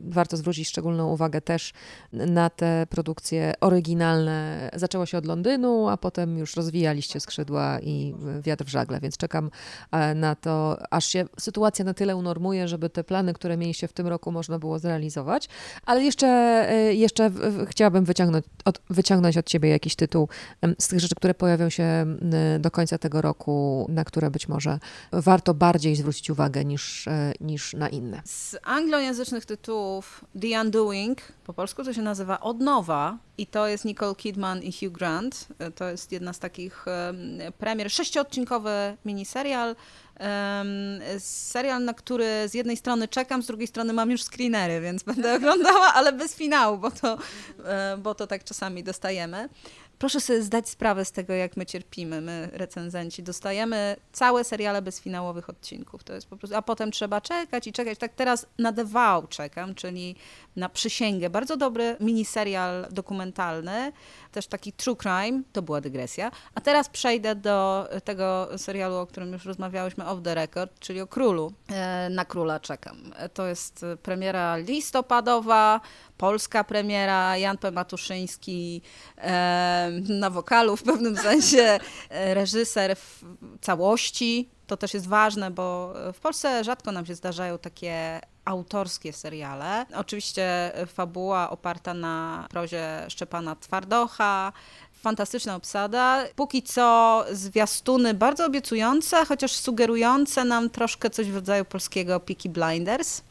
warto 0.04 0.38
zwrócić 0.38 0.68
szczególną 0.68 1.08
uwagę 1.08 1.42
też 1.42 1.74
na 2.14 2.50
te 2.50 2.88
produkcje 2.90 3.54
oryginalne. 3.62 4.70
Zaczęło 4.74 5.06
się 5.06 5.18
od 5.18 5.26
Londynu, 5.26 5.90
a 5.90 5.98
potem 5.98 6.38
już 6.38 6.56
rozwijaliście 6.56 7.20
skrzydła 7.20 7.80
i 7.80 8.16
wiatr 8.42 8.66
w 8.66 8.70
żagle, 8.70 9.00
więc 9.00 9.18
czekam 9.18 9.52
na 10.16 10.36
to, 10.36 10.78
aż 10.90 11.06
się 11.06 11.26
sytuacja 11.40 11.86
na 11.86 11.94
tyle 11.94 12.16
unormuje, 12.16 12.68
żeby 12.68 12.90
te 12.90 13.04
plany, 13.04 13.34
które 13.34 13.58
mieliście 13.58 13.88
w 13.88 13.94
tym 13.94 14.08
roku 14.08 14.32
można 14.32 14.60
było 14.60 14.80
zrealizować. 14.80 15.50
Ale 15.86 16.04
jeszcze, 16.04 16.28
jeszcze 16.92 17.32
chciałabym 17.68 18.06
wyciągnąć 18.06 18.46
od, 18.70 18.82
wyciągnąć 18.90 19.38
od 19.38 19.46
ciebie 19.46 19.70
jakiś 19.70 19.96
tytuł 19.96 20.30
z 20.80 20.88
tych 20.88 21.00
rzeczy, 21.00 21.16
które 21.16 21.34
pojawią 21.34 21.70
się 21.70 22.06
do 22.60 22.72
końca 22.72 22.98
tego 22.98 23.22
roku, 23.22 23.86
na 23.90 24.06
które 24.06 24.32
być 24.32 24.48
może 24.48 24.80
warto 25.12 25.54
bardziej 25.54 25.96
zwrócić 25.96 26.30
uwagę 26.30 26.66
niż, 26.66 27.08
e, 27.08 27.34
niż 27.42 27.74
na 27.74 27.90
inne. 27.90 28.22
Z 28.26 28.56
anglojęzycznych 28.64 29.46
tytułów 29.46 30.26
The 30.42 30.62
Undoing, 30.62 31.22
po 31.46 31.54
polsku 31.54 31.84
to 31.84 31.94
się 31.94 32.02
nazywa 32.02 32.40
Odnowa 32.40 33.18
i 33.38 33.48
to 33.48 33.68
jest 33.68 33.86
Nicole 33.86 34.16
Kidman 34.16 34.64
i 34.64 34.72
Hugh 34.72 34.92
Grant. 34.92 35.48
E, 35.60 35.72
To 35.72 35.90
jest 35.90 36.12
jedna 36.12 36.34
z 36.34 36.40
takich 36.40 36.86
em, 36.88 37.18
premier, 37.58 37.92
sześciodcinkowy 37.92 38.98
miniserial. 39.06 39.76
Serial, 41.20 41.84
na 41.84 41.94
który 41.94 42.50
z 42.50 42.54
jednej 42.54 42.78
strony 42.78 43.08
czekam, 43.08 43.44
z 43.44 43.48
drugiej 43.48 43.68
strony 43.68 43.94
mam 43.94 44.12
już 44.12 44.24
screenery, 44.24 44.82
więc 44.82 45.04
będę 45.04 45.34
oglądała, 45.38 45.94
ale 45.94 46.14
bez 46.14 46.36
finału, 46.36 46.78
bo 46.78 46.92
to, 46.92 47.18
e, 47.66 47.98
bo 47.98 48.16
to 48.16 48.28
tak 48.28 48.44
czasami 48.44 48.84
dostajemy. 48.84 49.50
Proszę 50.00 50.22
sobie 50.22 50.42
zdać 50.42 50.70
sprawę 50.70 51.06
z 51.06 51.12
tego, 51.12 51.34
jak 51.34 51.58
my 51.58 51.66
cierpimy, 51.66 52.22
my 52.22 52.50
recenzenci. 52.54 53.24
Dostajemy 53.24 53.96
całe 54.12 54.44
seriale 54.44 54.82
bez 54.82 55.00
finałowych 55.00 55.50
odcinków. 55.50 56.04
To 56.04 56.14
jest 56.14 56.28
po 56.28 56.38
prostu, 56.38 56.58
a 56.58 56.62
potem 56.62 56.92
trzeba 56.92 57.22
czekać 57.22 57.68
i 57.68 57.74
czekać. 57.74 57.98
Tak 57.98 58.14
teraz 58.14 58.46
na 58.60 58.74
The 58.74 58.86
Vow 58.86 59.30
czekam, 59.30 59.76
czyli 59.76 60.16
na 60.60 60.70
Przysięgę. 60.70 61.30
Bardzo 61.30 61.58
dobry 61.58 61.96
miniserial 62.00 62.88
dokumentalny, 62.92 63.92
też 64.32 64.48
taki 64.48 64.74
true 64.74 64.96
crime, 64.96 65.42
to 65.54 65.62
była 65.62 65.82
dygresja. 65.82 66.32
A 66.56 66.62
teraz 66.62 66.90
przejdę 66.90 67.36
do 67.36 67.90
tego 68.04 68.50
serialu, 68.58 68.96
o 68.96 69.08
którym 69.08 69.34
już 69.34 69.46
rozmawiałyśmy 69.46 70.08
off 70.08 70.24
the 70.24 70.36
record, 70.36 70.80
czyli 70.80 71.02
o 71.02 71.08
Królu. 71.08 71.54
E, 71.70 72.10
Na 72.10 72.26
Króla 72.26 72.60
czekam. 72.60 73.14
E, 73.18 73.30
To 73.30 73.48
jest 73.48 73.84
e, 73.84 73.98
premiera 73.98 74.58
listopadowa, 74.58 75.82
polska 76.18 76.64
premiera, 76.64 77.38
Jan 77.38 77.58
P. 77.58 77.72
Matuszyński 77.72 78.82
na 80.10 80.30
wokalu 80.30 80.78
w 80.78 80.84
pewnym 80.84 81.18
sensie, 81.28 81.80
reżyser 82.10 82.96
w 82.96 83.24
całości. 83.62 84.50
To 84.68 84.78
też 84.78 84.94
jest 84.94 85.08
ważne, 85.08 85.52
bo 85.52 85.94
w 86.14 86.20
Polsce 86.20 86.64
rzadko 86.64 86.92
nam 86.92 87.06
się 87.06 87.16
zdarzają 87.16 87.58
takie 87.58 88.22
autorskie 88.50 89.14
seriale. 89.14 89.86
Oczywiście 89.96 90.72
fabuła 90.88 91.50
oparta 91.50 91.94
na 91.94 92.46
prozie 92.50 93.06
Szczepana 93.10 93.56
Twardocha, 93.56 94.54
fantastyczna 94.94 95.56
obsada. 95.56 96.26
Póki 96.36 96.64
co 96.64 97.26
zwiastuny 97.32 98.14
bardzo 98.14 98.46
obiecujące, 98.46 99.26
chociaż 99.26 99.52
sugerujące 99.52 100.46
nam 100.46 100.70
troszkę 100.70 101.10
coś 101.10 101.28
w 101.32 101.36
rodzaju 101.36 101.66
polskiego 101.66 102.20
Peaky 102.20 102.50
Blinders 102.50 103.22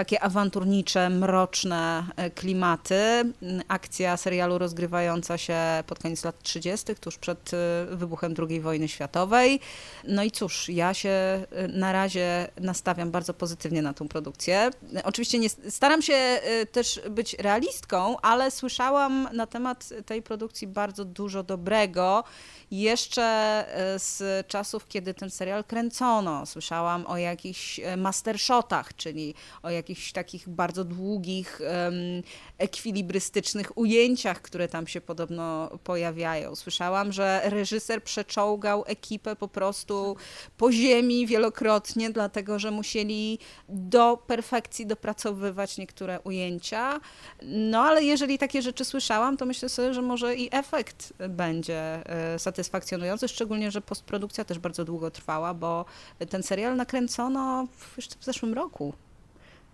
takie 0.00 0.22
awanturnicze, 0.22 1.10
mroczne 1.10 2.04
e, 2.16 2.30
klimaty. 2.30 2.94
Mm, 2.94 3.62
Akcja 3.68 4.16
serialu 4.16 4.58
rozgrywająca 4.58 5.38
się 5.38 5.58
pod 5.86 5.98
koniec 5.98 6.24
lat 6.24 6.42
30., 6.42 6.94
tuż 7.00 7.18
przed 7.18 7.50
e, 7.54 7.86
wybuchem 7.96 8.34
II 8.48 8.60
wojny 8.60 8.88
światowej. 8.88 9.60
No 10.08 10.22
i 10.22 10.30
cóż, 10.30 10.68
ja 10.68 10.94
się 10.94 11.08
e, 11.08 11.68
na 11.68 11.92
razie 11.92 12.48
nastawiam 12.60 13.10
bardzo 13.10 13.34
pozytywnie 13.34 13.82
na 13.82 13.94
tą 13.94 14.08
produkcję. 14.08 14.70
Oczywiście 15.04 15.38
nie, 15.38 15.48
staram 15.68 16.02
się 16.02 16.40
też 16.72 17.00
być 17.10 17.34
realistką, 17.34 18.16
ale 18.20 18.50
słyszałam 18.50 19.28
na 19.32 19.46
temat 19.46 19.88
tej 20.06 20.22
produkcji 20.22 20.66
bardzo 20.66 21.04
dużo 21.04 21.42
dobrego. 21.42 22.24
Jeszcze 22.70 23.22
e, 23.22 23.98
z 23.98 24.46
czasów, 24.46 24.88
kiedy 24.88 25.14
ten 25.14 25.30
serial 25.30 25.64
kręcono, 25.64 26.46
słyszałam 26.46 27.06
o 27.06 27.16
jakichś 27.16 27.80
e, 27.80 27.96
mastershotach, 27.96 28.96
czyli 28.96 29.34
o 29.62 29.70
jakichś 29.70 30.12
takich 30.12 30.48
bardzo 30.48 30.84
długich, 30.84 31.60
ekwilibrystycznych 32.58 33.78
ujęciach, 33.78 34.42
które 34.42 34.68
tam 34.68 34.86
się 34.86 35.00
podobno 35.00 35.70
pojawiają. 35.84 36.56
Słyszałam, 36.56 37.12
że 37.12 37.40
reżyser 37.44 38.02
przeczołgał 38.02 38.84
ekipę 38.86 39.36
po 39.36 39.48
prostu 39.48 40.16
po 40.56 40.72
ziemi 40.72 41.26
wielokrotnie, 41.26 42.10
dlatego 42.10 42.58
że 42.58 42.70
musieli 42.70 43.38
do 43.68 44.16
perfekcji 44.26 44.86
dopracowywać 44.86 45.78
niektóre 45.78 46.20
ujęcia. 46.20 47.00
No 47.42 47.80
ale 47.80 48.04
jeżeli 48.04 48.38
takie 48.38 48.62
rzeczy 48.62 48.84
słyszałam, 48.84 49.36
to 49.36 49.46
myślę 49.46 49.68
sobie, 49.68 49.94
że 49.94 50.02
może 50.02 50.36
i 50.36 50.48
efekt 50.52 51.12
będzie 51.28 51.80
e, 52.06 52.38
satysfakcjonujący, 52.60 53.28
szczególnie, 53.28 53.70
że 53.70 53.80
postprodukcja 53.80 54.44
też 54.44 54.58
bardzo 54.58 54.84
długo 54.84 55.10
trwała, 55.10 55.54
bo 55.54 55.84
ten 56.28 56.42
serial 56.42 56.76
nakręcono 56.76 57.66
jeszcze 57.96 58.16
w 58.20 58.24
zeszłym 58.24 58.54
roku. 58.54 58.92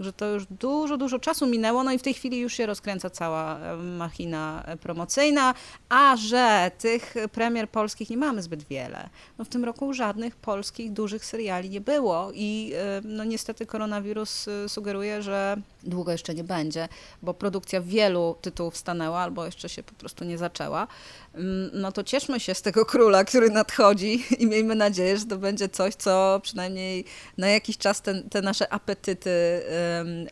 Że 0.00 0.12
to 0.12 0.26
już 0.26 0.46
dużo, 0.46 0.96
dużo 0.96 1.18
czasu 1.18 1.46
minęło, 1.46 1.84
no 1.84 1.92
i 1.92 1.98
w 1.98 2.02
tej 2.02 2.14
chwili 2.14 2.38
już 2.38 2.52
się 2.52 2.66
rozkręca 2.66 3.10
cała 3.10 3.58
e, 3.58 3.76
machina 3.76 4.64
promocyjna, 4.80 5.54
a 5.88 6.16
że 6.16 6.70
tych 6.78 7.14
premier 7.32 7.68
polskich 7.68 8.10
nie 8.10 8.16
mamy 8.16 8.42
zbyt 8.42 8.62
wiele. 8.68 9.08
No 9.38 9.44
w 9.44 9.48
tym 9.48 9.64
roku 9.64 9.94
żadnych 9.94 10.36
polskich 10.36 10.92
dużych 10.92 11.24
seriali 11.24 11.70
nie 11.70 11.80
było 11.80 12.30
i 12.34 12.72
e, 12.76 13.00
no 13.04 13.24
niestety 13.24 13.66
koronawirus 13.66 14.48
e, 14.48 14.68
sugeruje, 14.68 15.22
że 15.22 15.56
długo 15.82 16.12
jeszcze 16.12 16.34
nie 16.34 16.44
będzie, 16.44 16.88
bo 17.22 17.34
produkcja 17.34 17.80
wielu 17.80 18.36
tytułów 18.40 18.76
stanęła 18.76 19.20
albo 19.20 19.44
jeszcze 19.46 19.68
się 19.68 19.82
po 19.82 19.94
prostu 19.94 20.24
nie 20.24 20.38
zaczęła. 20.38 20.86
Mm, 21.34 21.70
No 21.72 21.92
to 21.92 22.04
cieszmy 22.04 22.40
się 22.40 22.54
z 22.54 22.62
tego 22.62 22.84
króla, 22.86 23.24
który 23.24 23.50
nadchodzi 23.50 24.24
i 24.38 24.46
miejmy 24.46 24.74
nadzieję, 24.74 25.16
że 25.18 25.24
to 25.24 25.36
będzie 25.38 25.68
coś, 25.68 25.94
co 25.94 26.40
przynajmniej 26.42 27.04
na 27.38 27.48
jakiś 27.48 27.78
czas 27.78 28.00
te, 28.02 28.22
te 28.22 28.42
nasze 28.42 28.72
apetyty 28.72 29.30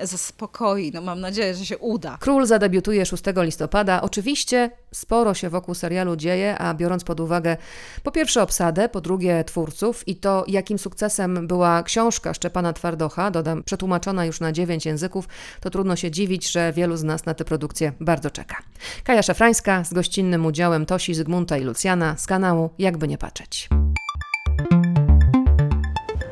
zaspokoi. 0.03 0.91
No 0.95 1.01
mam 1.01 1.21
nadzieję, 1.21 1.55
że 1.55 1.67
się 1.67 1.79
uda. 1.79 2.17
Król 2.21 2.47
zadebiutuje 2.47 3.07
6 3.07 3.23
listopada. 3.37 4.03
Oczywiście 4.03 4.71
sporo 4.93 5.35
się 5.35 5.51
wokół 5.51 5.75
serialu 5.75 6.17
dzieje, 6.17 6.59
a 6.59 6.75
biorąc 6.75 7.05
pod 7.05 7.21
uwagę 7.21 7.57
po 8.03 8.11
pierwsze 8.11 8.43
obsadę, 8.43 8.89
po 8.89 9.01
drugie 9.01 9.45
twórców 9.45 10.09
i 10.09 10.17
to, 10.17 10.45
jakim 10.49 10.79
sukcesem 10.79 11.47
była 11.47 11.83
książka 11.83 12.35
Szczepana 12.35 12.73
Twardocha, 12.73 13.31
dodam, 13.31 13.63
przetłumaczona 13.63 14.25
już 14.25 14.41
na 14.41 14.53
dziewięć 14.53 14.87
języków, 14.87 15.29
to 15.61 15.71
trudno 15.71 15.97
się 15.97 16.11
dziwić, 16.11 16.51
że 16.51 16.73
wielu 16.73 16.97
z 16.97 17.03
nas 17.03 17.27
na 17.27 17.35
tę 17.35 17.45
produkcję 17.45 17.93
bardzo 18.01 18.31
czeka. 18.31 18.57
Kaja 19.05 19.23
Szafrańska 19.23 19.85
z 19.85 19.93
gościnnym 19.93 20.47
udziałem 20.47 20.87
Tosi, 20.87 21.15
Zygmunta 21.15 21.59
i 21.59 21.65
Lucjana 21.65 22.17
z 22.19 22.27
kanału 22.27 22.71
Jakby 22.79 23.09
nie 23.09 23.19
patrzeć. 23.19 23.69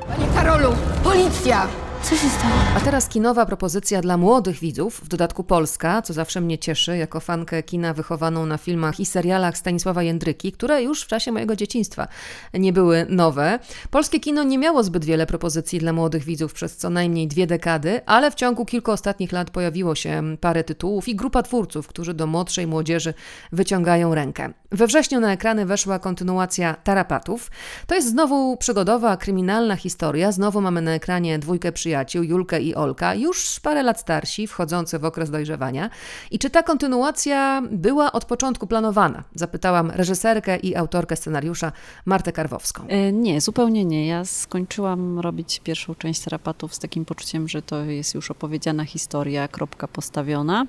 Panie 0.09 0.27
Karolu, 0.35 0.75
policja! 1.05 1.92
Co 2.03 2.17
się 2.17 2.29
stało? 2.29 2.55
A 2.77 2.81
teraz 2.81 3.09
kinowa 3.09 3.47
propozycja 3.47 4.01
dla 4.01 4.17
młodych 4.17 4.59
widzów, 4.59 5.01
w 5.05 5.09
dodatku 5.09 5.45
polska, 5.45 6.03
co 6.03 6.13
zawsze 6.13 6.41
mnie 6.41 6.59
cieszy, 6.59 6.97
jako 6.97 7.21
fankę 7.21 7.63
kina 7.63 7.95
wychowaną 7.95 8.47
na 8.47 8.59
filmach 8.59 9.01
i 9.01 9.07
serialach 9.07 9.59
Stanisława 9.59 10.03
Jędryki, 10.03 10.53
które 10.53 10.83
już 10.83 11.03
w 11.03 11.07
czasie 11.07 11.33
mojego 11.33 11.57
dzieciństwa 11.57 12.09
nie 12.55 12.73
były 12.73 13.07
nowe. 13.09 13.59
Polskie 13.91 14.21
kino 14.21 14.43
nie 14.43 14.59
miało 14.59 14.83
zbyt 14.83 15.05
wiele 15.05 15.27
propozycji 15.27 15.79
dla 15.79 15.93
młodych 15.93 16.25
widzów 16.25 16.53
przez 16.53 16.77
co 16.77 16.91
najmniej 16.91 17.29
dwie 17.29 17.47
dekady, 17.47 18.01
ale 18.07 18.31
w 18.31 18.35
ciągu 18.35 18.65
kilku 18.65 18.91
ostatnich 18.91 19.33
lat 19.33 19.51
pojawiło 19.51 19.95
się 19.95 20.37
parę 20.41 20.65
tytułów 20.65 21.09
i 21.09 21.17
grupa 21.17 21.43
twórców, 21.43 21.87
którzy 21.87 22.15
do 22.15 22.27
młodszej 22.27 22.67
młodzieży 22.67 23.15
wyciągają 23.53 24.15
rękę. 24.15 24.53
We 24.73 24.87
wrześniu 24.87 25.21
na 25.21 25.33
ekrany 25.33 25.67
weszła 25.67 25.99
kontynuacja 25.99 26.75
Tarapatów. 26.75 27.51
To 27.87 27.95
jest 27.95 28.09
znowu 28.11 28.57
przygodowa, 28.57 29.17
kryminalna 29.17 29.77
historia. 29.77 30.33
Znowu 30.33 30.61
mamy 30.61 30.83
na 30.83 30.93
ekranie 30.93 31.39
dwójkę 31.39 31.73
przyjaciół 31.73 31.92
przyjaciół, 31.93 32.23
Julkę 32.23 32.61
i 32.61 32.75
Olka, 32.75 33.15
już 33.15 33.61
parę 33.61 33.83
lat 33.83 34.01
starsi, 34.01 34.47
wchodzący 34.47 34.99
w 34.99 35.05
okres 35.05 35.31
dojrzewania. 35.31 35.91
I 36.31 36.39
czy 36.39 36.51
ta 36.51 36.63
kontynuacja 36.63 37.63
była 37.71 38.13
od 38.13 38.25
początku 38.25 38.67
planowana? 38.67 39.25
Zapytałam 39.35 39.91
reżyserkę 39.91 40.57
i 40.57 40.77
autorkę 40.77 41.17
scenariusza 41.17 41.73
Martę 42.05 42.33
Karwowską. 42.33 42.87
E, 42.89 43.13
nie, 43.13 43.41
zupełnie 43.41 43.85
nie. 43.85 44.07
Ja 44.07 44.25
skończyłam 44.25 45.21
robić 45.21 45.61
pierwszą 45.65 45.95
część 45.95 46.21
terapatów 46.21 46.75
z 46.75 46.79
takim 46.79 47.05
poczuciem, 47.05 47.49
że 47.49 47.63
to 47.63 47.85
jest 47.85 48.15
już 48.15 48.31
opowiedziana 48.31 48.85
historia, 48.85 49.49
kropka 49.49 49.89
postawiona. 49.89 50.67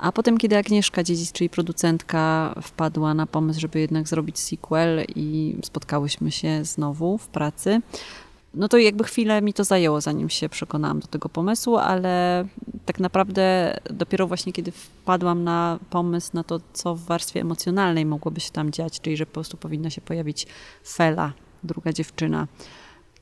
A 0.00 0.12
potem, 0.12 0.38
kiedy 0.38 0.56
Agnieszka 0.56 1.02
Dziedzic, 1.02 1.32
czyli 1.32 1.50
producentka, 1.50 2.54
wpadła 2.62 3.14
na 3.14 3.26
pomysł, 3.26 3.60
żeby 3.60 3.80
jednak 3.80 4.08
zrobić 4.08 4.38
sequel 4.38 5.04
i 5.16 5.56
spotkałyśmy 5.64 6.32
się 6.32 6.64
znowu 6.64 7.18
w 7.18 7.28
pracy, 7.28 7.80
no 8.56 8.68
to 8.68 8.78
jakby 8.78 9.04
chwilę 9.04 9.42
mi 9.42 9.52
to 9.52 9.64
zajęło, 9.64 10.00
zanim 10.00 10.28
się 10.28 10.48
przekonałam 10.48 11.00
do 11.00 11.06
tego 11.06 11.28
pomysłu, 11.28 11.76
ale 11.76 12.44
tak 12.84 13.00
naprawdę 13.00 13.76
dopiero 13.90 14.26
właśnie 14.26 14.52
kiedy 14.52 14.72
wpadłam 14.72 15.44
na 15.44 15.78
pomysł 15.90 16.30
na 16.34 16.44
to, 16.44 16.60
co 16.72 16.94
w 16.94 17.00
warstwie 17.00 17.40
emocjonalnej 17.40 18.06
mogłoby 18.06 18.40
się 18.40 18.50
tam 18.50 18.70
dziać, 18.70 19.00
czyli 19.00 19.16
że 19.16 19.26
po 19.26 19.32
prostu 19.32 19.56
powinna 19.56 19.90
się 19.90 20.00
pojawić 20.00 20.46
Fela, 20.88 21.32
druga 21.64 21.92
dziewczyna 21.92 22.46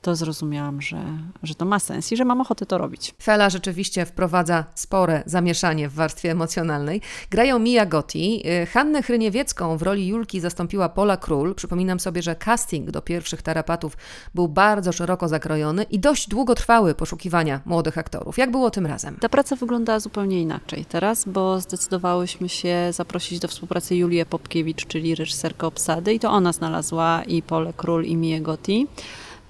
to 0.05 0.15
zrozumiałam, 0.15 0.81
że, 0.81 0.97
że 1.43 1.55
to 1.55 1.65
ma 1.65 1.79
sens 1.79 2.11
i 2.11 2.17
że 2.17 2.25
mam 2.25 2.41
ochotę 2.41 2.65
to 2.65 2.77
robić. 2.77 3.13
Fela 3.21 3.49
rzeczywiście 3.49 4.05
wprowadza 4.05 4.65
spore 4.75 5.23
zamieszanie 5.25 5.89
w 5.89 5.93
warstwie 5.93 6.31
emocjonalnej. 6.31 7.01
Grają 7.29 7.59
Mia 7.59 7.85
Gotti. 7.85 8.43
Y, 8.63 8.65
Hannę 8.65 9.03
Hryniewiecką 9.03 9.77
w 9.77 9.81
roli 9.81 10.07
Julki 10.07 10.39
zastąpiła 10.39 10.89
Pola 10.89 11.17
Król. 11.17 11.55
Przypominam 11.55 11.99
sobie, 11.99 12.21
że 12.21 12.35
casting 12.35 12.91
do 12.91 13.01
pierwszych 13.01 13.41
tarapatów 13.41 13.97
był 14.35 14.47
bardzo 14.47 14.91
szeroko 14.91 15.27
zakrojony 15.27 15.83
i 15.83 15.99
dość 15.99 16.29
długo 16.29 16.55
trwały 16.55 16.95
poszukiwania 16.95 17.61
młodych 17.65 17.97
aktorów. 17.97 18.37
Jak 18.37 18.51
było 18.51 18.71
tym 18.71 18.85
razem? 18.85 19.17
Ta 19.21 19.29
praca 19.29 19.55
wyglądała 19.55 19.99
zupełnie 19.99 20.41
inaczej 20.41 20.85
teraz, 20.85 21.25
bo 21.27 21.59
zdecydowałyśmy 21.59 22.49
się 22.49 22.75
zaprosić 22.91 23.39
do 23.39 23.47
współpracy 23.47 23.95
Julię 23.95 24.25
Popkiewicz, 24.25 24.85
czyli 24.87 25.15
reżyserkę 25.15 25.67
obsady 25.67 26.13
i 26.13 26.19
to 26.19 26.31
ona 26.31 26.53
znalazła 26.53 27.23
i 27.23 27.41
Pole 27.41 27.73
Król 27.77 28.05
i 28.05 28.17
Mię 28.17 28.41
Gotti 28.41 28.87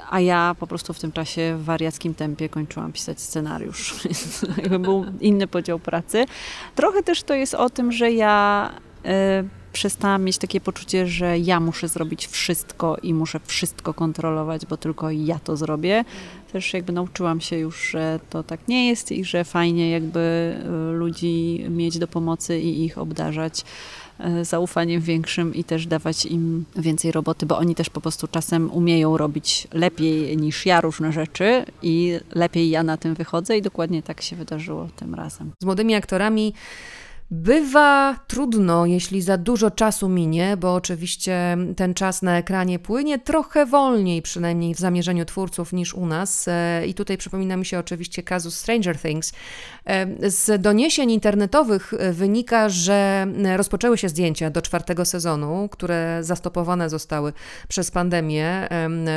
a 0.10 0.20
ja 0.20 0.56
po 0.60 0.68
prostu 0.68 0.94
w 0.94 1.00
tym 1.00 1.12
czasie 1.12 1.56
w 1.60 1.64
wariackim 1.64 2.16
tempie 2.16 2.50
kończyłam 2.50 2.92
pisać 2.92 3.22
scenariusz. 3.22 3.96
Jakby 4.58 4.80
był 4.80 5.06
inny 5.22 5.48
podział 5.48 5.80
pracy. 5.80 6.26
Trochę 6.76 7.04
też 7.04 7.24
to 7.24 7.34
jest 7.34 7.54
o 7.54 7.70
tym, 7.70 7.92
że 7.92 8.12
ja 8.12 8.72
y, 9.06 9.10
przestałam 9.74 10.24
mieć 10.24 10.38
takie 10.38 10.62
poczucie, 10.62 11.08
że 11.08 11.40
ja 11.40 11.60
muszę 11.60 11.88
zrobić 11.88 12.28
wszystko 12.28 12.98
i 13.04 13.14
muszę 13.14 13.40
wszystko 13.46 13.94
kontrolować, 13.94 14.66
bo 14.66 14.78
tylko 14.78 15.12
ja 15.12 15.40
to 15.40 15.58
zrobię. 15.58 16.06
Też 16.52 16.74
jakby 16.74 16.94
nauczyłam 16.94 17.42
się 17.42 17.58
już, 17.58 17.90
że 17.90 18.20
to 18.30 18.44
tak 18.44 18.68
nie 18.68 18.88
jest 18.88 19.12
i 19.12 19.26
że 19.26 19.44
fajnie 19.44 19.92
jakby 19.92 20.56
y, 20.90 20.98
ludzi 20.98 21.66
mieć 21.70 22.00
do 22.00 22.08
pomocy 22.08 22.60
i 22.60 22.86
ich 22.86 22.98
obdarzać 22.98 23.64
E, 23.64 24.05
zaufaniem 24.42 25.02
większym 25.02 25.56
i 25.56 25.64
też 25.64 25.88
dawać 25.88 26.26
im 26.26 26.66
więcej 26.76 27.12
roboty, 27.12 27.46
bo 27.46 27.58
oni 27.58 27.76
też 27.76 27.90
po 27.90 28.02
prostu 28.02 28.28
czasem 28.28 28.72
umieją 28.72 29.18
robić 29.18 29.68
lepiej 29.74 30.38
niż 30.38 30.66
ja 30.66 30.82
różne 30.82 31.12
rzeczy 31.12 31.66
i 31.82 32.20
lepiej 32.32 32.70
ja 32.70 32.84
na 32.84 32.98
tym 32.98 33.14
wychodzę 33.14 33.58
i 33.58 33.62
dokładnie 33.62 34.04
tak 34.04 34.22
się 34.22 34.36
wydarzyło 34.36 34.88
tym 34.96 35.16
razem. 35.16 35.52
Z 35.62 35.66
młodymi 35.66 35.96
aktorami 35.96 36.54
Bywa 37.32 38.20
trudno, 38.28 38.86
jeśli 38.86 39.22
za 39.22 39.38
dużo 39.38 39.72
czasu 39.72 40.10
minie, 40.10 40.58
bo 40.58 40.74
oczywiście 40.74 41.58
ten 41.76 41.94
czas 41.94 42.22
na 42.22 42.38
ekranie 42.38 42.80
płynie 42.80 43.20
trochę 43.20 43.66
wolniej, 43.66 44.22
przynajmniej 44.22 44.76
w 44.76 44.80
zamierzeniu 44.80 45.26
twórców, 45.26 45.74
niż 45.74 45.94
u 45.94 46.06
nas. 46.06 46.48
E, 46.48 46.88
I 46.88 46.94
tutaj 46.94 47.18
przypomina 47.18 47.58
mi 47.58 47.66
się 47.66 47.80
oczywiście 47.80 48.24
kazus 48.24 48.58
Stranger 48.58 49.00
Things. 49.00 49.34
E, 49.86 50.30
z 50.30 50.62
doniesień 50.62 51.12
internetowych 51.12 51.94
e, 51.94 52.14
wynika, 52.14 52.70
że 52.70 53.28
rozpoczęły 53.58 53.98
się 53.98 54.10
zdjęcia 54.10 54.50
do 54.50 54.62
czwartego 54.62 55.06
sezonu, 55.06 55.70
które 55.72 56.18
zastopowane 56.22 56.90
zostały 56.90 57.34
przez 57.68 57.92
pandemię 57.92 58.68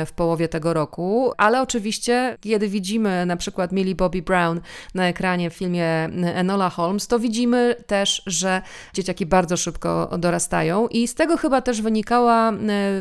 w 0.05 0.11
połowie 0.11 0.47
tego 0.47 0.73
roku, 0.73 1.31
ale 1.37 1.61
oczywiście, 1.61 2.37
kiedy 2.41 2.67
widzimy 2.67 3.25
na 3.25 3.37
przykład 3.37 3.71
Millie 3.71 3.95
Bobby 3.95 4.21
Brown 4.21 4.61
na 4.95 5.07
ekranie 5.07 5.49
w 5.49 5.53
filmie 5.53 5.85
Enola 6.33 6.69
Holmes, 6.69 7.07
to 7.07 7.19
widzimy 7.19 7.75
te 7.87 7.98
też, 7.99 8.21
że 8.25 8.61
dzieciaki 8.93 9.25
bardzo 9.25 9.57
szybko 9.57 10.09
dorastają 10.17 10.87
i 10.87 11.07
z 11.07 11.13
tego 11.13 11.37
chyba 11.37 11.61
też 11.61 11.81
wynikała 11.81 12.49
e, 12.49 12.53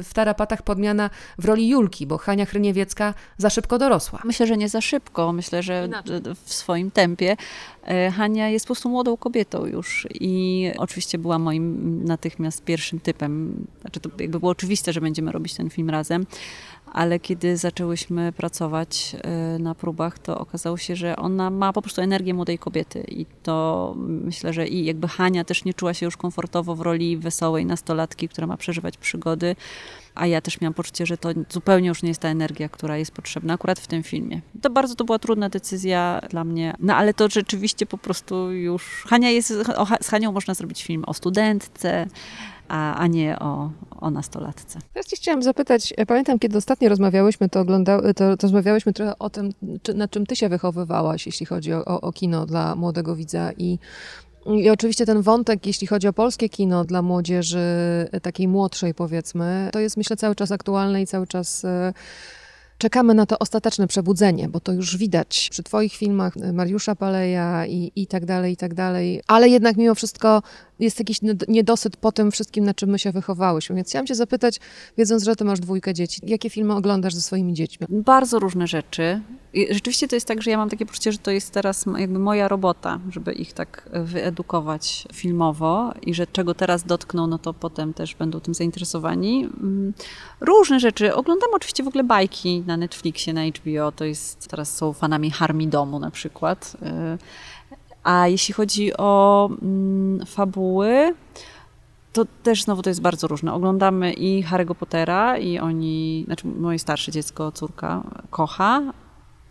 w 0.03 0.11
tarapatach 0.14 0.62
podmiana 0.62 1.11
w 1.38 1.44
roli 1.44 1.68
Julki, 1.68 2.07
bo 2.07 2.18
Hania 2.18 2.46
Hryniewiecka 2.46 3.14
za 3.36 3.51
szybko 3.51 3.78
dorosła. 3.78 4.20
Myślę, 4.24 4.46
że 4.46 4.57
nie 4.57 4.68
za 4.68 4.80
szybko, 4.80 5.32
myślę, 5.32 5.62
że 5.62 5.84
Inaczej. 5.86 6.20
w 6.44 6.53
swoim 6.53 6.90
tempie. 6.90 7.36
E, 7.86 8.11
Hania 8.11 8.49
jest 8.49 8.66
po 8.66 8.74
prostu 8.74 8.88
młodą 8.88 9.16
kobietą 9.16 9.66
już 9.66 10.07
i 10.20 10.70
oczywiście 10.78 11.18
była 11.18 11.38
moim 11.38 12.05
natychmiast 12.05 12.64
pierwszym 12.64 13.01
typem. 13.01 13.66
Znaczy 13.80 14.01
to 14.01 14.11
jakby 14.18 14.40
było 14.40 14.53
oczywiste, 14.53 14.92
że 14.92 15.01
będziemy 15.01 15.32
robić 15.32 15.55
ten 15.55 15.70
film 15.70 15.90
razem, 15.90 16.26
ale 16.93 17.20
kiedy 17.20 17.57
zaczęłyśmy 17.57 18.32
pracować 18.32 19.16
e, 19.22 19.59
na 19.59 19.74
próbach, 19.74 20.18
to 20.18 20.39
okazało 20.39 20.76
się, 20.76 20.97
że 20.97 21.16
ona 21.16 21.51
ma 21.51 21.72
po 21.72 21.82
prostu 21.82 22.01
energię 22.01 22.34
młodej 22.34 22.59
kobiety 22.59 23.05
i 23.09 23.26
to 23.43 23.95
myślę, 23.99 24.53
że 24.53 24.68
i 24.68 24.84
jakby 24.84 25.09
Hania 25.09 25.45
też 25.45 25.64
nie 25.64 25.74
czuła 25.74 25.95
się 25.95 26.07
już 26.07 26.16
komfortowo 26.16 26.74
w 26.74 26.80
roli 26.80 27.16
wesołej 27.16 27.66
nastolatki, 27.66 28.28
która 28.28 28.47
ma 28.47 28.57
przeżywać 28.57 28.97
przygody, 28.97 29.57
a 30.14 30.26
ja 30.26 30.41
też 30.41 30.61
miałam 30.61 30.74
poczucie, 30.74 31.07
że 31.07 31.18
to 31.18 31.28
zupełnie 31.49 31.89
już 31.89 32.03
nie 32.03 32.09
jest 32.09 32.20
ta 32.20 32.28
energia, 32.28 32.68
która 32.68 32.97
jest 32.97 33.12
potrzebna 33.12 33.55
akurat 33.55 33.80
w 33.80 33.86
tym 33.86 34.03
filmie. 34.03 34.41
To 34.62 34.70
bardzo 34.70 34.95
to 34.95 35.05
była 35.05 35.18
trudna 35.18 35.49
decyzja 35.49 36.20
dla 36.30 36.45
mnie, 36.45 36.74
no 36.78 36.97
ale 36.97 37.14
to 37.14 37.28
rzeczywiście 37.28 37.86
po 37.86 37.99
prostu 37.99 38.53
już... 38.53 39.05
Hania 39.07 39.30
jest, 39.30 39.55
z 40.01 40.09
Hanią 40.09 40.32
można 40.32 40.55
zrobić 40.55 40.84
film 40.84 41.05
o 41.07 41.14
studentce, 41.14 42.07
a, 42.68 42.94
a 42.94 43.06
nie 43.06 43.38
o, 43.38 43.70
o 44.00 44.10
nastolatce. 44.10 44.78
Teraz 44.94 45.06
ci 45.06 45.16
chciałam 45.16 45.42
zapytać, 45.42 45.94
e, 45.96 46.06
pamiętam, 46.06 46.38
kiedy 46.38 46.58
ostatnio 46.58 46.88
rozmawiałyśmy, 46.88 47.48
to, 47.48 47.60
ogląda, 47.60 48.12
to 48.12 48.36
rozmawiałyśmy 48.42 48.92
trochę 48.92 49.18
o 49.18 49.30
tym, 49.30 49.50
czy, 49.82 49.94
nad 49.94 50.10
czym 50.10 50.26
ty 50.26 50.36
się 50.36 50.48
wychowywałaś, 50.48 51.26
jeśli 51.26 51.46
chodzi 51.46 51.72
o, 51.72 51.84
o, 51.84 52.00
o 52.00 52.12
kino 52.12 52.46
dla 52.46 52.74
młodego 52.74 53.16
widza 53.16 53.52
i 53.52 53.78
i 54.46 54.70
oczywiście 54.70 55.06
ten 55.06 55.22
wątek, 55.22 55.66
jeśli 55.66 55.86
chodzi 55.86 56.08
o 56.08 56.12
polskie 56.12 56.48
kino 56.48 56.84
dla 56.84 57.02
młodzieży 57.02 57.58
e, 58.12 58.20
takiej 58.20 58.48
młodszej, 58.48 58.94
powiedzmy, 58.94 59.68
to 59.72 59.78
jest 59.78 59.96
myślę 59.96 60.16
cały 60.16 60.34
czas 60.34 60.52
aktualne 60.52 61.02
i 61.02 61.06
cały 61.06 61.26
czas 61.26 61.64
e, 61.64 61.92
czekamy 62.78 63.14
na 63.14 63.26
to 63.26 63.38
ostateczne 63.38 63.86
przebudzenie, 63.86 64.48
bo 64.48 64.60
to 64.60 64.72
już 64.72 64.96
widać 64.96 65.48
przy 65.50 65.62
Twoich 65.62 65.94
filmach 65.94 66.36
Mariusza 66.52 66.94
Paleja 66.94 67.66
i, 67.66 67.92
i 67.96 68.06
tak 68.06 68.24
dalej, 68.24 68.52
i 68.52 68.56
tak 68.56 68.74
dalej. 68.74 69.22
Ale 69.26 69.48
jednak 69.48 69.76
mimo 69.76 69.94
wszystko 69.94 70.42
jest 70.80 70.98
jakiś 70.98 71.20
niedosyt 71.48 71.96
po 71.96 72.12
tym 72.12 72.30
wszystkim, 72.30 72.64
na 72.64 72.74
czym 72.74 72.90
my 72.90 72.98
się 72.98 73.12
wychowałyśmy. 73.12 73.76
Więc 73.76 73.88
chciałam 73.88 74.06
cię 74.06 74.14
zapytać, 74.14 74.60
wiedząc, 74.98 75.24
że 75.24 75.36
ty 75.36 75.44
masz 75.44 75.60
dwójkę 75.60 75.94
dzieci, 75.94 76.20
jakie 76.26 76.50
filmy 76.50 76.74
oglądasz 76.74 77.14
ze 77.14 77.20
swoimi 77.20 77.54
dziećmi? 77.54 77.86
Bardzo 77.90 78.38
różne 78.38 78.66
rzeczy. 78.66 79.20
I 79.52 79.74
rzeczywiście 79.74 80.08
to 80.08 80.16
jest 80.16 80.28
tak, 80.28 80.42
że 80.42 80.50
ja 80.50 80.56
mam 80.56 80.70
takie 80.70 80.86
poczucie, 80.86 81.12
że 81.12 81.18
to 81.18 81.30
jest 81.30 81.50
teraz 81.50 81.84
jakby 81.98 82.18
moja 82.18 82.48
robota, 82.48 83.00
żeby 83.10 83.32
ich 83.32 83.52
tak 83.52 83.88
wyedukować 83.92 85.08
filmowo 85.12 85.92
i 86.02 86.14
że 86.14 86.26
czego 86.26 86.54
teraz 86.54 86.84
dotkną, 86.84 87.26
no 87.26 87.38
to 87.38 87.54
potem 87.54 87.94
też 87.94 88.14
będą 88.14 88.40
tym 88.40 88.54
zainteresowani. 88.54 89.44
Mm, 89.44 89.92
różne 90.40 90.80
rzeczy. 90.80 91.14
Oglądam 91.14 91.50
oczywiście 91.54 91.82
w 91.82 91.88
ogóle 91.88 92.04
bajki 92.04 92.62
na 92.66 92.76
Netflixie, 92.76 93.32
na 93.32 93.46
HBO. 93.46 93.92
To 93.92 94.04
jest, 94.04 94.48
teraz 94.48 94.76
są 94.76 94.92
fanami 94.92 95.30
Harmi 95.30 95.68
Domu 95.68 95.98
na 95.98 96.10
przykład. 96.10 96.76
A 98.03 98.28
jeśli 98.28 98.55
chodzi 98.55 98.96
o 98.96 99.51
mm, 99.62 100.26
fabuły, 100.26 101.14
to 102.12 102.24
też 102.42 102.62
znowu 102.62 102.82
to 102.82 102.90
jest 102.90 103.01
bardzo 103.01 103.28
różne. 103.28 103.55
Oglądamy 103.55 104.12
i 104.12 104.44
Harry'ego 104.44 104.74
Pottera 104.74 105.38
i 105.38 105.59
oni, 105.59 106.22
znaczy 106.26 106.46
moje 106.46 106.78
starsze 106.78 107.12
dziecko, 107.12 107.53
córka 107.53 108.03
kocha, 108.30 108.82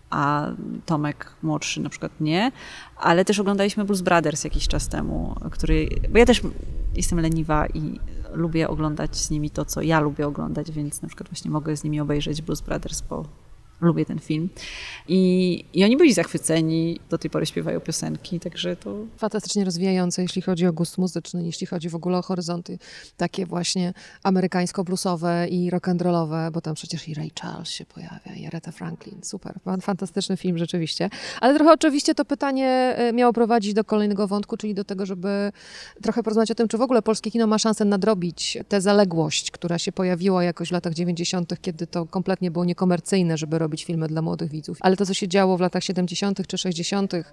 a 0.09 0.47
Tomek 0.85 1.33
młodszy 1.43 1.81
na 1.81 1.89
przykład 1.89 2.11
nie, 2.19 2.51
ale 2.97 3.25
też 3.25 3.39
oglądaliśmy 3.39 3.85
Blues 3.85 4.01
Brothers 4.01 4.43
jakiś 4.43 4.67
czas 4.67 4.87
temu, 4.87 5.35
który, 5.51 5.89
bo 6.09 6.17
ja 6.19 6.25
też 6.25 6.41
jestem 6.95 7.19
leniwa 7.19 7.67
i 7.67 7.99
lubię 8.33 8.69
oglądać 8.69 9.17
z 9.17 9.29
nimi 9.29 9.49
to, 9.49 9.65
co 9.65 9.81
ja 9.81 9.99
lubię 9.99 10.27
oglądać, 10.27 10.71
więc 10.71 11.01
na 11.01 11.07
przykład 11.07 11.29
właśnie 11.29 11.51
mogę 11.51 11.77
z 11.77 11.83
nimi 11.83 11.99
obejrzeć 11.99 12.41
Blues 12.41 12.61
Brothers 12.61 13.01
po 13.01 13.25
lubię 13.81 14.05
ten 14.05 14.19
film. 14.19 14.49
I, 15.07 15.65
I 15.73 15.83
oni 15.83 15.97
byli 15.97 16.13
zachwyceni, 16.13 16.99
do 17.09 17.17
tej 17.17 17.31
pory 17.31 17.45
śpiewają 17.45 17.79
piosenki, 17.79 18.39
także 18.39 18.75
to... 18.75 18.95
Fantastycznie 19.17 19.65
rozwijające, 19.65 20.21
jeśli 20.21 20.41
chodzi 20.41 20.67
o 20.67 20.73
gust 20.73 20.97
muzyczny, 20.97 21.45
jeśli 21.45 21.67
chodzi 21.67 21.89
w 21.89 21.95
ogóle 21.95 22.17
o 22.17 22.21
horyzonty 22.21 22.79
takie 23.17 23.45
właśnie 23.45 23.93
amerykańsko-bluesowe 24.23 25.47
i 25.49 25.71
rock'n'rollowe, 25.71 26.51
bo 26.51 26.61
tam 26.61 26.75
przecież 26.75 27.07
i 27.07 27.13
Ray 27.13 27.31
Charles 27.41 27.69
się 27.69 27.85
pojawia, 27.85 28.35
i 28.35 28.45
Aretha 28.45 28.71
Franklin. 28.71 29.19
Super, 29.23 29.59
fantastyczny 29.81 30.37
film 30.37 30.57
rzeczywiście. 30.57 31.09
Ale 31.41 31.55
trochę 31.55 31.71
oczywiście 31.71 32.15
to 32.15 32.25
pytanie 32.25 32.67
e, 32.97 33.13
miało 33.13 33.33
prowadzić 33.33 33.73
do 33.73 33.83
kolejnego 33.83 34.27
wątku, 34.27 34.57
czyli 34.57 34.73
do 34.73 34.83
tego, 34.83 35.05
żeby 35.05 35.51
trochę 36.01 36.23
porozmawiać 36.23 36.51
o 36.51 36.55
tym, 36.55 36.67
czy 36.67 36.77
w 36.77 36.81
ogóle 36.81 37.01
polskie 37.01 37.31
kino 37.31 37.47
ma 37.47 37.59
szansę 37.59 37.85
nadrobić 37.85 38.57
tę 38.67 38.81
zaległość, 38.81 39.51
która 39.51 39.77
się 39.77 39.91
pojawiła 39.91 40.43
jakoś 40.43 40.69
w 40.69 40.71
latach 40.71 40.93
90., 40.93 41.61
kiedy 41.61 41.87
to 41.87 42.05
kompletnie 42.05 42.51
było 42.51 42.65
niekomercyjne, 42.65 43.37
żeby 43.37 43.59
robić 43.59 43.66
filmy 43.75 44.07
dla 44.07 44.21
młodych 44.21 44.51
widzów. 44.51 44.77
Ale 44.81 44.95
to, 44.95 45.05
co 45.05 45.13
się 45.13 45.27
działo 45.27 45.57
w 45.57 45.61
latach 45.61 45.83
70. 45.83 46.47
czy 46.47 46.57
60., 46.57 47.13
e, 47.13 47.23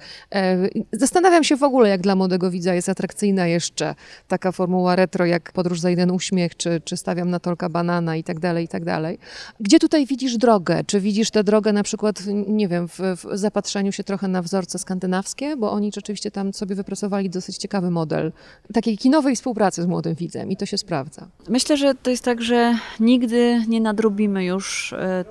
zastanawiam 0.93 1.45
się 1.45 1.57
w 1.57 1.63
ogóle, 1.63 1.89
jak 1.89 2.01
dla 2.01 2.17
młodego 2.17 2.51
widza 2.51 2.75
jest 2.75 2.89
atrakcyjna 2.89 3.47
jeszcze 3.47 3.95
taka 4.29 4.53
formuła 4.53 4.97
retro, 4.97 5.27
jak 5.27 5.53
Podróż 5.53 5.81
za 5.81 5.91
jeden 5.91 6.11
uśmiech, 6.11 6.57
czy, 6.57 6.81
czy 6.85 6.97
Stawiam 6.97 7.31
na 7.31 7.41
tolka 7.41 7.69
banana 7.69 8.17
i 8.17 8.25
tak 8.25 8.41
dalej, 8.41 8.65
i 8.65 8.69
tak 8.69 8.85
dalej. 8.85 9.19
Gdzie 9.61 9.79
tutaj 9.79 10.07
widzisz 10.07 10.37
drogę? 10.37 10.85
Czy 10.87 11.01
widzisz 11.01 11.31
tę 11.31 11.45
drogę 11.45 11.73
na 11.73 11.83
przykład, 11.83 12.23
nie 12.47 12.69
wiem, 12.69 12.89
w, 12.89 12.99
w 12.99 13.39
zapatrzeniu 13.39 13.93
się 13.93 14.05
trochę 14.05 14.29
na 14.29 14.43
wzorce 14.43 14.79
skandynawskie, 14.79 15.57
bo 15.57 15.73
oni 15.73 15.91
rzeczywiście 15.95 16.31
tam 16.31 16.55
sobie 16.55 16.75
wypracowali 16.75 17.31
dosyć 17.31 17.57
ciekawy 17.57 17.91
model 17.91 18.33
takiej 18.73 18.99
kinowej 18.99 19.37
współpracy 19.37 19.83
z 19.83 19.87
młodym 19.87 20.15
widzem 20.15 20.51
i 20.51 20.57
to 20.57 20.67
się 20.67 20.79
sprawdza. 20.79 21.29
Myślę, 21.49 21.77
że 21.77 21.95
to 21.95 22.11
jest 22.11 22.25
tak, 22.25 22.43
że 22.43 22.75
nigdy 23.01 23.65
nie 23.69 23.81
nadrobimy 23.81 24.45
już 24.45 24.93
e, 24.93 25.25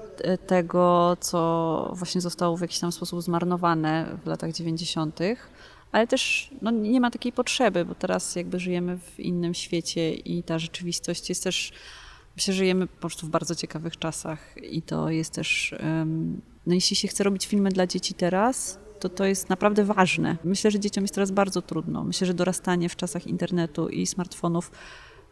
co 1.19 1.91
właśnie 1.95 2.21
zostało 2.21 2.57
w 2.57 2.61
jakiś 2.61 2.79
tam 2.79 2.91
sposób 2.91 3.21
zmarnowane 3.21 4.17
w 4.23 4.27
latach 4.27 4.51
90., 4.51 5.19
ale 5.91 6.07
też 6.07 6.49
no, 6.61 6.71
nie 6.71 7.01
ma 7.01 7.11
takiej 7.11 7.31
potrzeby, 7.31 7.85
bo 7.85 7.95
teraz 7.95 8.35
jakby 8.35 8.59
żyjemy 8.59 8.97
w 8.97 9.19
innym 9.19 9.53
świecie 9.53 10.13
i 10.13 10.43
ta 10.43 10.59
rzeczywistość 10.59 11.29
jest 11.29 11.43
też, 11.43 11.71
myślę, 12.35 12.53
że 12.53 12.57
żyjemy 12.57 12.87
po 12.87 12.99
prostu 12.99 13.27
w 13.27 13.29
bardzo 13.29 13.55
ciekawych 13.55 13.97
czasach 13.97 14.55
i 14.71 14.81
to 14.81 15.09
jest 15.09 15.33
też, 15.33 15.75
no 16.67 16.73
jeśli 16.73 16.95
się 16.95 17.07
chce 17.07 17.23
robić 17.23 17.47
filmy 17.47 17.69
dla 17.69 17.87
dzieci 17.87 18.13
teraz, 18.13 18.79
to 18.99 19.09
to 19.09 19.25
jest 19.25 19.49
naprawdę 19.49 19.83
ważne. 19.83 20.37
Myślę, 20.43 20.71
że 20.71 20.79
dzieciom 20.79 21.03
jest 21.03 21.13
teraz 21.13 21.31
bardzo 21.31 21.61
trudno. 21.61 22.03
Myślę, 22.03 22.27
że 22.27 22.33
dorastanie 22.33 22.89
w 22.89 22.95
czasach 22.95 23.27
internetu 23.27 23.89
i 23.89 24.07
smartfonów 24.07 24.71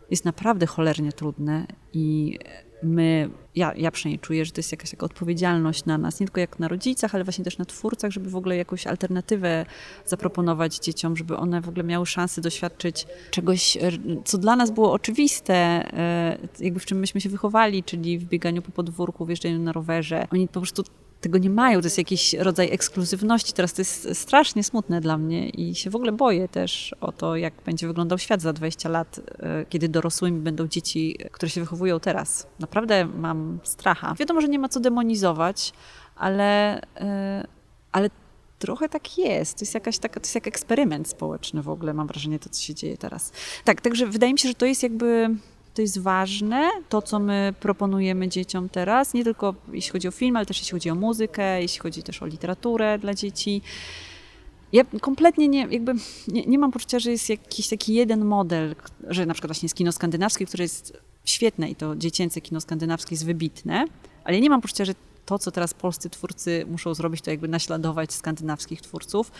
jest 0.10 0.26
naprawdę 0.26 0.66
cholernie 0.66 1.12
trudne 1.12 1.68
i 1.94 2.40
my, 2.84 3.30
ja, 3.56 3.74
ja 3.76 3.92
przynajmniej 3.92 4.20
czuję, 4.20 4.46
że 4.46 4.52
to 4.52 4.60
jest 4.60 4.72
jakaś 4.72 4.92
taka 4.92 5.06
odpowiedzialność 5.06 5.86
na 5.86 5.98
nas, 5.98 6.20
nie 6.20 6.26
tylko 6.28 6.40
jak 6.40 6.60
na 6.60 6.68
rodzicach, 6.68 7.16
ale 7.16 7.24
właśnie 7.24 7.44
też 7.46 7.58
na 7.58 7.66
twórcach, 7.66 8.12
żeby 8.12 8.30
w 8.30 8.36
ogóle 8.36 8.58
jakąś 8.58 8.88
alternatywę 8.88 9.66
zaproponować 10.06 10.80
dzieciom, 10.80 11.18
żeby 11.18 11.38
one 11.38 11.62
w 11.62 11.70
ogóle 11.70 11.84
miały 11.84 12.06
szansę 12.06 12.42
doświadczyć 12.42 13.08
czegoś, 13.32 13.78
e, 13.78 13.92
co 14.26 14.38
dla 14.38 14.56
nas 14.56 14.72
było 14.72 14.94
oczywiste, 14.94 15.54
e, 15.54 16.38
jakby 16.60 16.80
w 16.80 16.86
czym 16.86 17.00
myśmy 17.00 17.22
się 17.22 17.30
wychowali, 17.30 17.84
czyli 17.84 18.20
w 18.20 18.24
bieganiu 18.24 18.62
po 18.62 18.72
podwórku, 18.72 19.26
w 19.26 19.30
jeżdżeniu 19.30 19.60
na 19.60 19.72
rowerze. 19.72 20.28
Oni 20.32 20.48
po 20.48 20.60
prostu 20.60 20.84
tego 21.22 21.38
nie 21.38 21.50
mają. 21.50 21.82
To 21.82 21.86
jest 21.86 21.98
jakiś 21.98 22.34
rodzaj 22.34 22.72
ekskluzywności. 22.72 23.54
Teraz 23.54 23.74
to 23.74 23.82
jest 23.82 24.10
strasznie 24.14 24.64
smutne 24.64 25.02
dla 25.02 25.18
mnie 25.18 25.50
i 25.50 25.76
się 25.76 25.90
w 25.90 25.96
ogóle 25.96 26.12
boję 26.12 26.48
też 26.48 26.96
o 27.02 27.12
to, 27.12 27.36
jak 27.36 27.54
będzie 27.66 27.88
wyglądał 27.88 28.18
świat 28.18 28.42
za 28.42 28.54
20 28.54 28.90
lat, 28.90 29.20
e, 29.40 29.66
kiedy 29.70 29.90
dorosłymi 29.90 30.40
będą 30.40 30.68
dzieci, 30.68 31.18
które 31.32 31.50
się 31.50 31.62
wychowują 31.62 32.00
teraz. 32.00 32.48
Naprawdę 32.60 33.06
mam 33.06 33.60
stracha. 33.64 34.16
Wiadomo, 34.20 34.42
że 34.42 34.48
nie 34.48 34.60
ma 34.60 34.70
co 34.70 34.80
demonizować, 34.80 35.74
ale, 36.16 36.82
e, 36.96 37.48
ale 37.92 38.10
trochę 38.60 38.90
tak 38.90 39.18
jest. 39.18 39.58
To 39.58 39.64
jest 39.64 39.74
jakaś 39.74 39.98
taka, 39.98 40.20
to 40.20 40.26
jest 40.26 40.36
jak 40.36 40.48
eksperyment 40.48 41.08
społeczny 41.08 41.62
w 41.62 41.70
ogóle, 41.70 41.94
mam 41.94 42.08
wrażenie, 42.08 42.40
to 42.40 42.50
co 42.50 42.62
się 42.62 42.76
dzieje 42.76 42.98
teraz. 42.98 43.32
Tak, 43.64 43.82
także 43.82 44.08
wydaje 44.08 44.34
mi 44.34 44.40
się, 44.40 44.48
że 44.48 44.56
to 44.56 44.66
jest 44.66 44.84
jakby 44.84 45.30
to 45.74 45.82
jest 45.82 46.00
ważne, 46.00 46.70
to 46.90 47.02
co 47.02 47.20
my 47.20 47.54
proponujemy 47.60 48.30
dzieciom 48.30 48.70
teraz, 48.70 49.14
nie 49.14 49.24
tylko 49.24 49.56
jeśli 49.72 49.92
chodzi 49.92 50.08
o 50.08 50.12
film, 50.12 50.36
ale 50.36 50.46
też 50.46 50.60
jeśli 50.60 50.72
chodzi 50.72 50.90
o 50.90 50.96
muzykę, 50.96 51.62
jeśli 51.62 51.80
chodzi 51.80 52.04
też 52.04 52.24
o 52.24 52.26
literaturę 52.26 53.00
dla 53.00 53.14
dzieci. 53.14 53.62
Ja 54.74 54.84
kompletnie 55.02 55.48
nie, 55.48 55.68
jakby 55.72 55.94
nie, 56.28 56.46
nie 56.46 56.60
mam 56.60 56.72
poczucia, 56.72 57.00
że 57.00 57.12
jest 57.12 57.30
jakiś 57.30 57.68
taki 57.68 57.94
jeden 57.94 58.26
model, 58.26 58.76
że 59.08 59.26
na 59.26 59.34
przykład 59.34 59.50
właśnie 59.50 59.66
jest 59.66 59.76
kino 59.76 59.92
skandynawskie, 59.92 60.46
które 60.46 60.64
jest 60.64 60.98
świetne 61.26 61.70
i 61.70 61.76
to 61.76 61.96
dziecięce 61.96 62.42
kino 62.42 62.62
skandynawskie 62.62 63.16
jest 63.16 63.26
wybitne, 63.26 63.86
ale 64.24 64.36
ja 64.36 64.42
nie 64.42 64.50
mam 64.50 64.62
poczucia, 64.62 64.86
że 64.86 64.94
to, 65.26 65.40
co 65.40 65.52
teraz 65.52 65.74
polscy 65.74 66.10
twórcy 66.10 66.66
muszą 66.70 66.94
zrobić, 66.94 67.22
to 67.22 67.32
jakby 67.32 67.48
naśladować 67.48 68.14
skandynawskich 68.14 68.82
twórców. 68.82 69.32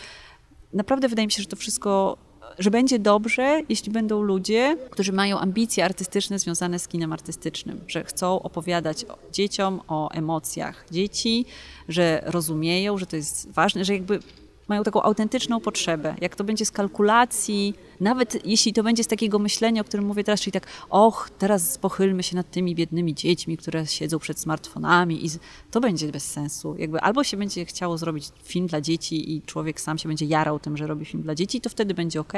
Naprawdę 0.72 1.08
wydaje 1.08 1.26
mi 1.26 1.32
się, 1.32 1.42
że 1.42 1.48
to 1.48 1.56
wszystko 1.56 2.18
że 2.58 2.70
będzie 2.70 2.98
dobrze, 2.98 3.62
jeśli 3.68 3.92
będą 3.92 4.22
ludzie, 4.22 4.76
którzy 4.90 5.12
mają 5.12 5.38
ambicje 5.38 5.84
artystyczne 5.84 6.38
związane 6.38 6.78
z 6.78 6.88
kinem 6.88 7.12
artystycznym, 7.12 7.80
że 7.86 8.04
chcą 8.04 8.42
opowiadać 8.42 9.06
dzieciom 9.32 9.80
o 9.88 10.10
emocjach 10.10 10.84
dzieci, 10.90 11.44
że 11.88 12.22
rozumieją, 12.26 12.98
że 12.98 13.06
to 13.06 13.16
jest 13.16 13.50
ważne, 13.50 13.84
że 13.84 13.92
jakby 13.92 14.20
mają 14.68 14.82
taką 14.82 15.02
autentyczną 15.02 15.60
potrzebę. 15.60 16.14
Jak 16.20 16.36
to 16.36 16.44
będzie 16.44 16.64
z 16.64 16.70
kalkulacji, 16.70 17.74
nawet 18.00 18.46
jeśli 18.46 18.72
to 18.72 18.82
będzie 18.82 19.04
z 19.04 19.06
takiego 19.06 19.38
myślenia, 19.38 19.80
o 19.80 19.84
którym 19.84 20.06
mówię 20.06 20.24
teraz, 20.24 20.40
czyli 20.40 20.52
tak, 20.52 20.66
och, 20.90 21.30
teraz 21.38 21.78
pochylmy 21.78 22.22
się 22.22 22.36
nad 22.36 22.50
tymi 22.50 22.74
biednymi 22.74 23.14
dziećmi, 23.14 23.56
które 23.56 23.86
siedzą 23.86 24.18
przed 24.18 24.40
smartfonami 24.40 25.26
i 25.26 25.30
to 25.70 25.80
będzie 25.80 26.12
bez 26.12 26.24
sensu. 26.24 26.76
Jakby 26.78 27.00
albo 27.00 27.24
się 27.24 27.36
będzie 27.36 27.64
chciało 27.64 27.98
zrobić 27.98 28.24
film 28.42 28.66
dla 28.66 28.80
dzieci 28.80 29.32
i 29.36 29.42
człowiek 29.42 29.80
sam 29.80 29.98
się 29.98 30.08
będzie 30.08 30.26
jarał 30.26 30.58
tym, 30.58 30.76
że 30.76 30.86
robi 30.86 31.04
film 31.04 31.22
dla 31.22 31.34
dzieci, 31.34 31.60
to 31.60 31.70
wtedy 31.70 31.94
będzie 31.94 32.20
ok, 32.20 32.32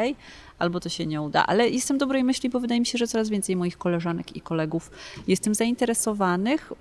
albo 0.58 0.80
to 0.80 0.88
się 0.88 1.06
nie 1.06 1.22
uda. 1.22 1.46
Ale 1.46 1.68
jestem 1.68 1.98
dobrej 1.98 2.24
myśli, 2.24 2.50
bo 2.50 2.60
wydaje 2.60 2.80
mi 2.80 2.86
się, 2.86 2.98
że 2.98 3.06
coraz 3.06 3.28
więcej 3.28 3.56
moich 3.56 3.78
koleżanek 3.78 4.36
i 4.36 4.40
kolegów 4.40 4.90
jest 5.26 5.42
tym 5.42 5.54
zainteresowanych, 5.54 6.72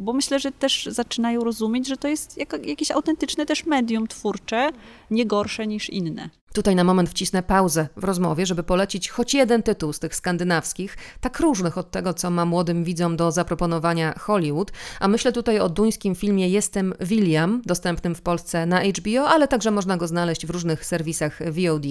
bo 0.00 0.12
myślę, 0.12 0.38
że 0.38 0.52
też 0.52 0.88
zaczynają 0.90 1.44
rozumieć, 1.44 1.88
że 1.88 1.96
to 1.96 2.08
jest 2.08 2.38
jakieś 2.66 2.90
autentyczne 2.90 3.46
też 3.46 3.66
medium 3.66 4.08
twórcze, 4.08 4.70
nie 5.10 5.26
gorsze 5.26 5.66
niż 5.66 5.90
inne. 5.90 6.30
Tutaj 6.54 6.76
na 6.76 6.84
moment 6.84 7.10
wcisnę 7.10 7.42
pauzę 7.42 7.88
w 7.96 8.04
rozmowie, 8.04 8.46
żeby 8.46 8.62
polecić 8.62 9.10
choć 9.10 9.34
jeden 9.34 9.62
tytuł 9.62 9.92
z 9.92 9.98
tych 9.98 10.14
skandynawskich, 10.16 10.96
tak 11.20 11.40
różnych 11.40 11.78
od 11.78 11.90
tego, 11.90 12.14
co 12.14 12.30
ma 12.30 12.44
młodym 12.44 12.84
widzom 12.84 13.16
do 13.16 13.32
zaproponowania 13.32 14.14
Hollywood. 14.18 14.72
A 15.00 15.08
myślę 15.08 15.32
tutaj 15.32 15.58
o 15.58 15.68
duńskim 15.68 16.14
filmie 16.14 16.48
Jestem 16.48 16.94
William, 17.00 17.62
dostępnym 17.66 18.14
w 18.14 18.22
Polsce 18.22 18.66
na 18.66 18.80
HBO, 18.80 19.28
ale 19.28 19.48
także 19.48 19.70
można 19.70 19.96
go 19.96 20.06
znaleźć 20.06 20.46
w 20.46 20.50
różnych 20.50 20.86
serwisach 20.86 21.38
VOD. 21.52 21.84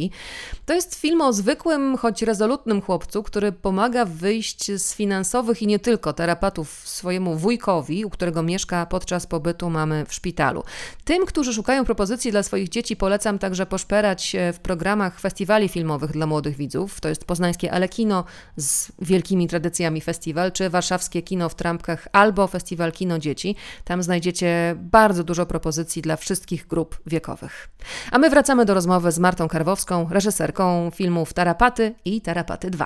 To 0.65 0.73
jest 0.73 0.95
film 0.95 1.21
o 1.21 1.33
zwykłym, 1.33 1.97
choć 1.97 2.21
rezolutnym 2.21 2.81
chłopcu, 2.81 3.23
który 3.23 3.51
pomaga 3.51 4.05
wyjść 4.05 4.71
z 4.71 4.93
finansowych 4.95 5.61
i 5.61 5.67
nie 5.67 5.79
tylko 5.79 6.13
terapatów 6.13 6.69
swojemu 6.85 7.35
wujkowi, 7.35 8.05
u 8.05 8.09
którego 8.09 8.43
mieszka 8.43 8.85
podczas 8.85 9.27
pobytu 9.27 9.69
mamy 9.69 10.05
w 10.05 10.13
szpitalu. 10.13 10.63
Tym, 11.05 11.25
którzy 11.25 11.53
szukają 11.53 11.85
propozycji 11.85 12.31
dla 12.31 12.43
swoich 12.43 12.69
dzieci, 12.69 12.95
polecam 12.95 13.39
także 13.39 13.65
poszperać 13.65 14.23
się 14.23 14.48
w 14.53 14.59
programach 14.59 15.19
festiwali 15.19 15.69
filmowych 15.69 16.11
dla 16.11 16.25
młodych 16.27 16.55
widzów. 16.55 17.01
To 17.01 17.09
jest 17.09 17.25
poznańskie 17.25 17.71
Ale 17.71 17.89
Kino 17.89 18.23
z 18.55 18.91
wielkimi 19.01 19.47
tradycjami 19.47 20.01
festiwal, 20.01 20.51
czy 20.51 20.69
warszawskie 20.69 21.21
Kino 21.21 21.49
w 21.49 21.55
Trampkach 21.55 22.07
albo 22.11 22.47
Festiwal 22.47 22.91
Kino 22.91 23.19
Dzieci. 23.19 23.55
Tam 23.83 24.03
znajdziecie 24.03 24.75
bardzo 24.77 25.23
dużo 25.23 25.45
propozycji 25.45 26.01
dla 26.01 26.15
wszystkich 26.15 26.67
grup 26.67 26.99
wiekowych. 27.05 27.69
A 28.11 28.17
my 28.17 28.29
wracamy 28.29 28.65
do 28.65 28.73
rozmowy 28.73 29.11
z 29.11 29.19
Martą 29.19 29.47
Karwowską, 29.47 30.07
reżyserką 30.09 30.91
filmów 30.91 31.33
Tarapaty 31.33 31.95
i 32.05 32.21
Tarapaty 32.21 32.69
2. 32.69 32.85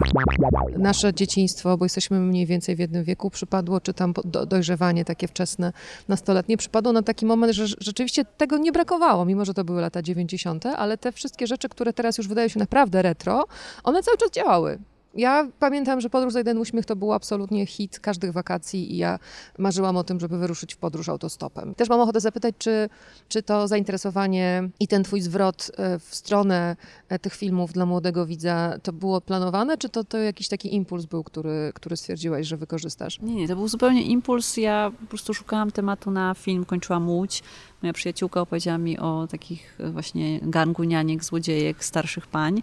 Nasze 0.77 1.13
dzieciństwo, 1.13 1.77
bo 1.77 1.85
jesteśmy 1.85 2.19
mniej 2.19 2.45
więcej 2.45 2.75
w 2.75 2.79
jednym 2.79 3.03
wieku, 3.03 3.29
przypadło, 3.29 3.81
czy 3.81 3.93
tam 3.93 4.13
do, 4.25 4.45
dojrzewanie 4.45 5.05
takie 5.05 5.27
wczesne, 5.27 5.73
nastoletnie, 6.07 6.57
przypadło 6.57 6.93
na 6.93 7.01
taki 7.01 7.25
moment, 7.25 7.53
że 7.53 7.67
rzeczywiście 7.67 8.25
tego 8.25 8.57
nie 8.57 8.71
brakowało, 8.71 9.25
mimo 9.25 9.45
że 9.45 9.53
to 9.53 9.63
były 9.63 9.81
lata 9.81 10.01
90., 10.01 10.65
ale 10.65 10.97
te 10.97 11.11
wszystkie 11.11 11.47
rzeczy, 11.47 11.52
które 11.69 11.93
teraz 11.93 12.17
już 12.17 12.27
wydają 12.27 12.47
się 12.47 12.59
naprawdę 12.59 13.01
retro, 13.01 13.45
one 13.83 14.03
cały 14.03 14.17
czas 14.17 14.31
działały. 14.31 14.79
Ja 15.15 15.47
pamiętam, 15.59 16.01
że 16.01 16.09
podróż 16.09 16.33
za 16.33 16.39
jeden 16.39 16.57
uśmiech 16.57 16.85
to 16.85 16.95
był 16.95 17.13
absolutnie 17.13 17.65
hit 17.65 17.99
każdych 17.99 18.31
wakacji 18.31 18.93
i 18.93 18.97
ja 18.97 19.19
marzyłam 19.57 19.97
o 19.97 20.03
tym, 20.03 20.19
żeby 20.19 20.37
wyruszyć 20.37 20.73
w 20.73 20.77
podróż 20.77 21.09
autostopem. 21.09 21.75
Też 21.75 21.89
mam 21.89 21.99
ochotę 21.99 22.19
zapytać, 22.19 22.55
czy, 22.57 22.89
czy 23.27 23.43
to 23.43 23.67
zainteresowanie 23.67 24.69
i 24.79 24.87
ten 24.87 25.03
twój 25.03 25.21
zwrot 25.21 25.71
e, 25.77 25.99
w 25.99 26.15
stronę 26.15 26.75
e, 27.09 27.19
tych 27.19 27.35
filmów 27.35 27.73
dla 27.73 27.85
młodego 27.85 28.25
widza 28.25 28.73
to 28.83 28.93
było 28.93 29.21
planowane, 29.21 29.77
czy 29.77 29.89
to, 29.89 30.03
to 30.03 30.17
jakiś 30.17 30.47
taki 30.47 30.75
impuls 30.75 31.05
był, 31.05 31.23
który, 31.23 31.71
który 31.75 31.97
stwierdziłaś, 31.97 32.47
że 32.47 32.57
wykorzystasz? 32.57 33.21
Nie, 33.21 33.35
nie, 33.35 33.47
to 33.47 33.55
był 33.55 33.67
zupełnie 33.67 34.03
impuls. 34.03 34.57
Ja 34.57 34.91
po 34.99 35.07
prostu 35.07 35.33
szukałam 35.33 35.71
tematu 35.71 36.11
na 36.11 36.33
film, 36.33 36.65
kończyłam 36.65 37.09
Łódź. 37.09 37.43
Moja 37.81 37.93
przyjaciółka 37.93 38.41
opowiedziała 38.41 38.77
mi 38.77 38.99
o 38.99 39.27
takich 39.31 39.77
właśnie 39.91 40.39
gangu 40.41 40.83
nianiek, 40.83 41.23
złodziejek, 41.23 41.85
starszych 41.85 42.27
pań. 42.27 42.61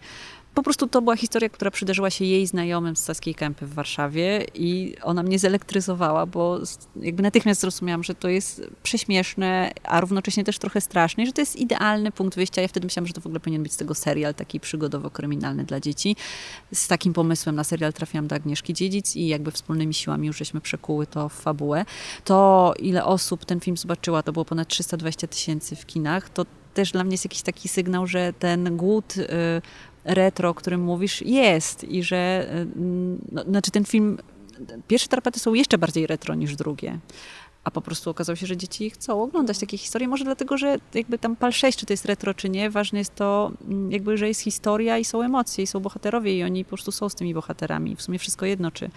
Po 0.54 0.62
prostu 0.62 0.86
to 0.86 1.02
była 1.02 1.16
historia, 1.16 1.48
która 1.48 1.70
przydarzyła 1.70 2.10
się 2.10 2.24
jej 2.24 2.46
znajomym 2.46 2.96
z 2.96 3.02
Saskiej 3.02 3.34
Kępy 3.34 3.66
w 3.66 3.74
Warszawie 3.74 4.46
i 4.54 4.94
ona 5.02 5.22
mnie 5.22 5.38
zelektryzowała, 5.38 6.26
bo 6.26 6.58
jakby 6.96 7.22
natychmiast 7.22 7.60
zrozumiałam, 7.60 8.02
że 8.04 8.14
to 8.14 8.28
jest 8.28 8.62
prześmieszne, 8.82 9.70
a 9.84 10.00
równocześnie 10.00 10.44
też 10.44 10.58
trochę 10.58 10.80
straszne 10.80 11.26
że 11.26 11.32
to 11.32 11.40
jest 11.40 11.56
idealny 11.56 12.12
punkt 12.12 12.36
wyjścia. 12.36 12.62
Ja 12.62 12.68
wtedy 12.68 12.86
myślałam, 12.86 13.06
że 13.06 13.12
to 13.12 13.20
w 13.20 13.26
ogóle 13.26 13.40
powinien 13.40 13.62
być 13.62 13.72
z 13.72 13.76
tego 13.76 13.94
serial 13.94 14.34
taki 14.34 14.60
przygodowo-kryminalny 14.60 15.64
dla 15.64 15.80
dzieci. 15.80 16.16
Z 16.74 16.88
takim 16.88 17.12
pomysłem 17.12 17.56
na 17.56 17.64
serial 17.64 17.92
trafiłam 17.92 18.26
do 18.26 18.36
Agnieszki 18.36 18.74
Dziedzic 18.74 19.16
i 19.16 19.26
jakby 19.26 19.50
wspólnymi 19.50 19.94
siłami 19.94 20.26
już 20.26 20.38
żeśmy 20.38 20.60
przekuły 20.60 21.06
to 21.06 21.28
w 21.28 21.34
fabułę. 21.34 21.84
To, 22.24 22.74
ile 22.78 23.04
osób 23.04 23.44
ten 23.44 23.60
film 23.60 23.76
zobaczyła, 23.76 24.22
to 24.22 24.32
było 24.32 24.44
ponad 24.44 24.68
320 24.68 25.26
tysięcy 25.26 25.76
w 25.76 25.86
kinach, 25.86 26.30
to 26.30 26.46
też 26.74 26.92
dla 26.92 27.04
mnie 27.04 27.14
jest 27.14 27.24
jakiś 27.24 27.42
taki 27.42 27.68
sygnał, 27.68 28.06
że 28.06 28.32
ten 28.32 28.76
głód 28.76 29.16
y, 29.16 29.26
retro, 30.04 30.48
o 30.48 30.54
którym 30.54 30.82
mówisz, 30.82 31.22
jest 31.22 31.84
i 31.84 32.02
że, 32.02 32.50
y, 32.54 32.66
no, 33.32 33.42
znaczy 33.42 33.70
ten 33.70 33.84
film, 33.84 34.18
pierwsze 34.88 35.08
tarpaty 35.08 35.40
są 35.40 35.54
jeszcze 35.54 35.78
bardziej 35.78 36.06
retro 36.06 36.34
niż 36.34 36.56
drugie. 36.56 36.98
A 37.64 37.70
po 37.70 37.80
prostu 37.80 38.10
okazało 38.10 38.36
się, 38.36 38.46
że 38.46 38.56
dzieci 38.56 38.90
chcą 38.90 39.22
oglądać 39.22 39.58
takie 39.58 39.78
historie. 39.78 40.08
Może 40.08 40.24
dlatego, 40.24 40.58
że 40.58 40.76
jakby 40.94 41.18
tam 41.18 41.36
PAL 41.36 41.52
6, 41.52 41.78
czy 41.78 41.86
to 41.86 41.92
jest 41.92 42.04
retro, 42.04 42.34
czy 42.34 42.48
nie, 42.48 42.70
ważne 42.70 42.98
jest 42.98 43.14
to, 43.14 43.52
mm, 43.68 43.92
jakby, 43.92 44.18
że 44.18 44.28
jest 44.28 44.40
historia 44.40 44.98
i 44.98 45.04
są 45.04 45.22
emocje, 45.22 45.64
i 45.64 45.66
są 45.66 45.80
bohaterowie, 45.80 46.38
i 46.38 46.42
oni 46.44 46.64
po 46.64 46.68
prostu 46.68 46.92
są 46.92 47.08
z 47.08 47.14
tymi 47.14 47.34
bohaterami. 47.34 47.96
W 47.96 48.02
sumie 48.02 48.18
wszystko 48.18 48.46
jedno, 48.46 48.70
czy 48.70 48.90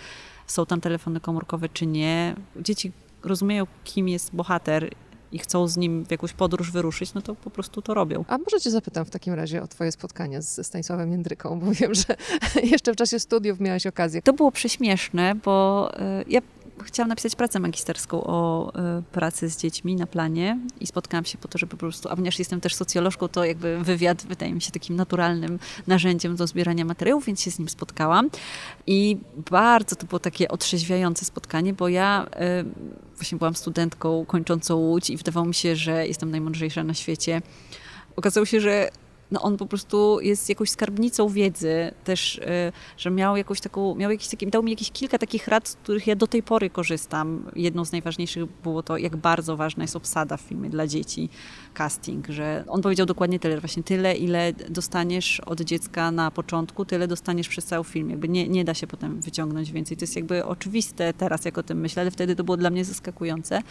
są 0.48 0.66
tam 0.66 0.82
telefony 0.82 1.20
komórkowe, 1.20 1.70
czy 1.70 1.86
nie. 1.86 2.36
Dzieci 2.62 2.92
rozumieją, 3.24 3.68
kim 3.84 4.10
jest 4.10 4.36
bohater 4.36 4.90
i 5.34 5.40
chcą 5.40 5.68
z 5.68 5.78
nim 5.78 6.06
w 6.06 6.12
jakąś 6.12 6.34
podróż 6.34 6.72
wyruszyć, 6.72 7.14
no 7.14 7.22
to 7.22 7.36
po 7.36 7.50
prostu 7.50 7.82
to 7.82 7.94
robią. 7.94 8.26
A 8.28 8.38
może 8.38 8.62
cię 8.62 8.72
zapytam 8.72 9.06
w 9.06 9.10
takim 9.10 9.34
razie 9.34 9.64
o 9.64 9.68
twoje 9.68 9.92
spotkanie 9.92 10.42
z 10.42 10.68
Stanisławem 10.68 11.12
Jędryką, 11.12 11.60
bo 11.60 11.72
wiem, 11.72 11.94
że 11.94 12.06
jeszcze 12.74 12.94
w 12.94 12.96
czasie 12.96 13.20
studiów 13.20 13.60
miałaś 13.60 13.88
okazję. 13.88 14.22
To 14.22 14.34
było 14.34 14.52
prześmieszne, 14.52 15.36
bo 15.36 15.90
y, 16.22 16.26
ja 16.28 16.42
chciałam 16.84 17.10
napisać 17.10 17.36
pracę 17.36 17.60
magisterską 17.60 18.24
o 18.24 18.70
y, 19.00 19.04
pracy 19.04 19.50
z 19.50 19.58
dziećmi 19.58 19.96
na 19.96 20.08
planie 20.08 20.60
i 20.80 20.88
spotkałam 20.88 21.26
się 21.26 21.38
po 21.38 21.48
to, 21.48 21.58
żeby 21.58 21.70
po 21.72 21.78
prostu, 21.78 22.10
a 22.10 22.16
ponieważ 22.16 22.40
jestem 22.40 22.62
też 22.62 22.76
socjolożką, 22.76 23.28
to 23.28 23.46
jakby 23.46 23.78
wywiad 23.84 24.24
wydaje 24.24 24.54
mi 24.54 24.62
się 24.62 24.72
takim 24.72 24.96
naturalnym 24.96 25.60
narzędziem 25.88 26.36
do 26.36 26.48
zbierania 26.48 26.86
materiałów, 26.86 27.26
więc 27.26 27.42
się 27.42 27.52
z 27.52 27.60
nim 27.60 27.70
spotkałam. 27.70 28.30
I 28.88 29.18
bardzo 29.52 29.96
to 29.96 30.06
było 30.06 30.20
takie 30.20 30.48
otrzeźwiające 30.48 31.26
spotkanie, 31.26 31.74
bo 31.74 31.88
ja 31.88 32.26
y, 32.26 33.16
właśnie 33.16 33.38
byłam 33.38 33.56
studentką 33.56 34.26
kończącą 34.26 34.76
Łódź 34.76 35.10
i 35.10 35.18
wydawało 35.18 35.46
mi 35.46 35.54
się, 35.54 35.76
że 35.76 36.08
jestem 36.08 36.32
najmądrzejsza 36.32 36.84
na 36.84 36.94
świecie. 36.94 37.42
Okazało 38.16 38.46
się, 38.46 38.62
że 38.62 38.90
no 39.34 39.42
on 39.42 39.58
po 39.58 39.66
prostu 39.66 40.20
jest 40.22 40.50
jakąś 40.50 40.70
skarbnicą 40.70 41.30
wiedzy 41.30 41.92
też, 42.04 42.38
y, 42.38 42.72
że 42.98 43.12
miał 43.12 43.38
jakąś 43.38 43.62
taką, 43.62 43.96
miał 43.96 44.12
jakiś 44.12 44.28
taki, 44.28 44.48
dał 44.48 44.64
mi 44.64 44.72
jakieś 44.72 44.92
kilka 44.92 45.18
takich 45.18 45.48
rad, 45.48 45.68
z 45.68 45.76
których 45.76 46.08
ja 46.08 46.16
do 46.16 46.28
tej 46.28 46.44
pory 46.44 46.70
korzystam. 46.70 47.46
Jedną 47.56 47.86
z 47.86 47.92
najważniejszych 47.92 48.46
było 48.64 48.84
to, 48.84 48.98
jak 48.98 49.16
bardzo 49.18 49.58
ważna 49.58 49.84
jest 49.84 49.96
obsada 49.96 50.38
w 50.38 50.42
filmie 50.42 50.70
dla 50.70 50.88
dzieci, 50.88 51.30
casting, 51.74 52.28
że 52.28 52.64
on 52.68 52.82
powiedział 52.82 53.06
dokładnie 53.06 53.40
tyle, 53.40 53.60
właśnie 53.60 53.84
tyle, 53.84 54.16
ile 54.16 54.54
dostaniesz 54.70 55.40
od 55.40 55.62
dziecka 55.62 56.12
na 56.12 56.32
początku, 56.32 56.86
tyle 56.86 57.08
dostaniesz 57.08 57.48
przez 57.48 57.66
cały 57.66 57.84
film. 57.84 58.10
Jakby 58.10 58.30
nie, 58.30 58.48
nie 58.48 58.66
da 58.66 58.74
się 58.74 58.88
potem 58.88 59.22
wyciągnąć 59.22 59.72
więcej. 59.72 59.98
To 59.98 60.04
jest 60.04 60.16
jakby 60.16 60.46
oczywiste 60.46 61.14
teraz, 61.14 61.46
jak 61.46 61.58
o 61.58 61.64
tym 61.64 61.80
myślę, 61.80 62.02
ale 62.02 62.12
wtedy 62.12 62.36
to 62.36 62.44
było 62.44 62.58
dla 62.58 62.70
mnie 62.70 62.86
zaskakujące. 62.86 63.62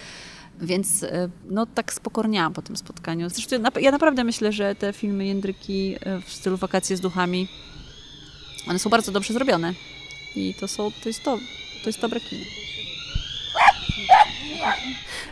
Więc 0.61 1.03
e, 1.03 1.29
no 1.45 1.67
tak 1.67 1.93
spokorniałam 1.93 2.53
po 2.53 2.63
tym 2.63 2.77
spotkaniu. 2.77 3.31
Zresztą 3.31 3.57
ja 3.81 3.91
naprawdę 3.91 4.25
myślę, 4.25 4.53
że 4.53 4.75
te 4.75 4.93
filmy 4.93 5.27
Jędryki 5.27 5.97
e, 6.01 6.21
w 6.21 6.33
stylu 6.33 6.57
Wakacje 6.57 6.97
z 6.97 7.01
duchami, 7.01 7.49
one 8.69 8.79
są 8.79 8.91
bardzo 8.91 9.13
dobrze 9.13 9.33
zrobione. 9.33 9.75
I 10.37 10.55
to, 10.61 10.69
są, 10.69 10.91
to, 11.03 11.09
jest, 11.09 11.23
to, 11.23 11.39
to 11.83 11.89
jest 11.89 12.01
dobre 12.01 12.21
kino. 12.21 12.45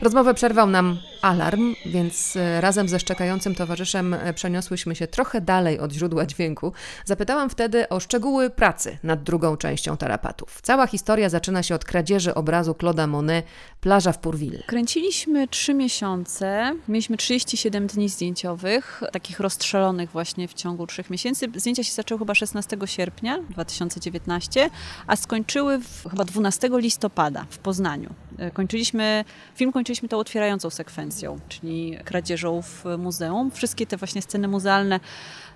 Rozmowę 0.00 0.34
przerwał 0.34 0.70
nam 0.70 0.98
alarm, 1.22 1.74
więc 1.86 2.36
e, 2.36 2.60
razem 2.60 2.88
ze 2.88 3.00
szczekającym 3.00 3.54
towarzyszem 3.54 4.14
e, 4.14 4.34
przeniosłyśmy 4.34 4.96
się 4.96 5.06
trochę 5.06 5.40
dalej 5.40 5.78
od 5.78 5.92
źródła 5.92 6.26
dźwięku. 6.26 6.72
Zapytałam 7.04 7.50
wtedy 7.50 7.88
o 7.88 8.00
szczegóły 8.00 8.50
pracy 8.50 8.98
nad 9.02 9.22
drugą 9.22 9.56
częścią 9.56 9.96
tarapatów. 9.96 10.58
Cała 10.62 10.86
historia 10.86 11.28
zaczyna 11.28 11.62
się 11.62 11.74
od 11.74 11.84
kradzieży 11.84 12.34
obrazu 12.34 12.72
Claude'a 12.72 13.08
Monet, 13.08 13.46
Plaża 13.80 14.12
w 14.12 14.18
Pourville. 14.18 14.62
Kręciliśmy 14.66 15.48
trzy 15.48 15.74
miesiące, 15.74 16.76
mieliśmy 16.88 17.16
37 17.16 17.86
dni 17.86 18.08
zdjęciowych, 18.08 19.02
takich 19.12 19.40
rozstrzelonych 19.40 20.10
właśnie 20.10 20.48
w 20.48 20.54
ciągu 20.54 20.86
trzech 20.86 21.10
miesięcy. 21.10 21.46
Zdjęcia 21.56 21.84
się 21.84 21.92
zaczęły 21.92 22.18
chyba 22.18 22.34
16 22.34 22.76
sierpnia 22.84 23.38
2019, 23.50 24.70
a 25.06 25.16
skończyły 25.16 25.78
w, 25.78 26.08
chyba 26.10 26.24
12 26.24 26.68
listopada 26.72 27.46
w 27.50 27.58
Poznaniu. 27.58 28.14
E, 28.38 28.50
kończyliśmy, 28.50 29.24
film 29.54 29.72
kończyliśmy 29.72 29.79
tą 30.08 30.18
otwierającą 30.18 30.70
sekwencją, 30.70 31.38
czyli 31.48 31.98
kradzieżą 32.04 32.62
w 32.62 32.84
muzeum. 32.98 33.50
Wszystkie 33.50 33.86
te 33.86 33.96
właśnie 33.96 34.22
sceny 34.22 34.48
muzealne 34.48 35.00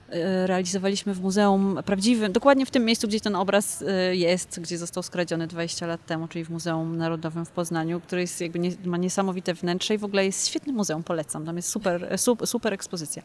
e, 0.08 0.46
realizowaliśmy 0.46 1.14
w 1.14 1.20
muzeum 1.20 1.78
prawdziwym, 1.84 2.32
dokładnie 2.32 2.66
w 2.66 2.70
tym 2.70 2.84
miejscu, 2.84 3.08
gdzie 3.08 3.20
ten 3.20 3.36
obraz 3.36 3.82
e, 3.82 4.16
jest, 4.16 4.60
gdzie 4.60 4.78
został 4.78 5.02
skradziony 5.02 5.46
20 5.46 5.86
lat 5.86 6.06
temu, 6.06 6.28
czyli 6.28 6.44
w 6.44 6.50
Muzeum 6.50 6.96
Narodowym 6.96 7.44
w 7.44 7.50
Poznaniu, 7.50 8.00
który 8.00 8.20
jest 8.20 8.40
jakby 8.40 8.58
nie, 8.58 8.70
ma 8.84 8.96
niesamowite 8.96 9.54
wnętrze 9.54 9.94
i 9.94 9.98
w 9.98 10.04
ogóle 10.04 10.24
jest 10.24 10.48
świetnym 10.48 10.76
muzeum, 10.76 11.02
polecam. 11.02 11.46
Tam 11.46 11.56
jest 11.56 11.68
super, 11.68 12.18
super, 12.18 12.48
super 12.48 12.72
ekspozycja 12.72 13.22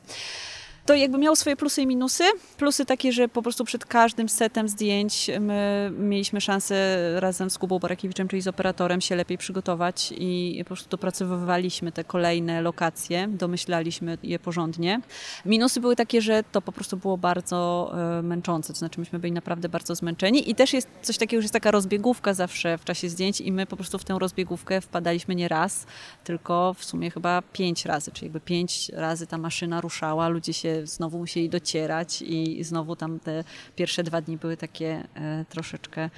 to 0.89 0.95
jakby 0.95 1.17
miało 1.17 1.35
swoje 1.35 1.55
plusy 1.55 1.81
i 1.81 1.87
minusy. 1.87 2.23
Plusy 2.57 2.85
takie, 2.85 3.11
że 3.11 3.27
po 3.27 3.41
prostu 3.41 3.65
przed 3.65 3.85
każdym 3.85 4.29
setem 4.29 4.69
zdjęć 4.69 5.31
my 5.39 5.91
mieliśmy 5.97 6.41
szansę 6.41 6.75
razem 7.19 7.49
z 7.49 7.57
Kubą 7.57 7.79
Barakiewiczem, 7.79 8.27
czyli 8.27 8.41
z 8.41 8.47
operatorem, 8.47 9.01
się 9.01 9.15
lepiej 9.15 9.37
przygotować 9.37 10.13
i 10.17 10.59
po 10.63 10.67
prostu 10.67 10.89
dopracowywaliśmy 10.89 11.91
te 11.91 12.03
kolejne 12.03 12.61
lokacje, 12.61 13.27
domyślaliśmy 13.27 14.17
je 14.23 14.39
porządnie. 14.39 15.01
Minusy 15.45 15.79
były 15.79 15.95
takie, 15.95 16.21
że 16.21 16.43
to 16.51 16.61
po 16.61 16.71
prostu 16.71 16.97
było 16.97 17.17
bardzo 17.17 17.91
e, 18.19 18.21
męczące, 18.21 18.73
to 18.73 18.79
znaczy 18.79 18.99
myśmy 18.99 19.19
byli 19.19 19.33
naprawdę 19.33 19.69
bardzo 19.69 19.95
zmęczeni 19.95 20.49
i 20.49 20.55
też 20.55 20.73
jest 20.73 20.87
coś 21.01 21.17
takiego, 21.17 21.41
że 21.41 21.43
jest 21.43 21.53
taka 21.53 21.71
rozbiegówka 21.71 22.33
zawsze 22.33 22.77
w 22.77 22.85
czasie 22.85 23.09
zdjęć 23.09 23.41
i 23.41 23.51
my 23.51 23.65
po 23.65 23.75
prostu 23.75 23.97
w 23.97 24.03
tę 24.03 24.19
rozbiegówkę 24.19 24.81
wpadaliśmy 24.81 25.35
nie 25.35 25.47
raz, 25.47 25.85
tylko 26.23 26.73
w 26.73 26.85
sumie 26.85 27.11
chyba 27.11 27.41
pięć 27.41 27.85
razy, 27.85 28.11
czyli 28.11 28.25
jakby 28.25 28.39
pięć 28.39 28.89
razy 28.89 29.27
ta 29.27 29.37
maszyna 29.37 29.81
ruszała, 29.81 30.29
ludzie 30.29 30.53
się 30.53 30.78
znowu 30.87 31.17
musieli 31.17 31.49
docierać 31.49 32.21
i 32.21 32.63
znowu 32.63 32.95
tam 32.95 33.19
te 33.19 33.43
pierwsze 33.75 34.03
dwa 34.03 34.21
dni 34.21 34.37
były 34.37 34.57
takie 34.57 35.07
e, 35.15 35.45
troszeczkę 35.49 36.01
e, 36.01 36.09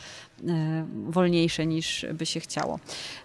wolniejsze 1.06 1.66
niż 1.66 2.06
by 2.14 2.26
się 2.26 2.40
chciało. 2.40 2.80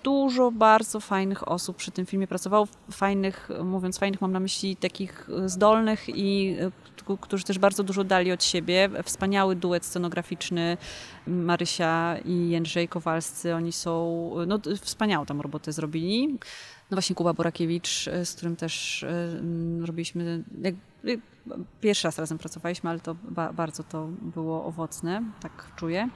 Dużo 0.04 0.50
bardzo 0.50 1.00
fajnych 1.00 1.48
osób 1.48 1.76
przy 1.76 1.90
tym 1.90 2.06
filmie 2.06 2.26
pracowało, 2.26 2.68
fajnych, 2.90 3.48
mówiąc 3.64 3.98
fajnych 3.98 4.20
mam 4.20 4.32
na 4.32 4.40
myśli 4.40 4.76
takich 4.76 5.28
zdolnych 5.46 6.08
i 6.08 6.56
e, 6.60 6.70
którzy 7.20 7.44
też 7.44 7.58
bardzo 7.58 7.82
dużo 7.82 8.04
dali 8.04 8.32
od 8.32 8.44
siebie. 8.44 8.90
Wspaniały 9.04 9.56
duet 9.56 9.84
scenograficzny 9.84 10.76
Marysia 11.26 12.16
i 12.24 12.48
Jędrzej 12.48 12.88
Kowalscy, 12.88 13.54
oni 13.54 13.72
są, 13.72 14.30
no 14.46 14.58
wspaniałą 14.80 15.26
tam 15.26 15.40
robotę 15.40 15.72
zrobili. 15.72 16.38
No 16.90 16.94
właśnie 16.94 17.16
Kuba 17.16 17.32
Borakiewicz, 17.32 18.08
z 18.24 18.34
którym 18.34 18.56
też 18.56 19.04
robiliśmy, 19.80 20.42
pierwszy 21.80 22.08
raz 22.08 22.18
razem 22.18 22.38
pracowaliśmy, 22.38 22.90
ale 22.90 23.00
to 23.00 23.16
ba 23.28 23.52
bardzo 23.52 23.82
to 23.82 24.06
było 24.20 24.64
owocne, 24.64 25.22
tak 25.40 25.52
czuję. 25.76 26.08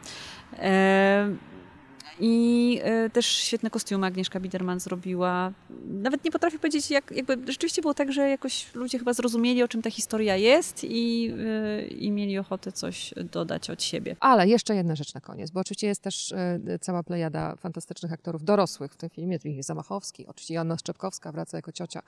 I 2.20 2.80
y, 3.06 3.10
też 3.10 3.26
świetne 3.26 3.70
kostiumy 3.70 4.06
Agnieszka 4.06 4.40
Biderman 4.40 4.80
zrobiła. 4.80 5.52
Nawet 5.84 6.24
nie 6.24 6.30
potrafię 6.30 6.58
powiedzieć, 6.58 6.90
jak, 6.90 7.10
jakby 7.10 7.52
rzeczywiście 7.52 7.82
było 7.82 7.94
tak, 7.94 8.12
że 8.12 8.28
jakoś 8.28 8.74
ludzie 8.74 8.98
chyba 8.98 9.12
zrozumieli, 9.12 9.62
o 9.62 9.68
czym 9.68 9.82
ta 9.82 9.90
historia 9.90 10.36
jest 10.36 10.84
i, 10.84 11.30
y, 11.30 11.86
i 11.86 12.10
mieli 12.10 12.38
ochotę 12.38 12.72
coś 12.72 13.14
dodać 13.16 13.70
od 13.70 13.82
siebie. 13.82 14.16
Ale 14.20 14.48
jeszcze 14.48 14.74
jedna 14.74 14.94
rzecz 14.96 15.14
na 15.14 15.20
koniec, 15.20 15.50
bo 15.50 15.60
oczywiście 15.60 15.86
jest 15.86 16.02
też 16.02 16.32
y, 16.32 16.78
cała 16.80 17.02
plejada 17.02 17.56
fantastycznych 17.56 18.12
aktorów 18.12 18.44
dorosłych 18.44 18.92
w 18.92 18.96
tym 18.96 19.10
filmie. 19.10 19.38
Jest 19.44 19.66
Zamachowski, 19.66 20.26
oczywiście 20.26 20.54
Joanna 20.54 20.78
Szczepkowska 20.78 21.32
wraca 21.32 21.58
jako 21.58 21.72
ciocia. 21.72 22.02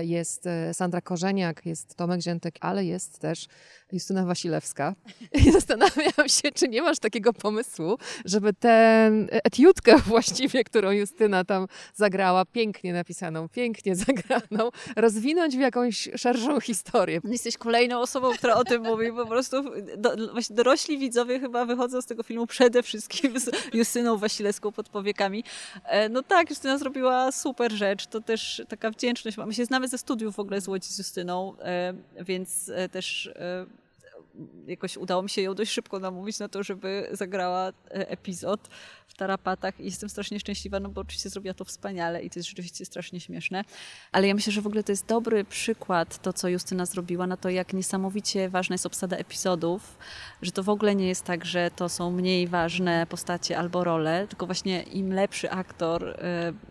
Jest 0.00 0.48
Sandra 0.72 1.00
Korzeniak, 1.00 1.66
jest 1.66 1.94
Tomek 1.94 2.20
Ziętek, 2.20 2.54
ale 2.60 2.84
jest 2.84 3.18
też 3.18 3.46
Justyna 3.92 4.24
Wasilewska. 4.24 4.94
I 5.46 5.52
zastanawiam 5.52 6.28
się, 6.28 6.52
czy 6.54 6.68
nie 6.68 6.82
masz 6.82 6.98
takiego 6.98 7.32
pomysłu, 7.32 7.98
żeby 8.24 8.52
ten 8.52 9.28
etiutkę 9.46 9.98
właściwie, 10.12 10.64
którą 10.64 10.90
Justyna 10.90 11.44
tam 11.44 11.66
zagrała, 11.94 12.44
pięknie 12.44 12.92
napisaną, 12.92 13.48
pięknie 13.48 13.96
zagraną, 14.06 14.70
rozwinąć 14.96 15.56
w 15.56 15.60
jakąś 15.60 16.08
szerszą 16.16 16.60
historię. 16.60 17.20
Jesteś 17.24 17.56
kolejną 17.56 18.00
osobą, 18.00 18.32
która 18.32 18.54
o 18.54 18.64
tym 18.64 18.82
mówi. 18.82 19.12
Po 19.12 19.26
prostu 19.26 19.62
do, 19.96 20.32
właśnie 20.32 20.56
dorośli 20.56 20.98
widzowie 20.98 21.40
chyba 21.40 21.64
wychodzą 21.64 22.02
z 22.02 22.06
tego 22.06 22.22
filmu 22.22 22.46
przede 22.46 22.82
wszystkim 22.82 23.40
z 23.40 23.50
Justyną 23.74 24.18
Wasilewską 24.18 24.72
pod 24.72 24.88
powiekami. 24.88 25.44
E, 25.84 26.08
no 26.08 26.22
tak, 26.22 26.50
Justyna 26.50 26.78
zrobiła 26.78 27.32
super 27.32 27.72
rzecz. 27.72 28.06
To 28.06 28.20
też 28.20 28.62
taka 28.68 28.90
wdzięczność. 28.90 29.36
My 29.36 29.54
się 29.54 29.64
znamy 29.64 29.88
ze 29.88 29.98
studiów 29.98 30.36
w 30.36 30.40
ogóle 30.40 30.60
z 30.60 30.68
Łodzi 30.68 30.88
z 30.88 30.98
Justyną, 30.98 31.54
e, 31.58 31.94
więc 32.24 32.68
e, 32.68 32.88
też 32.88 33.30
jakoś 34.66 34.96
udało 34.96 35.22
mi 35.22 35.30
się 35.30 35.42
ją 35.42 35.54
dość 35.54 35.72
szybko 35.72 35.98
namówić 35.98 36.38
na 36.38 36.48
to, 36.48 36.62
żeby 36.62 37.08
zagrała 37.12 37.72
epizod 37.90 38.68
w 39.06 39.14
tarapatach 39.14 39.80
i 39.80 39.84
jestem 39.84 40.08
strasznie 40.08 40.40
szczęśliwa, 40.40 40.80
no 40.80 40.88
bo 40.88 41.00
oczywiście 41.00 41.30
zrobiła 41.30 41.54
to 41.54 41.64
wspaniale 41.64 42.22
i 42.22 42.30
to 42.30 42.38
jest 42.38 42.48
rzeczywiście 42.48 42.84
strasznie 42.84 43.20
śmieszne. 43.20 43.64
Ale 44.12 44.28
ja 44.28 44.34
myślę, 44.34 44.52
że 44.52 44.62
w 44.62 44.66
ogóle 44.66 44.82
to 44.84 44.92
jest 44.92 45.06
dobry 45.06 45.44
przykład, 45.44 46.22
to 46.22 46.32
co 46.32 46.48
Justyna 46.48 46.86
zrobiła, 46.86 47.26
na 47.26 47.36
to 47.36 47.50
jak 47.50 47.72
niesamowicie 47.72 48.48
ważna 48.48 48.74
jest 48.74 48.86
obsada 48.86 49.16
epizodów, 49.16 49.98
że 50.42 50.52
to 50.52 50.62
w 50.62 50.68
ogóle 50.68 50.94
nie 50.94 51.08
jest 51.08 51.24
tak, 51.24 51.44
że 51.44 51.70
to 51.76 51.88
są 51.88 52.10
mniej 52.10 52.48
ważne 52.48 53.06
postacie 53.06 53.58
albo 53.58 53.84
role, 53.84 54.26
tylko 54.28 54.46
właśnie 54.46 54.82
im 54.82 55.12
lepszy 55.12 55.50
aktor 55.50 56.08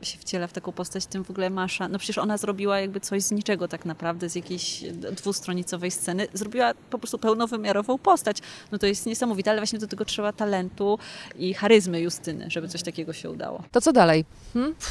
y, 0.01 0.05
się 0.05 0.17
wciela 0.17 0.47
w 0.47 0.53
taką 0.53 0.71
postać, 0.71 1.05
tym 1.05 1.23
w 1.23 1.29
ogóle 1.29 1.49
masza. 1.49 1.87
No 1.87 1.99
przecież 1.99 2.17
ona 2.17 2.37
zrobiła 2.37 2.79
jakby 2.79 2.99
coś 2.99 3.23
z 3.23 3.31
niczego 3.31 3.67
tak 3.67 3.85
naprawdę, 3.85 4.29
z 4.29 4.35
jakiejś 4.35 4.83
dwustronicowej 4.91 5.91
sceny. 5.91 6.27
Zrobiła 6.33 6.73
po 6.89 6.97
prostu 6.97 7.17
pełnowymiarową 7.55 7.97
postać. 7.97 8.37
No 8.71 8.77
to 8.77 8.87
jest 8.87 9.05
niesamowite, 9.05 9.51
ale 9.51 9.59
właśnie 9.59 9.79
do 9.79 9.87
tego 9.87 10.05
trzeba 10.05 10.33
talentu 10.33 10.99
i 11.35 11.53
charyzmy 11.53 12.01
Justyny 12.01 12.45
żeby 12.47 12.67
coś 12.67 12.83
takiego 12.83 13.13
się 13.13 13.29
udało. 13.29 13.63
To 13.71 13.81
co 13.81 13.93
dalej? 13.93 14.25
Hmm? 14.53 14.75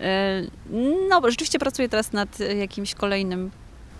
E, 0.00 0.42
no, 1.08 1.20
bo 1.20 1.30
rzeczywiście 1.30 1.58
pracuję 1.58 1.88
teraz 1.88 2.12
nad 2.12 2.40
jakimś 2.40 2.94
kolejnym. 2.94 3.50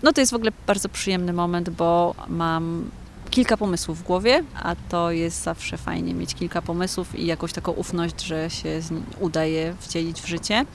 No 0.03 0.13
to 0.13 0.21
jest 0.21 0.31
w 0.31 0.35
ogóle 0.35 0.51
bardzo 0.67 0.89
przyjemny 0.89 1.33
moment, 1.33 1.69
bo 1.69 2.15
mam 2.27 2.91
kilka 3.29 3.57
pomysłów 3.57 3.99
w 3.99 4.03
głowie, 4.03 4.43
a 4.63 4.75
to 4.89 5.11
jest 5.11 5.43
zawsze 5.43 5.77
fajnie 5.77 6.13
mieć 6.13 6.35
kilka 6.35 6.61
pomysłów 6.61 7.19
i 7.19 7.25
jakąś 7.25 7.53
taką 7.53 7.71
ufność, 7.71 8.21
że 8.21 8.49
się 8.49 8.81
udaje 9.19 9.75
wcielić 9.79 10.21
w 10.21 10.27
życie. 10.27 10.65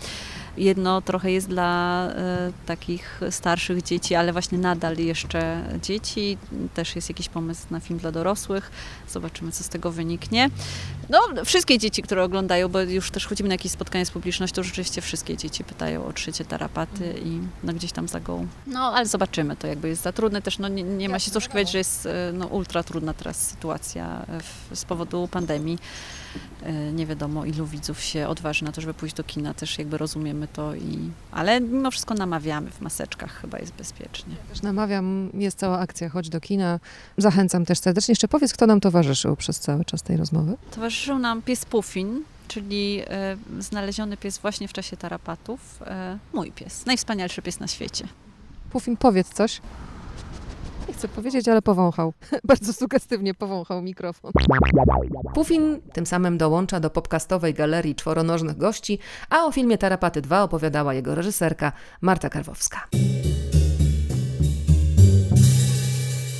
Jedno 0.56 1.02
trochę 1.02 1.32
jest 1.32 1.48
dla 1.48 2.06
e, 2.06 2.52
takich 2.66 3.20
starszych 3.30 3.82
dzieci, 3.82 4.14
ale 4.14 4.32
właśnie 4.32 4.58
nadal 4.58 4.96
jeszcze 4.96 5.62
dzieci. 5.82 6.38
Też 6.74 6.96
jest 6.96 7.08
jakiś 7.08 7.28
pomysł 7.28 7.62
na 7.70 7.80
film 7.80 7.98
dla 7.98 8.12
dorosłych. 8.12 8.70
Zobaczymy, 9.08 9.52
co 9.52 9.64
z 9.64 9.68
tego 9.68 9.92
wyniknie. 9.92 10.50
No, 11.10 11.44
wszystkie 11.44 11.78
dzieci, 11.78 12.02
które 12.02 12.24
oglądają, 12.24 12.68
bo 12.68 12.80
już 12.80 13.10
też 13.10 13.26
chodzimy 13.26 13.48
na 13.48 13.54
jakieś 13.54 13.72
spotkanie 13.72 14.06
z 14.06 14.10
publicznością, 14.10 14.54
to 14.54 14.62
rzeczywiście 14.62 15.00
wszystkie 15.00 15.36
dzieci 15.36 15.64
pytają 15.64 16.06
o 16.06 16.12
trzecie 16.12 16.44
tarapaty 16.44 17.14
i 17.24 17.40
no, 17.64 17.72
gdzieś 17.72 17.92
tam 17.92 18.08
za 18.08 18.20
gołą. 18.20 18.46
No, 18.66 18.80
ale 18.80 19.06
zobaczymy, 19.06 19.56
to 19.56 19.66
jakby 19.66 19.88
jest 19.88 20.02
za 20.02 20.12
trudne 20.12 20.42
też, 20.42 20.58
no 20.58 20.68
nie, 20.68 20.82
nie 20.82 21.08
ma 21.08 21.18
się 21.18 21.30
co 21.30 21.38
oszukiwać, 21.38 21.70
że 21.70 21.78
jest 21.78 22.06
e, 22.06 22.32
no, 22.32 22.46
ultra 22.46 22.82
trudna 22.82 23.14
teraz 23.14 23.48
sytuacja 23.48 24.26
w, 24.70 24.78
z 24.78 24.84
powodu 24.84 25.28
pandemii. 25.28 25.78
E, 26.62 26.92
nie 26.92 27.06
wiadomo, 27.06 27.44
ilu 27.44 27.66
widzów 27.66 28.00
się 28.00 28.28
odważy 28.28 28.64
na 28.64 28.72
to, 28.72 28.80
żeby 28.80 28.94
pójść 28.94 29.14
do 29.14 29.24
kina, 29.24 29.54
też 29.54 29.78
jakby 29.78 29.98
rozumiemy 29.98 30.48
to, 30.48 30.74
i... 30.74 31.10
ale 31.32 31.60
mimo 31.60 31.90
wszystko 31.90 32.14
namawiamy 32.14 32.70
w 32.70 32.80
maseczkach, 32.80 33.40
chyba 33.40 33.58
jest 33.58 33.72
bezpiecznie. 33.72 34.34
też 34.48 34.62
namawiam, 34.62 35.30
jest 35.34 35.58
cała 35.58 35.78
akcja, 35.78 36.08
chodź 36.08 36.28
do 36.28 36.40
kina. 36.40 36.80
Zachęcam 37.16 37.64
też 37.64 37.78
serdecznie. 37.78 38.12
Jeszcze 38.12 38.28
powiedz, 38.28 38.52
kto 38.52 38.66
nam 38.66 38.80
towarzyszył 38.80 39.36
przez 39.36 39.60
cały 39.60 39.84
czas 39.84 40.02
tej 40.02 40.16
rozmowy? 40.16 40.56
Towarzyszył 40.70 41.18
nam 41.18 41.42
pies 41.42 41.64
Puffin, 41.64 42.22
czyli 42.48 43.00
e, 43.06 43.36
znaleziony 43.58 44.16
pies 44.16 44.38
właśnie 44.38 44.68
w 44.68 44.72
czasie 44.72 44.96
tarapatów. 44.96 45.82
E, 45.86 46.18
mój 46.32 46.52
pies, 46.52 46.86
najwspanialszy 46.86 47.42
pies 47.42 47.60
na 47.60 47.66
świecie. 47.66 48.08
Puffin, 48.70 48.96
powiedz 48.96 49.28
coś. 49.28 49.60
Nie 50.88 50.94
chcę 50.94 51.08
powiedzieć, 51.08 51.48
ale 51.48 51.62
powąchał. 51.62 52.12
Bardzo 52.44 52.72
sugestywnie 52.72 53.34
powąchał 53.34 53.82
mikrofon. 53.82 54.32
Pufin 55.34 55.80
tym 55.92 56.06
samym 56.06 56.38
dołącza 56.38 56.80
do 56.80 56.90
podcastowej 56.90 57.54
galerii 57.54 57.94
czworonożnych 57.94 58.56
gości, 58.56 58.98
a 59.30 59.44
o 59.44 59.52
filmie 59.52 59.78
Tarapaty 59.78 60.20
2 60.20 60.42
opowiadała 60.42 60.94
jego 60.94 61.14
reżyserka 61.14 61.72
Marta 62.00 62.30
Karwowska. 62.30 62.86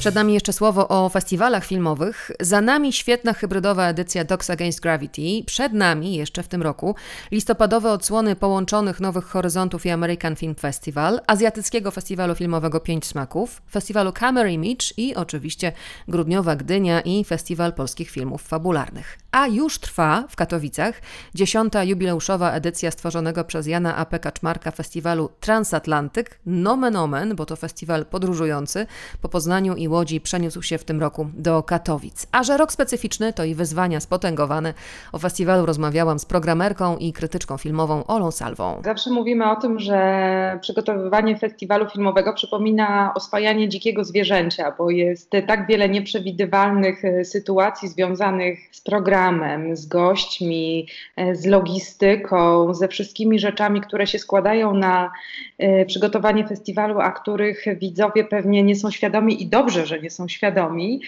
Przed 0.04 0.14
nami 0.14 0.34
jeszcze 0.34 0.52
słowo 0.52 0.88
o 0.88 1.08
festiwalach 1.08 1.64
filmowych. 1.64 2.30
Za 2.40 2.60
nami 2.60 2.92
świetna 2.92 3.32
hybrydowa 3.32 3.88
edycja 3.88 4.24
Dogs 4.24 4.50
Against 4.50 4.80
Gravity. 4.80 5.44
Przed 5.46 5.72
nami 5.72 6.14
jeszcze 6.14 6.42
w 6.42 6.48
tym 6.48 6.62
roku 6.62 6.94
listopadowe 7.30 7.90
odsłony 7.92 8.36
połączonych 8.36 9.00
Nowych 9.00 9.24
Horyzontów 9.24 9.86
i 9.86 9.90
American 9.90 10.36
Film 10.36 10.54
Festival, 10.54 11.20
Azjatyckiego 11.26 11.90
Festiwalu 11.90 12.34
Filmowego 12.34 12.80
Pięć 12.80 13.06
Smaków, 13.06 13.62
Festiwalu 13.70 14.12
Camera 14.12 14.48
Image 14.48 14.86
i 14.96 15.14
oczywiście 15.14 15.72
grudniowa 16.08 16.56
Gdynia 16.56 17.00
i 17.00 17.24
Festiwal 17.24 17.72
Polskich 17.72 18.10
Filmów 18.10 18.42
Fabularnych. 18.42 19.18
A 19.36 19.46
już 19.46 19.78
trwa 19.78 20.24
w 20.28 20.36
Katowicach 20.36 21.00
dziesiąta 21.34 21.84
jubileuszowa 21.84 22.52
edycja 22.52 22.90
stworzonego 22.90 23.44
przez 23.44 23.66
Jana 23.66 23.96
A. 23.96 24.18
Kaczmarka 24.18 24.70
festiwalu 24.70 25.30
Transatlantyk, 25.40 26.38
nomen 26.46 26.96
omen, 26.96 27.36
bo 27.36 27.46
to 27.46 27.56
festiwal 27.56 28.06
podróżujący 28.06 28.86
po 29.22 29.28
Poznaniu 29.28 29.74
i 29.74 29.88
Łodzi 29.88 30.20
przeniósł 30.20 30.62
się 30.62 30.78
w 30.78 30.84
tym 30.84 31.00
roku 31.00 31.26
do 31.34 31.62
Katowic. 31.62 32.26
A 32.32 32.42
że 32.42 32.56
rok 32.56 32.72
specyficzny 32.72 33.32
to 33.32 33.44
i 33.44 33.54
wyzwania 33.54 34.00
spotęgowane. 34.00 34.74
O 35.12 35.18
festiwalu 35.18 35.66
rozmawiałam 35.66 36.18
z 36.18 36.24
programerką 36.24 36.96
i 36.96 37.12
krytyczką 37.12 37.58
filmową 37.58 38.06
Olą 38.06 38.30
Salwą. 38.30 38.82
Zawsze 38.84 39.10
mówimy 39.10 39.50
o 39.50 39.56
tym, 39.56 39.80
że 39.80 40.58
przygotowywanie 40.60 41.38
festiwalu 41.38 41.88
filmowego 41.90 42.32
przypomina 42.32 43.12
oswajanie 43.14 43.68
dzikiego 43.68 44.04
zwierzęcia, 44.04 44.74
bo 44.78 44.90
jest 44.90 45.30
tak 45.46 45.66
wiele 45.66 45.88
nieprzewidywalnych 45.88 47.04
e, 47.04 47.24
sytuacji 47.24 47.88
związanych 47.88 48.58
z 48.72 48.80
programem, 48.80 49.23
z 49.72 49.86
gośćmi, 49.86 50.86
e, 51.16 51.34
z 51.34 51.46
logistyką, 51.46 52.74
ze 52.74 52.88
wszystkimi 52.88 53.38
rzeczami, 53.38 53.80
które 53.80 54.06
się 54.06 54.18
składają 54.18 54.74
na 54.74 55.12
e, 55.58 55.86
przygotowanie 55.86 56.46
festiwalu, 56.46 57.00
a 57.00 57.12
których 57.12 57.64
widzowie 57.78 58.24
pewnie 58.24 58.62
nie 58.62 58.76
są 58.76 58.90
świadomi 58.90 59.42
i 59.42 59.46
dobrze, 59.46 59.86
że 59.86 60.00
nie 60.00 60.10
są 60.10 60.28
świadomi, 60.28 61.00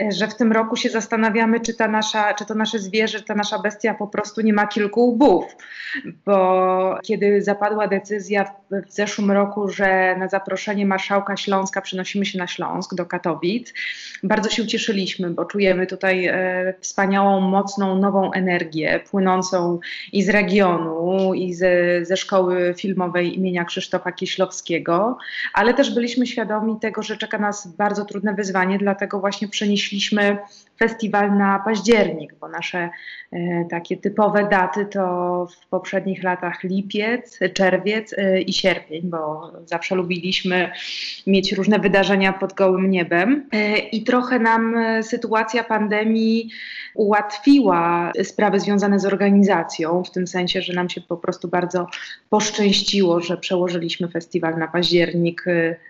e, 0.00 0.12
że 0.12 0.28
w 0.28 0.36
tym 0.36 0.52
roku 0.52 0.76
się 0.76 0.88
zastanawiamy, 0.88 1.60
czy, 1.60 1.74
ta 1.74 1.88
nasza, 1.88 2.34
czy 2.34 2.46
to 2.46 2.54
nasze 2.54 2.78
zwierzę, 2.78 3.22
ta 3.22 3.34
nasza 3.34 3.58
bestia 3.58 3.94
po 3.94 4.06
prostu 4.06 4.40
nie 4.40 4.52
ma 4.52 4.66
kilku 4.66 5.08
łbów. 5.08 5.56
Bo 6.26 6.98
kiedy 7.04 7.42
zapadła 7.42 7.88
decyzja 7.88 8.44
w, 8.44 8.92
zeszłym 8.92 9.30
roku, 9.30 9.68
że 9.68 10.16
na 10.16 10.28
zaproszenie 10.28 10.86
marszałka 10.86 11.36
Śląska 11.36 11.80
przenosimy 11.80 12.26
się 12.26 12.38
na 12.38 12.46
Śląsk, 12.46 12.94
do 12.94 13.06
Katowic, 13.06 13.74
bardzo 14.22 14.50
się 14.50 14.62
ucieszyliśmy, 14.62 15.30
bo 15.30 15.44
czujemy 15.44 15.86
tutaj 15.86 16.30
wspaniałą, 16.80 17.40
mocną, 17.58 17.98
nową 17.98 18.32
energię 18.32 19.00
płynącą 19.10 19.78
i 20.12 20.22
z 20.22 20.28
regionu, 20.28 21.34
i 21.34 21.54
ze, 21.54 22.04
ze 22.04 22.16
szkoły 22.16 22.74
filmowej 22.76 23.36
imienia 23.36 23.64
Krzysztofa 23.64 24.12
Kieślowskiego, 24.12 25.18
ale 25.52 25.74
też 25.74 25.94
byliśmy 25.94 26.26
świadomi 26.26 26.80
tego, 26.80 27.02
że 27.02 27.16
czeka 27.16 27.38
nas 27.38 27.66
bardzo 27.66 28.04
trudne 28.04 28.34
wyzwanie, 28.34 28.78
dlatego 28.78 29.20
właśnie 29.20 29.48
przenieśliśmy 29.48 30.38
festiwal 30.78 31.36
na 31.36 31.58
październik, 31.58 32.34
bo 32.40 32.48
nasze 32.48 32.90
e, 33.32 33.64
takie 33.70 33.96
typowe 33.96 34.48
daty 34.50 34.86
to 34.86 35.46
w 35.46 35.66
poprzednich 35.66 36.22
latach 36.22 36.62
lipiec, 36.64 37.38
czerwiec 37.54 38.14
e, 38.18 38.40
i 38.40 38.52
sierpień, 38.52 39.02
bo 39.04 39.52
zawsze 39.66 39.94
lubiliśmy 39.94 40.70
mieć 41.26 41.52
różne 41.52 41.78
wydarzenia 41.78 42.32
pod 42.32 42.52
gołym 42.52 42.90
niebem. 42.90 43.48
E, 43.52 43.78
I 43.78 44.02
trochę 44.02 44.38
nam 44.38 44.76
sytuacja 45.02 45.64
pandemii 45.64 46.50
ułatwiła 46.94 48.12
sprawy 48.22 48.60
związane 48.60 49.00
z 49.00 49.06
organizacją, 49.06 50.04
w 50.04 50.10
tym 50.10 50.26
sensie, 50.26 50.62
że 50.62 50.72
nam 50.72 50.88
się 50.88 51.00
po 51.00 51.16
prostu 51.16 51.48
bardzo 51.48 51.86
poszczęściło, 52.30 53.20
że 53.20 53.36
przełożyliśmy 53.36 54.08
festiwal 54.08 54.58
na 54.58 54.68
październik, 54.68 55.44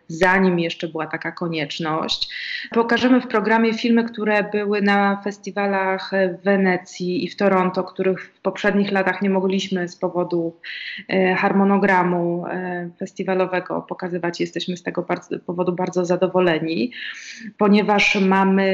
zanim 0.09 0.59
jeszcze 0.59 0.89
była 0.89 1.07
taka 1.07 1.33
konieczność. 1.33 2.29
Pokażemy 2.71 3.21
w 3.21 3.27
programie 3.27 3.75
filmy, 3.75 4.05
które 4.05 4.45
były 4.45 4.78
na 4.83 5.21
festiwalach 5.25 6.11
w 6.39 6.45
Wenecji 6.45 7.25
i 7.25 7.29
w 7.29 7.37
Toronto, 7.37 7.85
których 7.85 8.23
w 8.25 8.41
poprzednich 8.41 8.93
latach 8.93 9.23
nie 9.23 9.31
mogliśmy 9.31 9.89
z 9.89 9.97
powodu 9.97 10.57
y, 11.13 11.35
harmonogramu 11.35 12.47
y, 12.47 12.91
festiwalowego 12.99 13.83
pokazywać. 13.83 14.41
Jesteśmy 14.41 14.77
z 14.77 14.83
tego 14.83 15.07
powodu 15.47 15.73
bardzo 15.73 16.05
zadowoleni, 16.05 16.93
ponieważ 17.59 18.17
mamy 18.21 18.69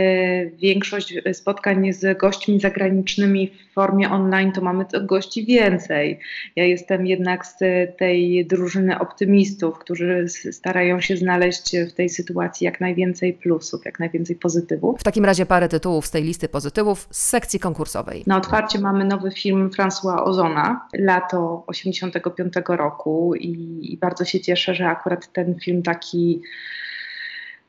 większość 0.58 1.14
spotkań 1.32 1.92
z 1.92 2.18
gośćmi 2.18 2.60
zagranicznymi 2.60 3.48
w 3.48 3.72
formie 3.72 4.10
online, 4.10 4.52
to 4.52 4.60
mamy 4.60 4.84
gości 5.02 5.44
więcej. 5.46 6.18
Ja 6.56 6.64
jestem 6.64 7.06
jednak 7.06 7.46
z 7.46 7.58
tej 7.98 8.46
drużyny 8.46 8.98
optymistów, 8.98 9.78
którzy 9.78 10.26
starają 10.28 11.00
się 11.00 11.16
znaleźć 11.16 11.76
w 11.76 11.92
tej 11.92 12.08
sytuacji 12.08 12.64
jak 12.64 12.80
najwięcej 12.80 13.32
plusów, 13.32 13.84
jak 13.84 14.00
najwięcej 14.00 14.36
pozytywów. 14.36 15.00
W 15.00 15.04
takim 15.04 15.24
razie 15.24 15.46
parę 15.46 15.68
tytułów 15.68 15.93
z 16.02 16.10
tej 16.10 16.24
listy 16.24 16.48
pozytywów 16.48 17.08
z 17.10 17.28
sekcji 17.28 17.60
konkursowej. 17.60 18.24
Na 18.26 18.36
otwarcie 18.36 18.78
mamy 18.78 19.04
nowy 19.04 19.30
film 19.30 19.70
François 19.70 20.24
Ozona, 20.24 20.88
lato 20.98 21.64
85 21.66 22.52
roku 22.68 23.34
i, 23.34 23.78
i 23.92 23.96
bardzo 23.98 24.24
się 24.24 24.40
cieszę, 24.40 24.74
że 24.74 24.86
akurat 24.86 25.32
ten 25.32 25.54
film 25.60 25.82
taki 25.82 26.42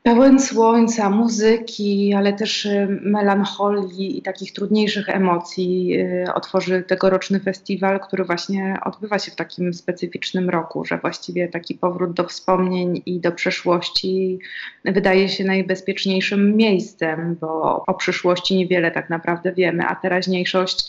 pełen 0.06 0.40
słońca, 0.40 1.10
muzyki, 1.10 2.14
ale 2.14 2.32
też 2.32 2.64
y, 2.64 3.00
melancholii 3.02 4.18
i 4.18 4.22
takich 4.22 4.52
trudniejszych 4.52 5.08
emocji 5.08 5.96
y, 6.00 6.34
otworzy 6.34 6.82
tegoroczny 6.82 7.40
festiwal, 7.40 8.00
który 8.00 8.24
właśnie 8.24 8.76
odbywa 8.84 9.18
się 9.18 9.30
w 9.30 9.34
takim 9.34 9.74
specyficznym 9.74 10.50
roku, 10.50 10.84
że 10.84 10.98
właściwie 10.98 11.48
taki 11.48 11.74
powrót 11.74 12.12
do 12.12 12.24
wspomnień 12.24 13.02
i 13.06 13.20
do 13.20 13.32
przeszłości 13.32 14.38
wydaje 14.84 15.28
się 15.28 15.44
najbezpieczniejszym 15.44 16.56
miejscem, 16.56 17.36
bo 17.40 17.84
o 17.86 17.94
przyszłości 17.94 18.56
niewiele 18.56 18.90
tak 18.90 19.10
naprawdę 19.10 19.52
wiemy, 19.52 19.86
a 19.86 19.94
teraźniejszość 19.94 20.88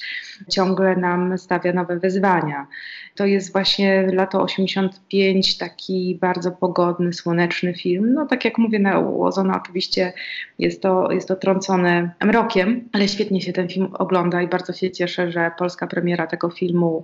ciągle 0.50 0.96
nam 0.96 1.38
stawia 1.38 1.74
nowe 1.74 2.00
wyzwania. 2.00 2.68
To 3.16 3.26
jest 3.26 3.52
właśnie 3.52 4.08
lato 4.14 4.42
85, 4.42 5.58
taki 5.58 6.18
bardzo 6.22 6.52
pogodny, 6.52 7.14
słoneczny 7.14 7.74
film. 7.74 8.14
No 8.14 8.26
tak 8.26 8.46
jak 8.46 8.58
mówię, 8.58 8.80
na 8.80 9.00
Łozona 9.10 9.62
oczywiście 9.64 10.14
jest 10.60 10.82
to, 10.82 11.12
jest 11.12 11.28
to 11.28 11.36
trącone 11.36 12.12
mrokiem, 12.26 12.90
ale 12.94 13.08
świetnie 13.08 13.42
się 13.42 13.54
ten 13.54 13.70
film 13.70 13.88
ogląda 13.94 14.42
i 14.42 14.48
bardzo 14.48 14.74
się 14.74 14.92
cieszę, 14.92 15.32
że 15.32 15.52
polska 15.58 15.88
premiera 15.88 16.28
tego 16.28 16.50
filmu 16.50 17.04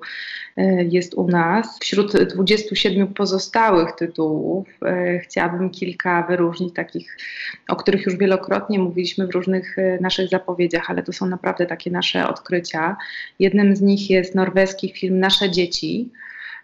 e, 0.57 0.83
jest 0.83 1.13
u 1.13 1.27
nas. 1.27 1.79
Wśród 1.81 2.23
27 2.23 3.07
pozostałych 3.07 3.91
tytułów 3.91 4.67
e, 4.85 5.19
chciałabym 5.19 5.69
kilka 5.69 6.23
wyróżnić, 6.29 6.73
takich, 6.73 7.17
o 7.67 7.75
których 7.75 8.05
już 8.05 8.15
wielokrotnie 8.15 8.79
mówiliśmy 8.79 9.27
w 9.27 9.31
różnych 9.31 9.79
e, 9.79 9.97
naszych 10.01 10.29
zapowiedziach, 10.29 10.89
ale 10.89 11.03
to 11.03 11.13
są 11.13 11.25
naprawdę 11.25 11.65
takie 11.65 11.91
nasze 11.91 12.27
odkrycia. 12.27 12.97
Jednym 13.39 13.75
z 13.75 13.81
nich 13.81 14.09
jest 14.09 14.35
norweski 14.35 14.93
film 14.95 15.19
Nasze 15.19 15.51
dzieci 15.51 16.09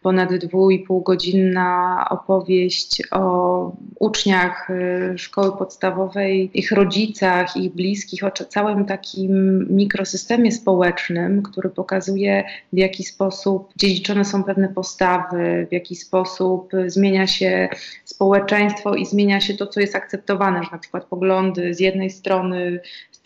ponad 0.01 0.35
dwu 0.35 0.71
i 0.71 0.79
pół 0.79 1.01
godzinna 1.01 2.05
opowieść 2.09 3.03
o 3.11 3.71
uczniach 3.99 4.69
y, 4.69 5.17
szkoły 5.17 5.57
podstawowej, 5.57 6.51
ich 6.53 6.71
rodzicach, 6.71 7.57
ich 7.57 7.71
bliskich, 7.71 8.23
o 8.23 8.31
całym 8.31 8.85
takim 8.85 9.65
mikrosystemie 9.69 10.51
społecznym, 10.51 11.43
który 11.43 11.69
pokazuje 11.69 12.43
w 12.73 12.77
jaki 12.77 13.03
sposób 13.03 13.69
dziedziczone 13.75 14.25
są 14.25 14.43
pewne 14.43 14.69
postawy, 14.69 15.67
w 15.69 15.73
jaki 15.73 15.95
sposób 15.95 16.71
zmienia 16.87 17.27
się 17.27 17.69
społeczeństwo 18.05 18.95
i 18.95 19.05
zmienia 19.05 19.41
się 19.41 19.53
to, 19.53 19.67
co 19.67 19.79
jest 19.79 19.95
akceptowane, 19.95 20.61
na 20.71 20.77
przykład 20.77 21.05
poglądy 21.05 21.73
z 21.73 21.79
jednej 21.79 22.09
strony 22.09 22.79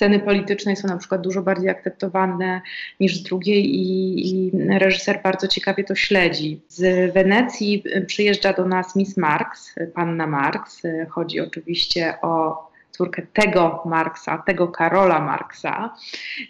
sceny 0.04 0.20
politycznej 0.20 0.76
są 0.76 0.88
na 0.88 0.98
przykład 0.98 1.22
dużo 1.22 1.42
bardziej 1.42 1.70
akceptowane 1.70 2.62
niż 3.00 3.16
z 3.16 3.24
drugiej 3.24 3.76
i, 3.76 4.30
i 4.30 4.52
reżyser 4.80 5.20
bardzo 5.24 5.48
ciekawie 5.48 5.84
to 5.84 5.96
śledzi. 5.96 6.62
Z 6.68 7.14
Wenecji 7.14 7.84
przyjeżdża 8.08 8.54
do 8.54 8.66
nas 8.66 8.96
Miss 8.96 9.18
Marx, 9.18 9.76
panna 9.94 10.28
Marx. 10.28 10.82
Chodzi 11.10 11.40
oczywiście 11.40 12.22
o 12.22 12.64
córkę 12.92 13.22
tego 13.34 13.84
Marksa, 13.86 14.38
tego 14.38 14.68
Karola 14.68 15.20
Marksa, 15.20 15.94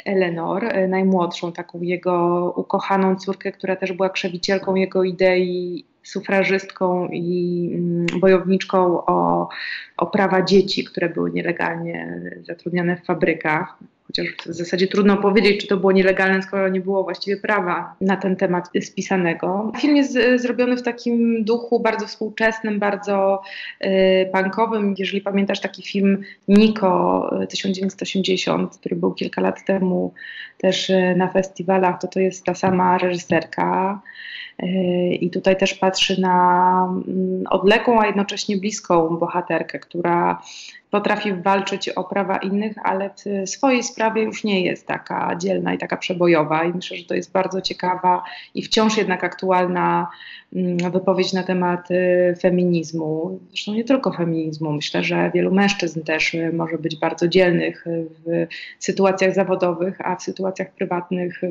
Eleanor, 0.05 0.73
najmłodszą, 0.87 1.51
taką 1.51 1.81
jego 1.81 2.53
ukochaną 2.57 3.15
córkę, 3.15 3.51
która 3.51 3.75
też 3.75 3.91
była 3.91 4.09
krzewicielką 4.09 4.75
jego 4.75 5.03
idei 5.03 5.85
sufrażystką 6.03 7.07
i 7.07 7.69
mm, 7.75 8.05
bojowniczką 8.19 9.05
o, 9.05 9.49
o 9.97 10.05
prawa 10.07 10.41
dzieci, 10.41 10.83
które 10.83 11.09
były 11.09 11.31
nielegalnie 11.31 12.21
zatrudniane 12.43 12.97
w 12.97 13.05
fabrykach. 13.05 13.77
Chociaż 14.07 14.27
w 14.45 14.53
zasadzie 14.53 14.87
trudno 14.87 15.17
powiedzieć, 15.17 15.61
czy 15.61 15.67
to 15.67 15.77
było 15.77 15.91
nielegalne, 15.91 16.41
skoro 16.41 16.69
nie 16.69 16.81
było 16.81 17.03
właściwie 17.03 17.37
prawa 17.37 17.95
na 18.01 18.17
ten 18.17 18.35
temat 18.35 18.69
spisanego. 18.81 19.71
Film 19.77 19.95
jest 19.95 20.17
e, 20.17 20.39
zrobiony 20.39 20.77
w 20.77 20.81
takim 20.81 21.43
duchu 21.43 21.79
bardzo 21.79 22.07
współczesnym, 22.07 22.79
bardzo 22.79 23.41
y, 23.85 24.29
punkowym. 24.33 24.95
Jeżeli 24.97 25.21
pamiętasz 25.21 25.61
taki 25.61 25.83
film 25.83 26.21
Niko 26.47 27.29
1980, 27.49 28.77
który 28.77 28.95
był 28.95 29.13
kilka 29.13 29.41
lat 29.41 29.65
temu 29.65 30.13
też 30.57 30.91
na 31.15 31.27
festiwalach, 31.27 32.01
to 32.01 32.07
to 32.07 32.19
jest 32.19 32.45
ta 32.45 32.53
sama 32.53 32.97
reżyserka. 32.97 34.01
I 35.19 35.29
tutaj 35.29 35.57
też 35.57 35.73
patrzy 35.73 36.21
na 36.21 36.87
mm, 37.07 37.43
odległą, 37.49 38.01
a 38.01 38.07
jednocześnie 38.07 38.57
bliską 38.57 39.17
bohaterkę, 39.17 39.79
która 39.79 40.41
potrafi 40.93 41.33
walczyć 41.33 41.89
o 41.89 42.03
prawa 42.03 42.37
innych, 42.37 42.75
ale 42.83 43.09
w 43.09 43.49
swojej 43.49 43.83
sprawie 43.83 44.23
już 44.23 44.43
nie 44.43 44.61
jest 44.61 44.87
taka 44.87 45.35
dzielna 45.35 45.73
i 45.73 45.77
taka 45.77 45.97
przebojowa. 45.97 46.63
I 46.63 46.73
myślę, 46.73 46.97
że 46.97 47.05
to 47.05 47.15
jest 47.15 47.31
bardzo 47.31 47.61
ciekawa 47.61 48.23
i 48.55 48.63
wciąż 48.63 48.97
jednak 48.97 49.23
aktualna 49.23 50.07
mm, 50.55 50.91
wypowiedź 50.91 51.33
na 51.33 51.43
temat 51.43 51.91
y, 51.91 52.35
feminizmu. 52.41 53.39
Zresztą 53.49 53.73
nie 53.73 53.83
tylko 53.83 54.11
feminizmu. 54.11 54.71
Myślę, 54.71 55.03
że 55.03 55.31
wielu 55.33 55.53
mężczyzn 55.53 56.01
też 56.03 56.33
y, 56.33 56.51
może 56.53 56.77
być 56.77 56.95
bardzo 56.95 57.27
dzielnych 57.27 57.87
y, 57.87 58.05
w 58.25 58.47
sytuacjach 58.79 59.33
zawodowych, 59.33 60.01
a 60.01 60.15
w 60.15 60.23
sytuacjach 60.23 60.71
prywatnych 60.71 61.41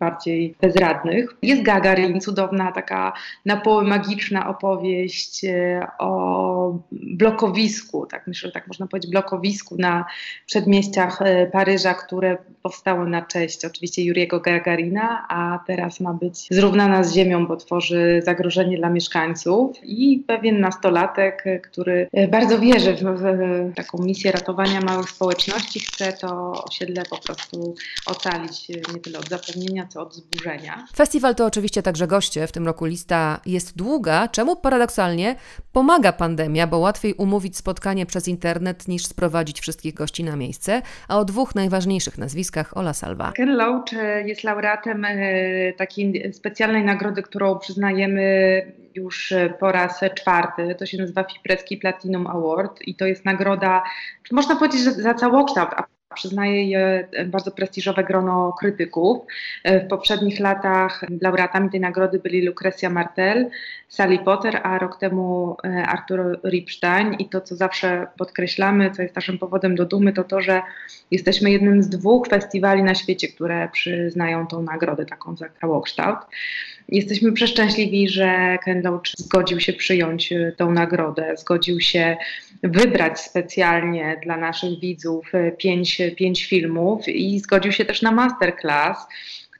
bardziej 0.00 0.54
bezradnych. 0.60 1.36
Jest 1.42 1.62
Gagarin, 1.62 2.20
cudowna, 2.20 2.72
taka 2.72 3.12
na 3.46 3.56
poły 3.56 3.84
magiczna 3.84 4.48
opowieść 4.48 5.46
o 5.98 6.78
blokowisku, 6.92 8.06
tak 8.06 8.26
myślę, 8.26 8.48
że 8.48 8.52
tak 8.52 8.68
można 8.68 8.86
powiedzieć, 8.92 9.10
blokowisku 9.10 9.76
na 9.78 10.04
przedmieściach 10.46 11.22
e, 11.22 11.46
Paryża, 11.46 11.94
które 11.94 12.38
powstało 12.62 13.04
na 13.04 13.22
cześć 13.22 13.64
oczywiście 13.64 14.02
Juriego 14.02 14.40
Gagarina, 14.40 15.26
a 15.28 15.58
teraz 15.66 16.00
ma 16.00 16.12
być 16.12 16.48
zrównana 16.50 17.04
z 17.04 17.14
ziemią, 17.14 17.46
bo 17.46 17.56
tworzy 17.56 18.22
zagrożenie 18.24 18.76
dla 18.76 18.90
mieszkańców 18.90 19.76
i 19.84 20.24
pewien 20.26 20.60
nastolatek, 20.60 21.42
e, 21.46 21.60
który 21.60 22.08
e, 22.12 22.28
bardzo 22.28 22.58
wierzy 22.58 22.94
w, 22.94 23.02
w 23.02 23.74
taką 23.74 23.98
misję 24.02 24.32
ratowania 24.32 24.80
małych 24.80 25.10
społeczności, 25.10 25.80
chce 25.80 26.12
to 26.12 26.52
osiedle 26.64 27.02
po 27.10 27.18
prostu 27.18 27.74
ocalić 28.06 28.68
nie 28.68 29.00
tyle 29.00 29.18
od 29.18 29.28
zapewnienia, 29.28 29.86
co 29.86 30.02
od 30.02 30.14
zburzenia. 30.14 30.86
Festiwal 30.96 31.34
to 31.34 31.46
oczywiście 31.46 31.82
także 31.82 32.06
goście, 32.06 32.46
w 32.46 32.52
tym 32.52 32.66
roku 32.66 32.84
lista 32.84 33.40
jest 33.46 33.76
długa, 33.76 34.28
czemu 34.28 34.56
paradoksalnie 34.56 35.36
pomaga 35.72 36.12
pandemia, 36.12 36.66
bo 36.66 36.78
łatwiej 36.78 37.14
umówić 37.14 37.56
spotkanie 37.56 38.06
przez 38.06 38.28
internet 38.28 38.81
niż 38.88 39.06
sprowadzić 39.06 39.60
wszystkich 39.60 39.94
gości 39.94 40.24
na 40.24 40.36
miejsce, 40.36 40.82
a 41.08 41.18
o 41.18 41.24
dwóch 41.24 41.54
najważniejszych 41.54 42.18
nazwiskach 42.18 42.76
Ola 42.76 42.92
Salwa. 42.92 43.32
Ken 43.32 43.56
Loach 43.56 43.92
e, 43.92 44.28
jest 44.28 44.44
laureatem 44.44 45.04
e, 45.04 45.72
takiej 45.72 46.32
specjalnej 46.32 46.84
nagrody, 46.84 47.22
którą 47.22 47.58
przyznajemy 47.58 48.22
już 48.94 49.32
e, 49.32 49.54
po 49.60 49.72
raz 49.72 50.00
czwarty. 50.14 50.74
To 50.78 50.86
się 50.86 50.98
nazywa 50.98 51.24
Fiprecki 51.24 51.76
Platinum 51.76 52.26
Award 52.26 52.82
i 52.82 52.94
to 52.94 53.06
jest 53.06 53.24
nagroda, 53.24 53.82
można 54.32 54.56
powiedzieć, 54.56 54.80
za 54.80 55.14
całokształt, 55.14 55.70
Przyznaje 56.14 56.64
je 56.64 57.08
bardzo 57.26 57.50
prestiżowe 57.50 58.04
grono 58.04 58.54
krytyków. 58.60 59.18
W 59.64 59.88
poprzednich 59.88 60.40
latach 60.40 61.04
laureatami 61.20 61.70
tej 61.70 61.80
nagrody 61.80 62.18
byli 62.18 62.46
Lucrecia 62.46 62.90
Martel, 62.90 63.50
Sally 63.88 64.18
Potter, 64.18 64.60
a 64.62 64.78
rok 64.78 64.98
temu 64.98 65.56
e, 65.64 65.86
Arthur 65.86 66.40
Ripstein. 66.44 67.14
I 67.14 67.28
to, 67.28 67.40
co 67.40 67.56
zawsze 67.56 68.06
podkreślamy, 68.18 68.90
co 68.90 69.02
jest 69.02 69.14
naszym 69.14 69.38
powodem 69.38 69.74
do 69.74 69.84
dumy, 69.84 70.12
to 70.12 70.24
to, 70.24 70.40
że 70.40 70.62
jesteśmy 71.10 71.50
jednym 71.50 71.82
z 71.82 71.88
dwóch 71.88 72.28
festiwali 72.28 72.82
na 72.82 72.94
świecie, 72.94 73.28
które 73.28 73.68
przyznają 73.72 74.46
tą 74.46 74.62
nagrodę 74.62 75.06
taką 75.06 75.36
za 75.36 75.48
całokształt. 75.48 76.18
Jesteśmy 76.92 77.32
przeszczęśliwi, 77.32 78.08
że 78.08 78.58
Ken 78.64 78.82
Loach 78.82 79.02
zgodził 79.18 79.60
się 79.60 79.72
przyjąć 79.72 80.32
y, 80.32 80.54
tą 80.56 80.70
nagrodę, 80.70 81.34
zgodził 81.36 81.80
się 81.80 82.16
wybrać 82.62 83.20
specjalnie 83.20 84.20
dla 84.22 84.36
naszych 84.36 84.80
widzów 84.80 85.34
y, 85.34 85.56
pięć, 85.58 86.02
pięć 86.16 86.46
filmów 86.46 87.08
i 87.08 87.40
zgodził 87.40 87.72
się 87.72 87.84
też 87.84 88.02
na 88.02 88.12
masterclass 88.12 89.06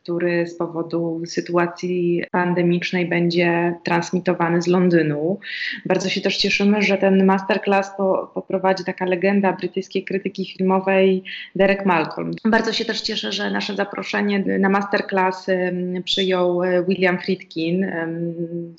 który 0.03 0.46
z 0.46 0.55
powodu 0.57 1.22
sytuacji 1.26 2.24
pandemicznej 2.30 3.07
będzie 3.07 3.74
transmitowany 3.84 4.62
z 4.62 4.66
Londynu. 4.66 5.38
Bardzo 5.86 6.09
się 6.09 6.20
też 6.20 6.36
cieszymy, 6.36 6.82
że 6.82 6.98
ten 6.98 7.24
masterclass 7.24 7.90
po, 7.96 8.30
poprowadzi 8.34 8.84
taka 8.84 9.05
legenda 9.05 9.53
brytyjskiej 9.53 10.05
krytyki 10.05 10.55
filmowej 10.57 11.22
Derek 11.57 11.86
Malcolm. 11.86 12.30
Bardzo 12.44 12.72
się 12.72 12.84
też 12.84 13.00
cieszę, 13.00 13.32
że 13.32 13.50
nasze 13.50 13.74
zaproszenie 13.74 14.44
na 14.59 14.68
masterclass 14.68 15.46
przyjął 16.05 16.62
e, 16.62 16.84
William 16.84 17.18
Friedkin. 17.18 17.92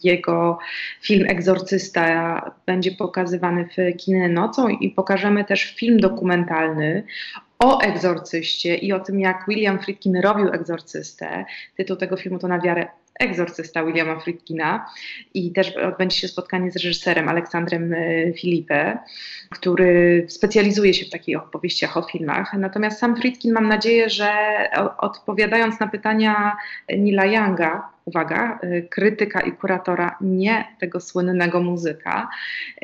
Jego 0.03 0.57
film 1.01 1.26
Egzorcysta 1.30 2.51
będzie 2.65 2.91
pokazywany 2.91 3.67
w 3.78 3.97
kinie 3.97 4.30
nocą 4.30 4.67
i 4.67 4.89
pokażemy 4.89 5.45
też 5.45 5.76
film 5.76 5.99
dokumentalny 5.99 7.03
o 7.64 7.82
egzorcyście 7.82 8.76
i 8.76 8.93
o 8.93 8.99
tym, 8.99 9.20
jak 9.20 9.45
William 9.47 9.80
Friedkin 9.80 10.22
robił 10.22 10.53
egzorcystę. 10.53 11.45
Tytuł 11.78 11.97
tego 11.97 12.18
filmu 12.18 12.39
to 12.39 12.47
na 12.47 12.59
wiarę 12.59 12.88
egzorcysta 13.20 13.86
Williama 13.86 14.20
Friedkina 14.20 14.86
i 15.34 15.51
też 15.51 15.78
odbędzie 15.78 16.18
się 16.18 16.28
spotkanie 16.28 16.72
z 16.72 16.76
reżyserem 16.76 17.30
Aleksandrem 17.30 17.93
e, 17.93 18.34
Filipe, 18.34 18.97
który 19.49 20.26
specjalizuje 20.30 20.93
się 20.93 21.05
w 21.05 21.09
takich 21.09 21.38
opowieściach 21.38 21.97
o 21.97 22.01
filmach. 22.03 22.53
Natomiast 22.53 22.99
sam 22.99 23.16
Friedkin 23.16 23.53
mam 23.53 23.68
nadzieję, 23.68 24.09
że 24.09 24.32
odpowiadając 24.97 25.80
na 25.80 25.88
pytania 25.88 26.57
Nila 26.97 27.26
Younga, 27.26 27.93
uwaga, 28.05 28.59
e, 28.61 28.82
krytyka 28.82 29.41
i 29.41 29.51
kuratora, 29.51 30.18
nie 30.22 30.68
tego 30.80 30.99
słynnego 30.99 31.61
muzyka, 31.61 32.30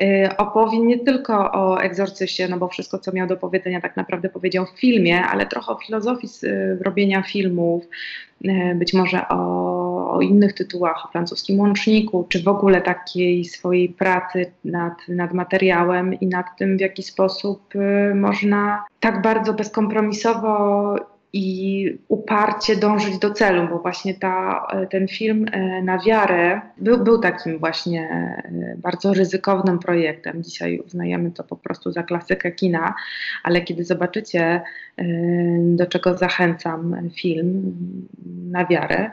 e, 0.02 0.36
opowie 0.36 0.80
nie 0.80 0.98
tylko 0.98 1.52
o 1.52 1.82
egzorcyście, 1.82 2.48
no 2.48 2.58
bo 2.58 2.68
wszystko, 2.68 2.98
co 2.98 3.12
miał 3.12 3.26
do 3.26 3.36
powiedzenia, 3.36 3.80
tak 3.80 3.96
naprawdę 3.96 4.28
powiedział 4.28 4.66
w 4.66 4.80
filmie, 4.80 5.24
ale 5.24 5.46
trochę 5.46 5.72
o 5.72 5.78
filozofii 5.86 6.28
robienia 6.80 7.22
filmów, 7.22 7.84
być 8.74 8.94
może 8.94 9.28
o 9.28 9.70
o 10.10 10.20
innych 10.20 10.52
tytułach, 10.52 11.06
o 11.06 11.08
francuskim 11.08 11.60
łączniku, 11.60 12.26
czy 12.28 12.42
w 12.42 12.48
ogóle 12.48 12.80
takiej 12.80 13.44
swojej 13.44 13.88
pracy 13.88 14.52
nad, 14.64 15.08
nad 15.08 15.34
materiałem 15.34 16.14
i 16.14 16.26
nad 16.26 16.46
tym, 16.58 16.76
w 16.76 16.80
jaki 16.80 17.02
sposób 17.02 17.74
y, 17.74 18.14
można 18.14 18.84
tak 19.00 19.22
bardzo 19.22 19.52
bezkompromisowo 19.52 20.96
i 21.32 21.98
uparcie 22.08 22.76
dążyć 22.76 23.18
do 23.18 23.30
celu, 23.30 23.68
bo 23.68 23.78
właśnie 23.78 24.14
ta, 24.14 24.66
ten 24.90 25.08
film 25.08 25.46
e, 25.52 25.82
na 25.82 25.98
wiarę 25.98 26.60
był, 26.78 27.04
był 27.04 27.18
takim 27.18 27.58
właśnie 27.58 28.08
e, 28.44 28.74
bardzo 28.76 29.14
ryzykownym 29.14 29.78
projektem. 29.78 30.42
Dzisiaj 30.42 30.78
uznajemy 30.78 31.30
to 31.30 31.44
po 31.44 31.56
prostu 31.56 31.92
za 31.92 32.02
klasykę 32.02 32.52
kina, 32.52 32.94
ale 33.42 33.62
kiedy 33.62 33.84
zobaczycie, 33.84 34.62
e, 34.96 35.04
do 35.60 35.86
czego 35.86 36.16
zachęcam 36.16 37.10
film 37.16 37.74
na 38.50 38.66
wiarę, 38.66 39.10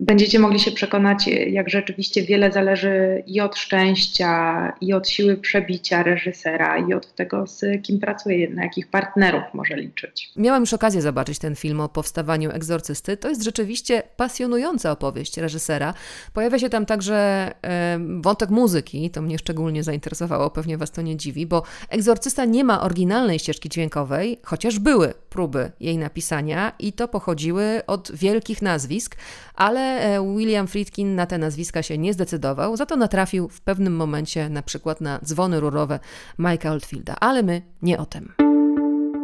będziecie 0.00 0.38
mogli 0.38 0.60
się 0.60 0.70
przekonać, 0.70 1.26
jak 1.46 1.70
rzeczywiście 1.70 2.22
wiele 2.22 2.52
zależy 2.52 3.22
i 3.26 3.40
od 3.40 3.56
szczęścia, 3.56 4.72
i 4.80 4.92
od 4.92 5.08
siły 5.08 5.36
przebicia 5.36 6.02
reżysera, 6.02 6.78
i 6.78 6.94
od 6.94 7.14
tego, 7.14 7.46
z 7.46 7.82
kim 7.82 8.00
pracuje, 8.00 8.50
na 8.50 8.62
jakich 8.62 8.90
partnerów 8.90 9.42
może 9.54 9.76
liczyć. 9.76 10.30
Miałam 10.36 10.62
już 10.62 10.74
okazję 10.74 11.02
zobaczyć 11.02 11.38
ten 11.38 11.56
film 11.56 11.80
o 11.80 11.88
powstawaniu 11.88 12.50
egzorcysty. 12.50 13.16
To 13.16 13.28
jest 13.28 13.42
rzeczywiście 13.42 14.02
pasjonująca 14.16 14.90
opowieść 14.90 15.36
reżysera. 15.36 15.94
Pojawia 16.32 16.58
się 16.58 16.68
tam 16.68 16.86
także 16.86 17.16
e, 17.62 17.98
wątek 18.20 18.50
muzyki, 18.50 19.10
to 19.10 19.22
mnie 19.22 19.38
szczególnie 19.38 19.82
zainteresowało, 19.82 20.50
pewnie 20.50 20.78
Was 20.78 20.90
to 20.90 21.02
nie 21.02 21.16
dziwi, 21.16 21.46
bo 21.46 21.62
egzorcysta 21.88 22.44
nie 22.44 22.64
ma 22.64 22.80
oryginalnej 22.80 23.38
ścieżki 23.38 23.68
dźwiękowej, 23.68 24.38
chociaż 24.44 24.78
były 24.78 25.14
próby 25.30 25.72
jej 25.80 25.98
napisania 25.98 26.72
i 26.78 26.92
to 26.92 27.08
pochodziły 27.08 27.80
od 27.86 28.12
wielkich 28.14 28.62
nazwisk, 28.62 29.16
ale 29.54 29.87
E, 29.88 30.34
William 30.36 30.66
Friedkin 30.66 31.14
na 31.14 31.26
te 31.26 31.38
nazwiska 31.38 31.82
się 31.82 31.98
nie 31.98 32.12
zdecydował, 32.12 32.76
za 32.76 32.86
to 32.86 32.96
natrafił 32.96 33.48
w 33.48 33.60
pewnym 33.60 33.96
momencie 33.96 34.48
na 34.48 34.62
przykład 34.62 35.00
na 35.00 35.20
dzwony 35.24 35.60
rurowe 35.60 36.00
Mike'a 36.38 36.68
Oldfielda, 36.68 37.16
ale 37.20 37.42
my 37.42 37.62
nie 37.82 37.98
o 37.98 38.06
tym 38.06 38.47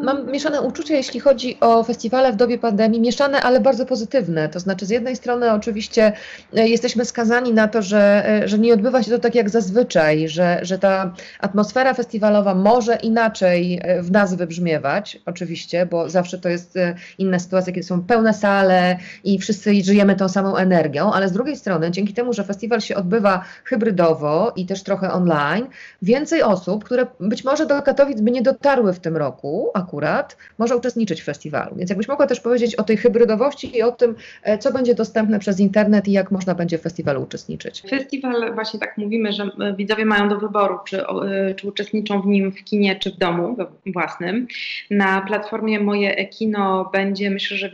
mam 0.03 0.31
mieszane 0.31 0.61
uczucia, 0.63 0.95
jeśli 0.95 1.21
chodzi 1.21 1.57
o 1.61 1.85
festiwale 1.85 2.33
w 2.33 2.37
dobie 2.37 2.59
pandemii, 2.59 3.01
mieszane, 3.01 3.41
ale 3.41 3.61
bardzo 3.61 3.87
pozytywne. 3.87 4.49
To 4.49 4.61
znaczy, 4.61 4.87
z 4.87 4.91
jednej 4.91 5.17
strony 5.17 5.53
oczywiście 5.53 6.13
e, 6.57 6.69
jesteśmy 6.69 7.05
skazani 7.05 7.53
na 7.53 7.69
to, 7.69 7.83
że, 7.83 8.29
e, 8.29 8.49
że 8.49 8.59
nie 8.59 8.75
odbywa 8.75 9.03
się 9.03 9.11
to 9.11 9.19
tak 9.19 9.35
jak 9.35 9.51
zazwyczaj, 9.51 10.29
że, 10.29 10.59
że 10.63 10.79
ta 10.79 11.15
atmosfera 11.41 11.95
festiwalowa 11.95 12.55
może 12.55 12.97
inaczej 12.97 13.81
e, 13.83 14.03
w 14.03 14.11
nas 14.11 14.35
wybrzmiewać, 14.35 15.19
oczywiście, 15.27 15.87
bo 15.87 16.09
zawsze 16.09 16.39
to 16.39 16.49
jest 16.49 16.75
inna 17.19 17.39
sytuacja, 17.39 17.73
kiedy 17.73 17.87
są 17.87 18.03
pełne 18.03 18.35
sale 18.35 18.99
i 19.25 19.39
wszyscy 19.39 19.83
żyjemy 19.83 20.17
tą 20.17 20.29
samą 20.29 20.57
energią, 20.57 21.13
ale 21.13 21.29
z 21.29 21.33
drugiej 21.33 21.57
strony, 21.57 21.91
dzięki 21.91 22.15
temu, 22.15 22.33
że 22.33 22.45
festiwal 22.45 22.81
się 22.81 22.97
odbywa 22.97 23.45
hybrydowo 23.65 24.53
i 24.57 24.67
też 24.67 24.83
trochę 24.83 25.13
online, 25.13 25.67
więcej 26.03 26.43
osób, 26.43 26.85
które 26.85 27.07
być 27.21 27.45
może 27.45 27.67
do 27.67 27.83
Katowic 27.83 28.21
by 28.21 28.31
nie 28.31 28.43
dotarły 28.43 28.93
w 28.93 29.01
tym 29.01 29.17
roku, 29.17 29.71
akurat 29.75 29.84
akurat 29.85 30.37
może 30.59 30.76
uczestniczyć 30.76 31.22
w 31.22 31.24
festiwalu. 31.24 31.76
Więc 31.76 31.91
jakbyś 31.91 32.09
mogła 32.09 32.26
też 32.26 32.41
powiedzieć 32.41 32.76
o 32.76 32.82
tej 32.82 32.97
hybrydowości 32.97 33.76
i 33.76 33.82
o 33.82 33.93
tym, 33.93 34.14
e, 34.43 34.59
co 34.59 34.72
będzie 34.72 34.95
dostępne 34.95 35.39
przez 35.39 35.61
internet 35.61 36.09
i 36.09 36.12
jak 36.12 36.30
można 36.30 36.55
będzie 36.55 36.78
w 36.78 36.82
festiwalu 36.82 37.22
uczestniczyć. 37.22 37.82
Festiwal, 37.91 38.55
właśnie 38.55 38.80
tak 38.80 38.99
mówimy, 38.99 39.32
że 39.32 39.43
e, 39.43 39.74
widzowie 39.76 40.05
mają 40.05 40.28
do 40.28 40.39
wyboru, 40.39 40.78
czy, 40.87 41.07
e, 41.07 41.55
czy 41.55 41.68
uczestniczą 41.68 42.22
w 42.22 42.26
nim 42.26 42.53
w 42.53 42.64
kinie, 42.64 42.97
czy 42.97 43.11
w 43.11 43.16
domu 43.16 43.57
własnym. 43.87 44.47
Na 44.91 45.20
platformie 45.20 45.80
Moje 45.80 46.16
Ekino 46.16 46.91
będzie, 46.93 47.30
myślę, 47.30 47.57
że 47.57 47.70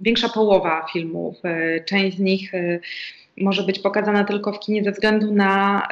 większa 0.00 0.28
połowa 0.28 0.86
filmów. 0.92 1.36
Część 1.84 2.16
z 2.16 2.20
nich 2.20 2.52
może 3.36 3.62
być 3.62 3.78
pokazana 3.78 4.24
tylko 4.24 4.52
w 4.52 4.60
kinie 4.60 4.84
ze 4.84 4.92
względu 4.92 5.32
na 5.32 5.82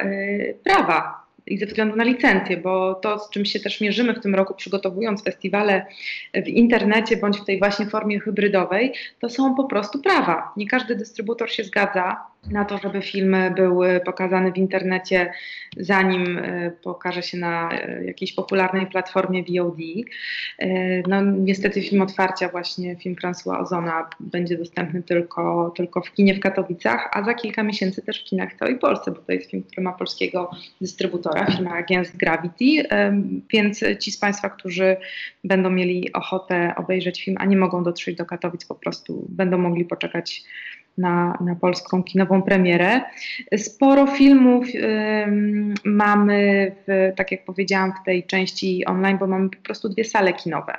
prawa 0.64 1.21
i 1.46 1.58
ze 1.58 1.66
względu 1.66 1.96
na 1.96 2.04
licencję, 2.04 2.56
bo 2.56 2.94
to, 2.94 3.18
z 3.18 3.30
czym 3.30 3.44
się 3.44 3.60
też 3.60 3.80
mierzymy 3.80 4.14
w 4.14 4.20
tym 4.20 4.34
roku, 4.34 4.54
przygotowując 4.54 5.24
festiwale 5.24 5.86
w 6.34 6.48
internecie 6.48 7.16
bądź 7.16 7.38
w 7.38 7.44
tej 7.44 7.58
właśnie 7.58 7.86
formie 7.86 8.20
hybrydowej, 8.20 8.92
to 9.20 9.28
są 9.28 9.54
po 9.54 9.64
prostu 9.64 9.98
prawa. 9.98 10.52
Nie 10.56 10.66
każdy 10.66 10.96
dystrybutor 10.96 11.50
się 11.50 11.64
zgadza 11.64 12.31
na 12.50 12.64
to, 12.64 12.78
żeby 12.78 13.02
film 13.02 13.36
był 13.56 13.80
pokazany 14.04 14.52
w 14.52 14.56
internecie, 14.56 15.32
zanim 15.76 16.38
e, 16.38 16.70
pokaże 16.70 17.22
się 17.22 17.38
na 17.38 17.72
e, 17.72 18.04
jakiejś 18.04 18.32
popularnej 18.32 18.86
platformie 18.86 19.42
VOD. 19.42 19.78
E, 20.58 20.68
no, 21.08 21.22
niestety 21.22 21.82
film 21.82 22.02
otwarcia, 22.02 22.48
właśnie 22.48 22.96
film 22.96 23.16
François 23.24 23.60
Ozona, 23.60 24.10
będzie 24.20 24.58
dostępny 24.58 25.02
tylko, 25.02 25.72
tylko 25.76 26.00
w 26.00 26.12
kinie 26.12 26.34
w 26.34 26.40
Katowicach, 26.40 27.10
a 27.12 27.24
za 27.24 27.34
kilka 27.34 27.62
miesięcy 27.62 28.02
też 28.02 28.20
w 28.20 28.24
kinach 28.24 28.52
w 28.52 28.58
całej 28.58 28.78
Polsce, 28.78 29.10
bo 29.10 29.18
to 29.18 29.32
jest 29.32 29.50
film, 29.50 29.62
który 29.62 29.82
ma 29.82 29.92
polskiego 29.92 30.50
dystrybutora, 30.80 31.46
firma 31.46 31.74
Against 31.74 32.16
Gravity, 32.16 32.88
więc 33.52 33.80
ci 34.00 34.10
z 34.10 34.18
Państwa, 34.18 34.50
którzy 34.50 34.96
będą 35.44 35.70
mieli 35.70 36.12
ochotę 36.12 36.72
obejrzeć 36.76 37.24
film, 37.24 37.36
a 37.40 37.44
nie 37.44 37.56
mogą 37.56 37.84
dotrzeć 37.84 38.16
do 38.16 38.26
Katowic, 38.26 38.64
po 38.64 38.74
prostu 38.74 39.26
będą 39.28 39.58
mogli 39.58 39.84
poczekać 39.84 40.42
na, 40.98 41.38
na 41.40 41.54
polską 41.54 42.02
kinową 42.02 42.42
premierę. 42.42 43.00
Sporo 43.56 44.06
filmów 44.06 44.66
mamy, 45.84 46.72
w, 46.86 47.12
tak 47.16 47.32
jak 47.32 47.44
powiedziałam, 47.44 47.92
w 48.02 48.04
tej 48.04 48.26
części 48.26 48.84
online, 48.84 49.18
bo 49.18 49.26
mamy 49.26 49.50
po 49.50 49.62
prostu 49.62 49.88
dwie 49.88 50.04
sale 50.04 50.32
kinowe. 50.32 50.74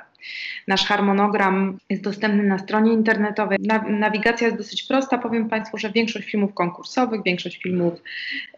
Nasz 0.68 0.84
harmonogram 0.84 1.78
jest 1.90 2.02
dostępny 2.02 2.42
na 2.42 2.58
stronie 2.58 2.92
internetowej. 2.92 3.58
Nawigacja 3.88 4.46
jest 4.46 4.58
dosyć 4.58 4.82
prosta. 4.82 5.18
Powiem 5.18 5.48
Państwu, 5.48 5.78
że 5.78 5.92
większość 5.92 6.30
filmów 6.30 6.54
konkursowych, 6.54 7.22
większość 7.24 7.62
filmów 7.62 7.94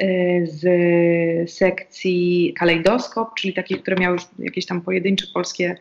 y, 0.03 0.45
z 0.47 1.51
sekcji 1.51 2.55
Kalejdoskop, 2.59 3.35
czyli 3.35 3.55
takich, 3.55 3.83
które 3.83 3.97
miały 3.97 4.15
już 4.15 4.23
jakieś 4.39 4.67
tam 4.67 4.81
pojedyncze 4.81 5.27
polskie 5.35 5.77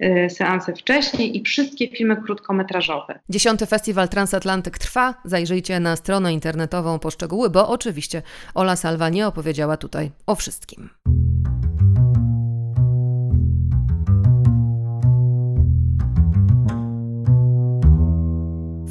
y, 0.00 0.30
seanse 0.30 0.74
wcześniej 0.74 1.36
i 1.36 1.42
wszystkie 1.42 1.88
filmy 1.88 2.16
krótkometrażowe. 2.16 3.18
Dziesiąty 3.28 3.66
Festiwal 3.66 4.08
Transatlantyk 4.08 4.78
trwa. 4.78 5.14
Zajrzyjcie 5.24 5.80
na 5.80 5.96
stronę 5.96 6.32
internetową 6.32 6.98
po 6.98 7.10
szczegóły, 7.10 7.50
bo 7.50 7.68
oczywiście 7.68 8.22
Ola 8.54 8.76
Salwa 8.76 9.08
nie 9.08 9.26
opowiedziała 9.26 9.76
tutaj 9.76 10.10
o 10.26 10.34
wszystkim. 10.34 10.88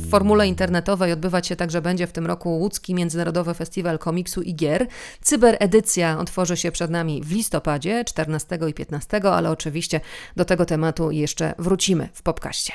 W 0.06 0.10
formule 0.10 0.48
internetowej 0.48 1.12
odbywać 1.12 1.48
się 1.48 1.56
także 1.56 1.82
będzie 1.82 2.08
w 2.08 2.12
tym 2.12 2.26
roku 2.26 2.60
Łódzki 2.60 2.96
Międzynarodowy 2.96 3.54
Festiwal 3.54 4.00
Komiksu 4.00 4.42
i 4.42 4.56
Gier. 4.56 4.88
Cyberedycja 5.22 6.20
otworzy 6.20 6.58
się 6.58 6.72
przed 6.72 6.92
nami 6.92 7.22
w 7.24 7.32
listopadzie 7.32 8.06
14 8.06 8.60
i 8.70 8.74
15, 8.74 9.22
ale 9.24 9.52
oczywiście 9.52 10.02
do 10.36 10.46
tego 10.46 10.66
tematu 10.66 11.12
jeszcze 11.12 11.54
wrócimy 11.60 12.10
w 12.14 12.22
popkaście. 12.22 12.74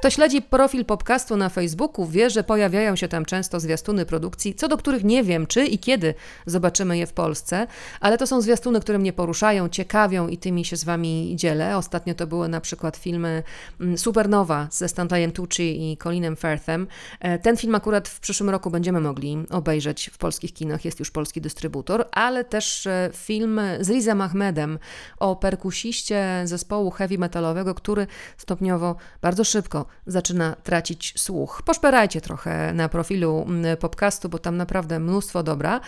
Kto 0.00 0.10
śledzi 0.10 0.42
profil 0.42 0.84
podcastu 0.84 1.36
na 1.36 1.48
Facebooku, 1.48 2.06
wie, 2.06 2.30
że 2.30 2.44
pojawiają 2.44 2.96
się 2.96 3.08
tam 3.08 3.24
często 3.24 3.60
zwiastuny 3.60 4.06
produkcji, 4.06 4.54
co 4.54 4.68
do 4.68 4.76
których 4.76 5.04
nie 5.04 5.24
wiem, 5.24 5.46
czy 5.46 5.66
i 5.66 5.78
kiedy 5.78 6.14
zobaczymy 6.46 6.98
je 6.98 7.06
w 7.06 7.12
Polsce, 7.12 7.66
ale 8.00 8.18
to 8.18 8.26
są 8.26 8.40
zwiastuny, 8.40 8.80
które 8.80 8.98
mnie 8.98 9.12
poruszają, 9.12 9.68
ciekawią 9.68 10.28
i 10.28 10.38
tymi 10.38 10.64
się 10.64 10.76
z 10.76 10.84
Wami 10.84 11.32
dzielę. 11.36 11.76
Ostatnio 11.76 12.14
to 12.14 12.26
były 12.26 12.48
na 12.48 12.60
przykład 12.60 12.96
filmy 12.96 13.42
mm, 13.80 13.98
Supernowa 13.98 14.68
ze 14.70 14.88
Stanleyem 14.88 15.32
Tucci 15.32 15.92
i 15.92 15.96
Colinem 15.96 16.36
Firthem. 16.36 16.86
E, 17.20 17.38
ten 17.38 17.56
film 17.56 17.74
akurat 17.74 18.08
w 18.08 18.20
przyszłym 18.20 18.50
roku 18.50 18.70
będziemy 18.70 19.00
mogli 19.00 19.38
obejrzeć 19.50 20.10
w 20.12 20.18
polskich 20.18 20.54
kinach, 20.54 20.84
jest 20.84 20.98
już 20.98 21.10
polski 21.10 21.40
dystrybutor, 21.40 22.08
ale 22.12 22.44
też 22.44 22.86
e, 22.86 23.10
film 23.14 23.60
z 23.80 23.90
Rizem 23.90 24.20
Ahmedem 24.20 24.78
o 25.18 25.36
perkusiście 25.36 26.42
zespołu 26.44 26.90
heavy 26.90 27.18
metalowego, 27.18 27.74
który 27.74 28.06
stopniowo, 28.36 28.96
bardzo 29.22 29.44
szybko 29.44 29.89
zaczyna 30.06 30.56
tracić 30.62 31.14
słuch. 31.16 31.62
Poszperajcie 31.64 32.20
trochę 32.20 32.72
na 32.72 32.88
profilu 32.88 33.44
mm, 33.48 33.76
podcastu, 33.76 34.28
bo 34.28 34.38
tam 34.38 34.56
naprawdę 34.56 34.98
mnóstwo 34.98 35.42
dobra. 35.42 35.80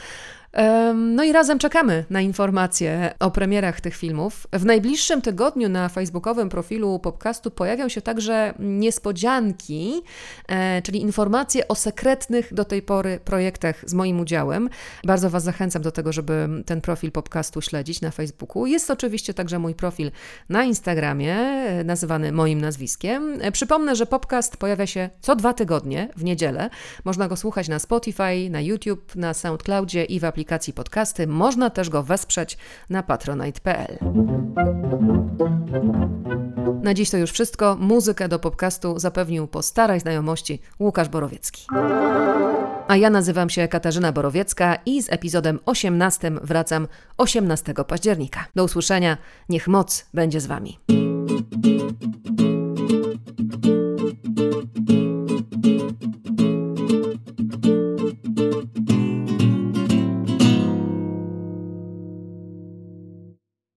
No 0.95 1.24
i 1.24 1.33
razem 1.33 1.59
czekamy 1.59 2.05
na 2.11 2.20
informacje 2.20 3.15
o 3.20 3.31
premierach 3.31 3.81
tych 3.81 3.97
filmów. 3.97 4.47
W 4.53 4.65
najbliższym 4.65 5.23
tygodniu 5.23 5.69
na 5.69 5.89
facebookowym 5.89 6.49
profilu 6.49 6.99
podcastu 6.99 7.51
pojawią 7.51 7.89
się 7.89 8.03
także 8.03 8.55
niespodzianki, 8.59 10.03
e, 10.49 10.83
czyli 10.83 11.01
informacje 11.01 11.69
o 11.69 11.74
sekretnych 11.74 12.55
do 12.55 12.65
tej 12.65 12.83
pory 12.83 13.20
projektach 13.24 13.91
z 13.91 13.95
moim 13.95 14.20
udziałem. 14.20 14.69
Bardzo 15.05 15.31
Was 15.31 15.43
zachęcam 15.43 15.83
do 15.83 15.93
tego, 15.93 16.12
żeby 16.12 16.49
ten 16.66 16.81
profil 16.81 17.12
podcastu 17.12 17.61
śledzić 17.61 18.01
na 18.01 18.11
Facebooku. 18.11 18.66
Jest 18.66 18.91
oczywiście 18.91 19.35
także 19.35 19.59
mój 19.59 19.74
profil 19.74 20.11
na 20.49 20.65
Instagramie, 20.65 21.35
e, 21.35 21.85
nazywany 21.85 22.33
moim 22.33 22.61
nazwiskiem. 22.61 23.39
E, 23.41 23.53
przypomnę, 23.53 23.97
że 23.97 24.07
podcast 24.07 24.57
pojawia 24.57 24.87
się 24.87 25.11
co 25.20 25.37
dwa 25.37 25.53
tygodnie 25.53 26.09
w 26.16 26.24
niedzielę. 26.24 26.70
Można 27.05 27.29
go 27.29 27.37
słuchać 27.37 27.69
na 27.69 27.79
Spotify, 27.79 28.51
na 28.51 28.61
YouTube, 28.61 29.16
na 29.16 29.35
SoundCloudzie 29.35 30.05
i 30.05 30.20
w 30.20 30.24
aplikacji 30.24 30.41
aplikacji 30.43 30.73
podcasty. 30.73 31.27
Można 31.27 31.70
też 31.70 31.90
go 31.90 32.02
wesprzeć 32.02 32.59
na 32.90 33.02
patronite.pl. 33.02 33.98
Na 36.82 36.94
dziś 36.94 37.10
to 37.10 37.16
już 37.16 37.31
wszystko. 37.31 37.77
Muzykę 37.81 38.28
do 38.28 38.39
podcastu 38.39 38.98
zapewnił 38.98 39.47
po 39.47 39.62
starej 39.62 40.01
znajomości 40.01 40.60
Łukasz 40.81 41.09
Borowiecki. 41.09 41.66
A 42.89 42.97
ja 42.97 43.10
nazywam 43.10 43.51
się 43.51 43.69
Katarzyna 43.69 44.12
Borowiecka 44.12 44.78
i 44.86 45.02
z 45.02 45.12
epizodem 45.12 45.59
18 45.66 46.32
wracam 46.43 46.89
18 47.19 47.74
października. 47.89 48.44
Do 48.55 48.64
usłyszenia. 48.64 49.19
Niech 49.48 49.69
moc 49.69 50.06
będzie 50.14 50.40
z 50.40 50.47
Wami. 50.47 50.78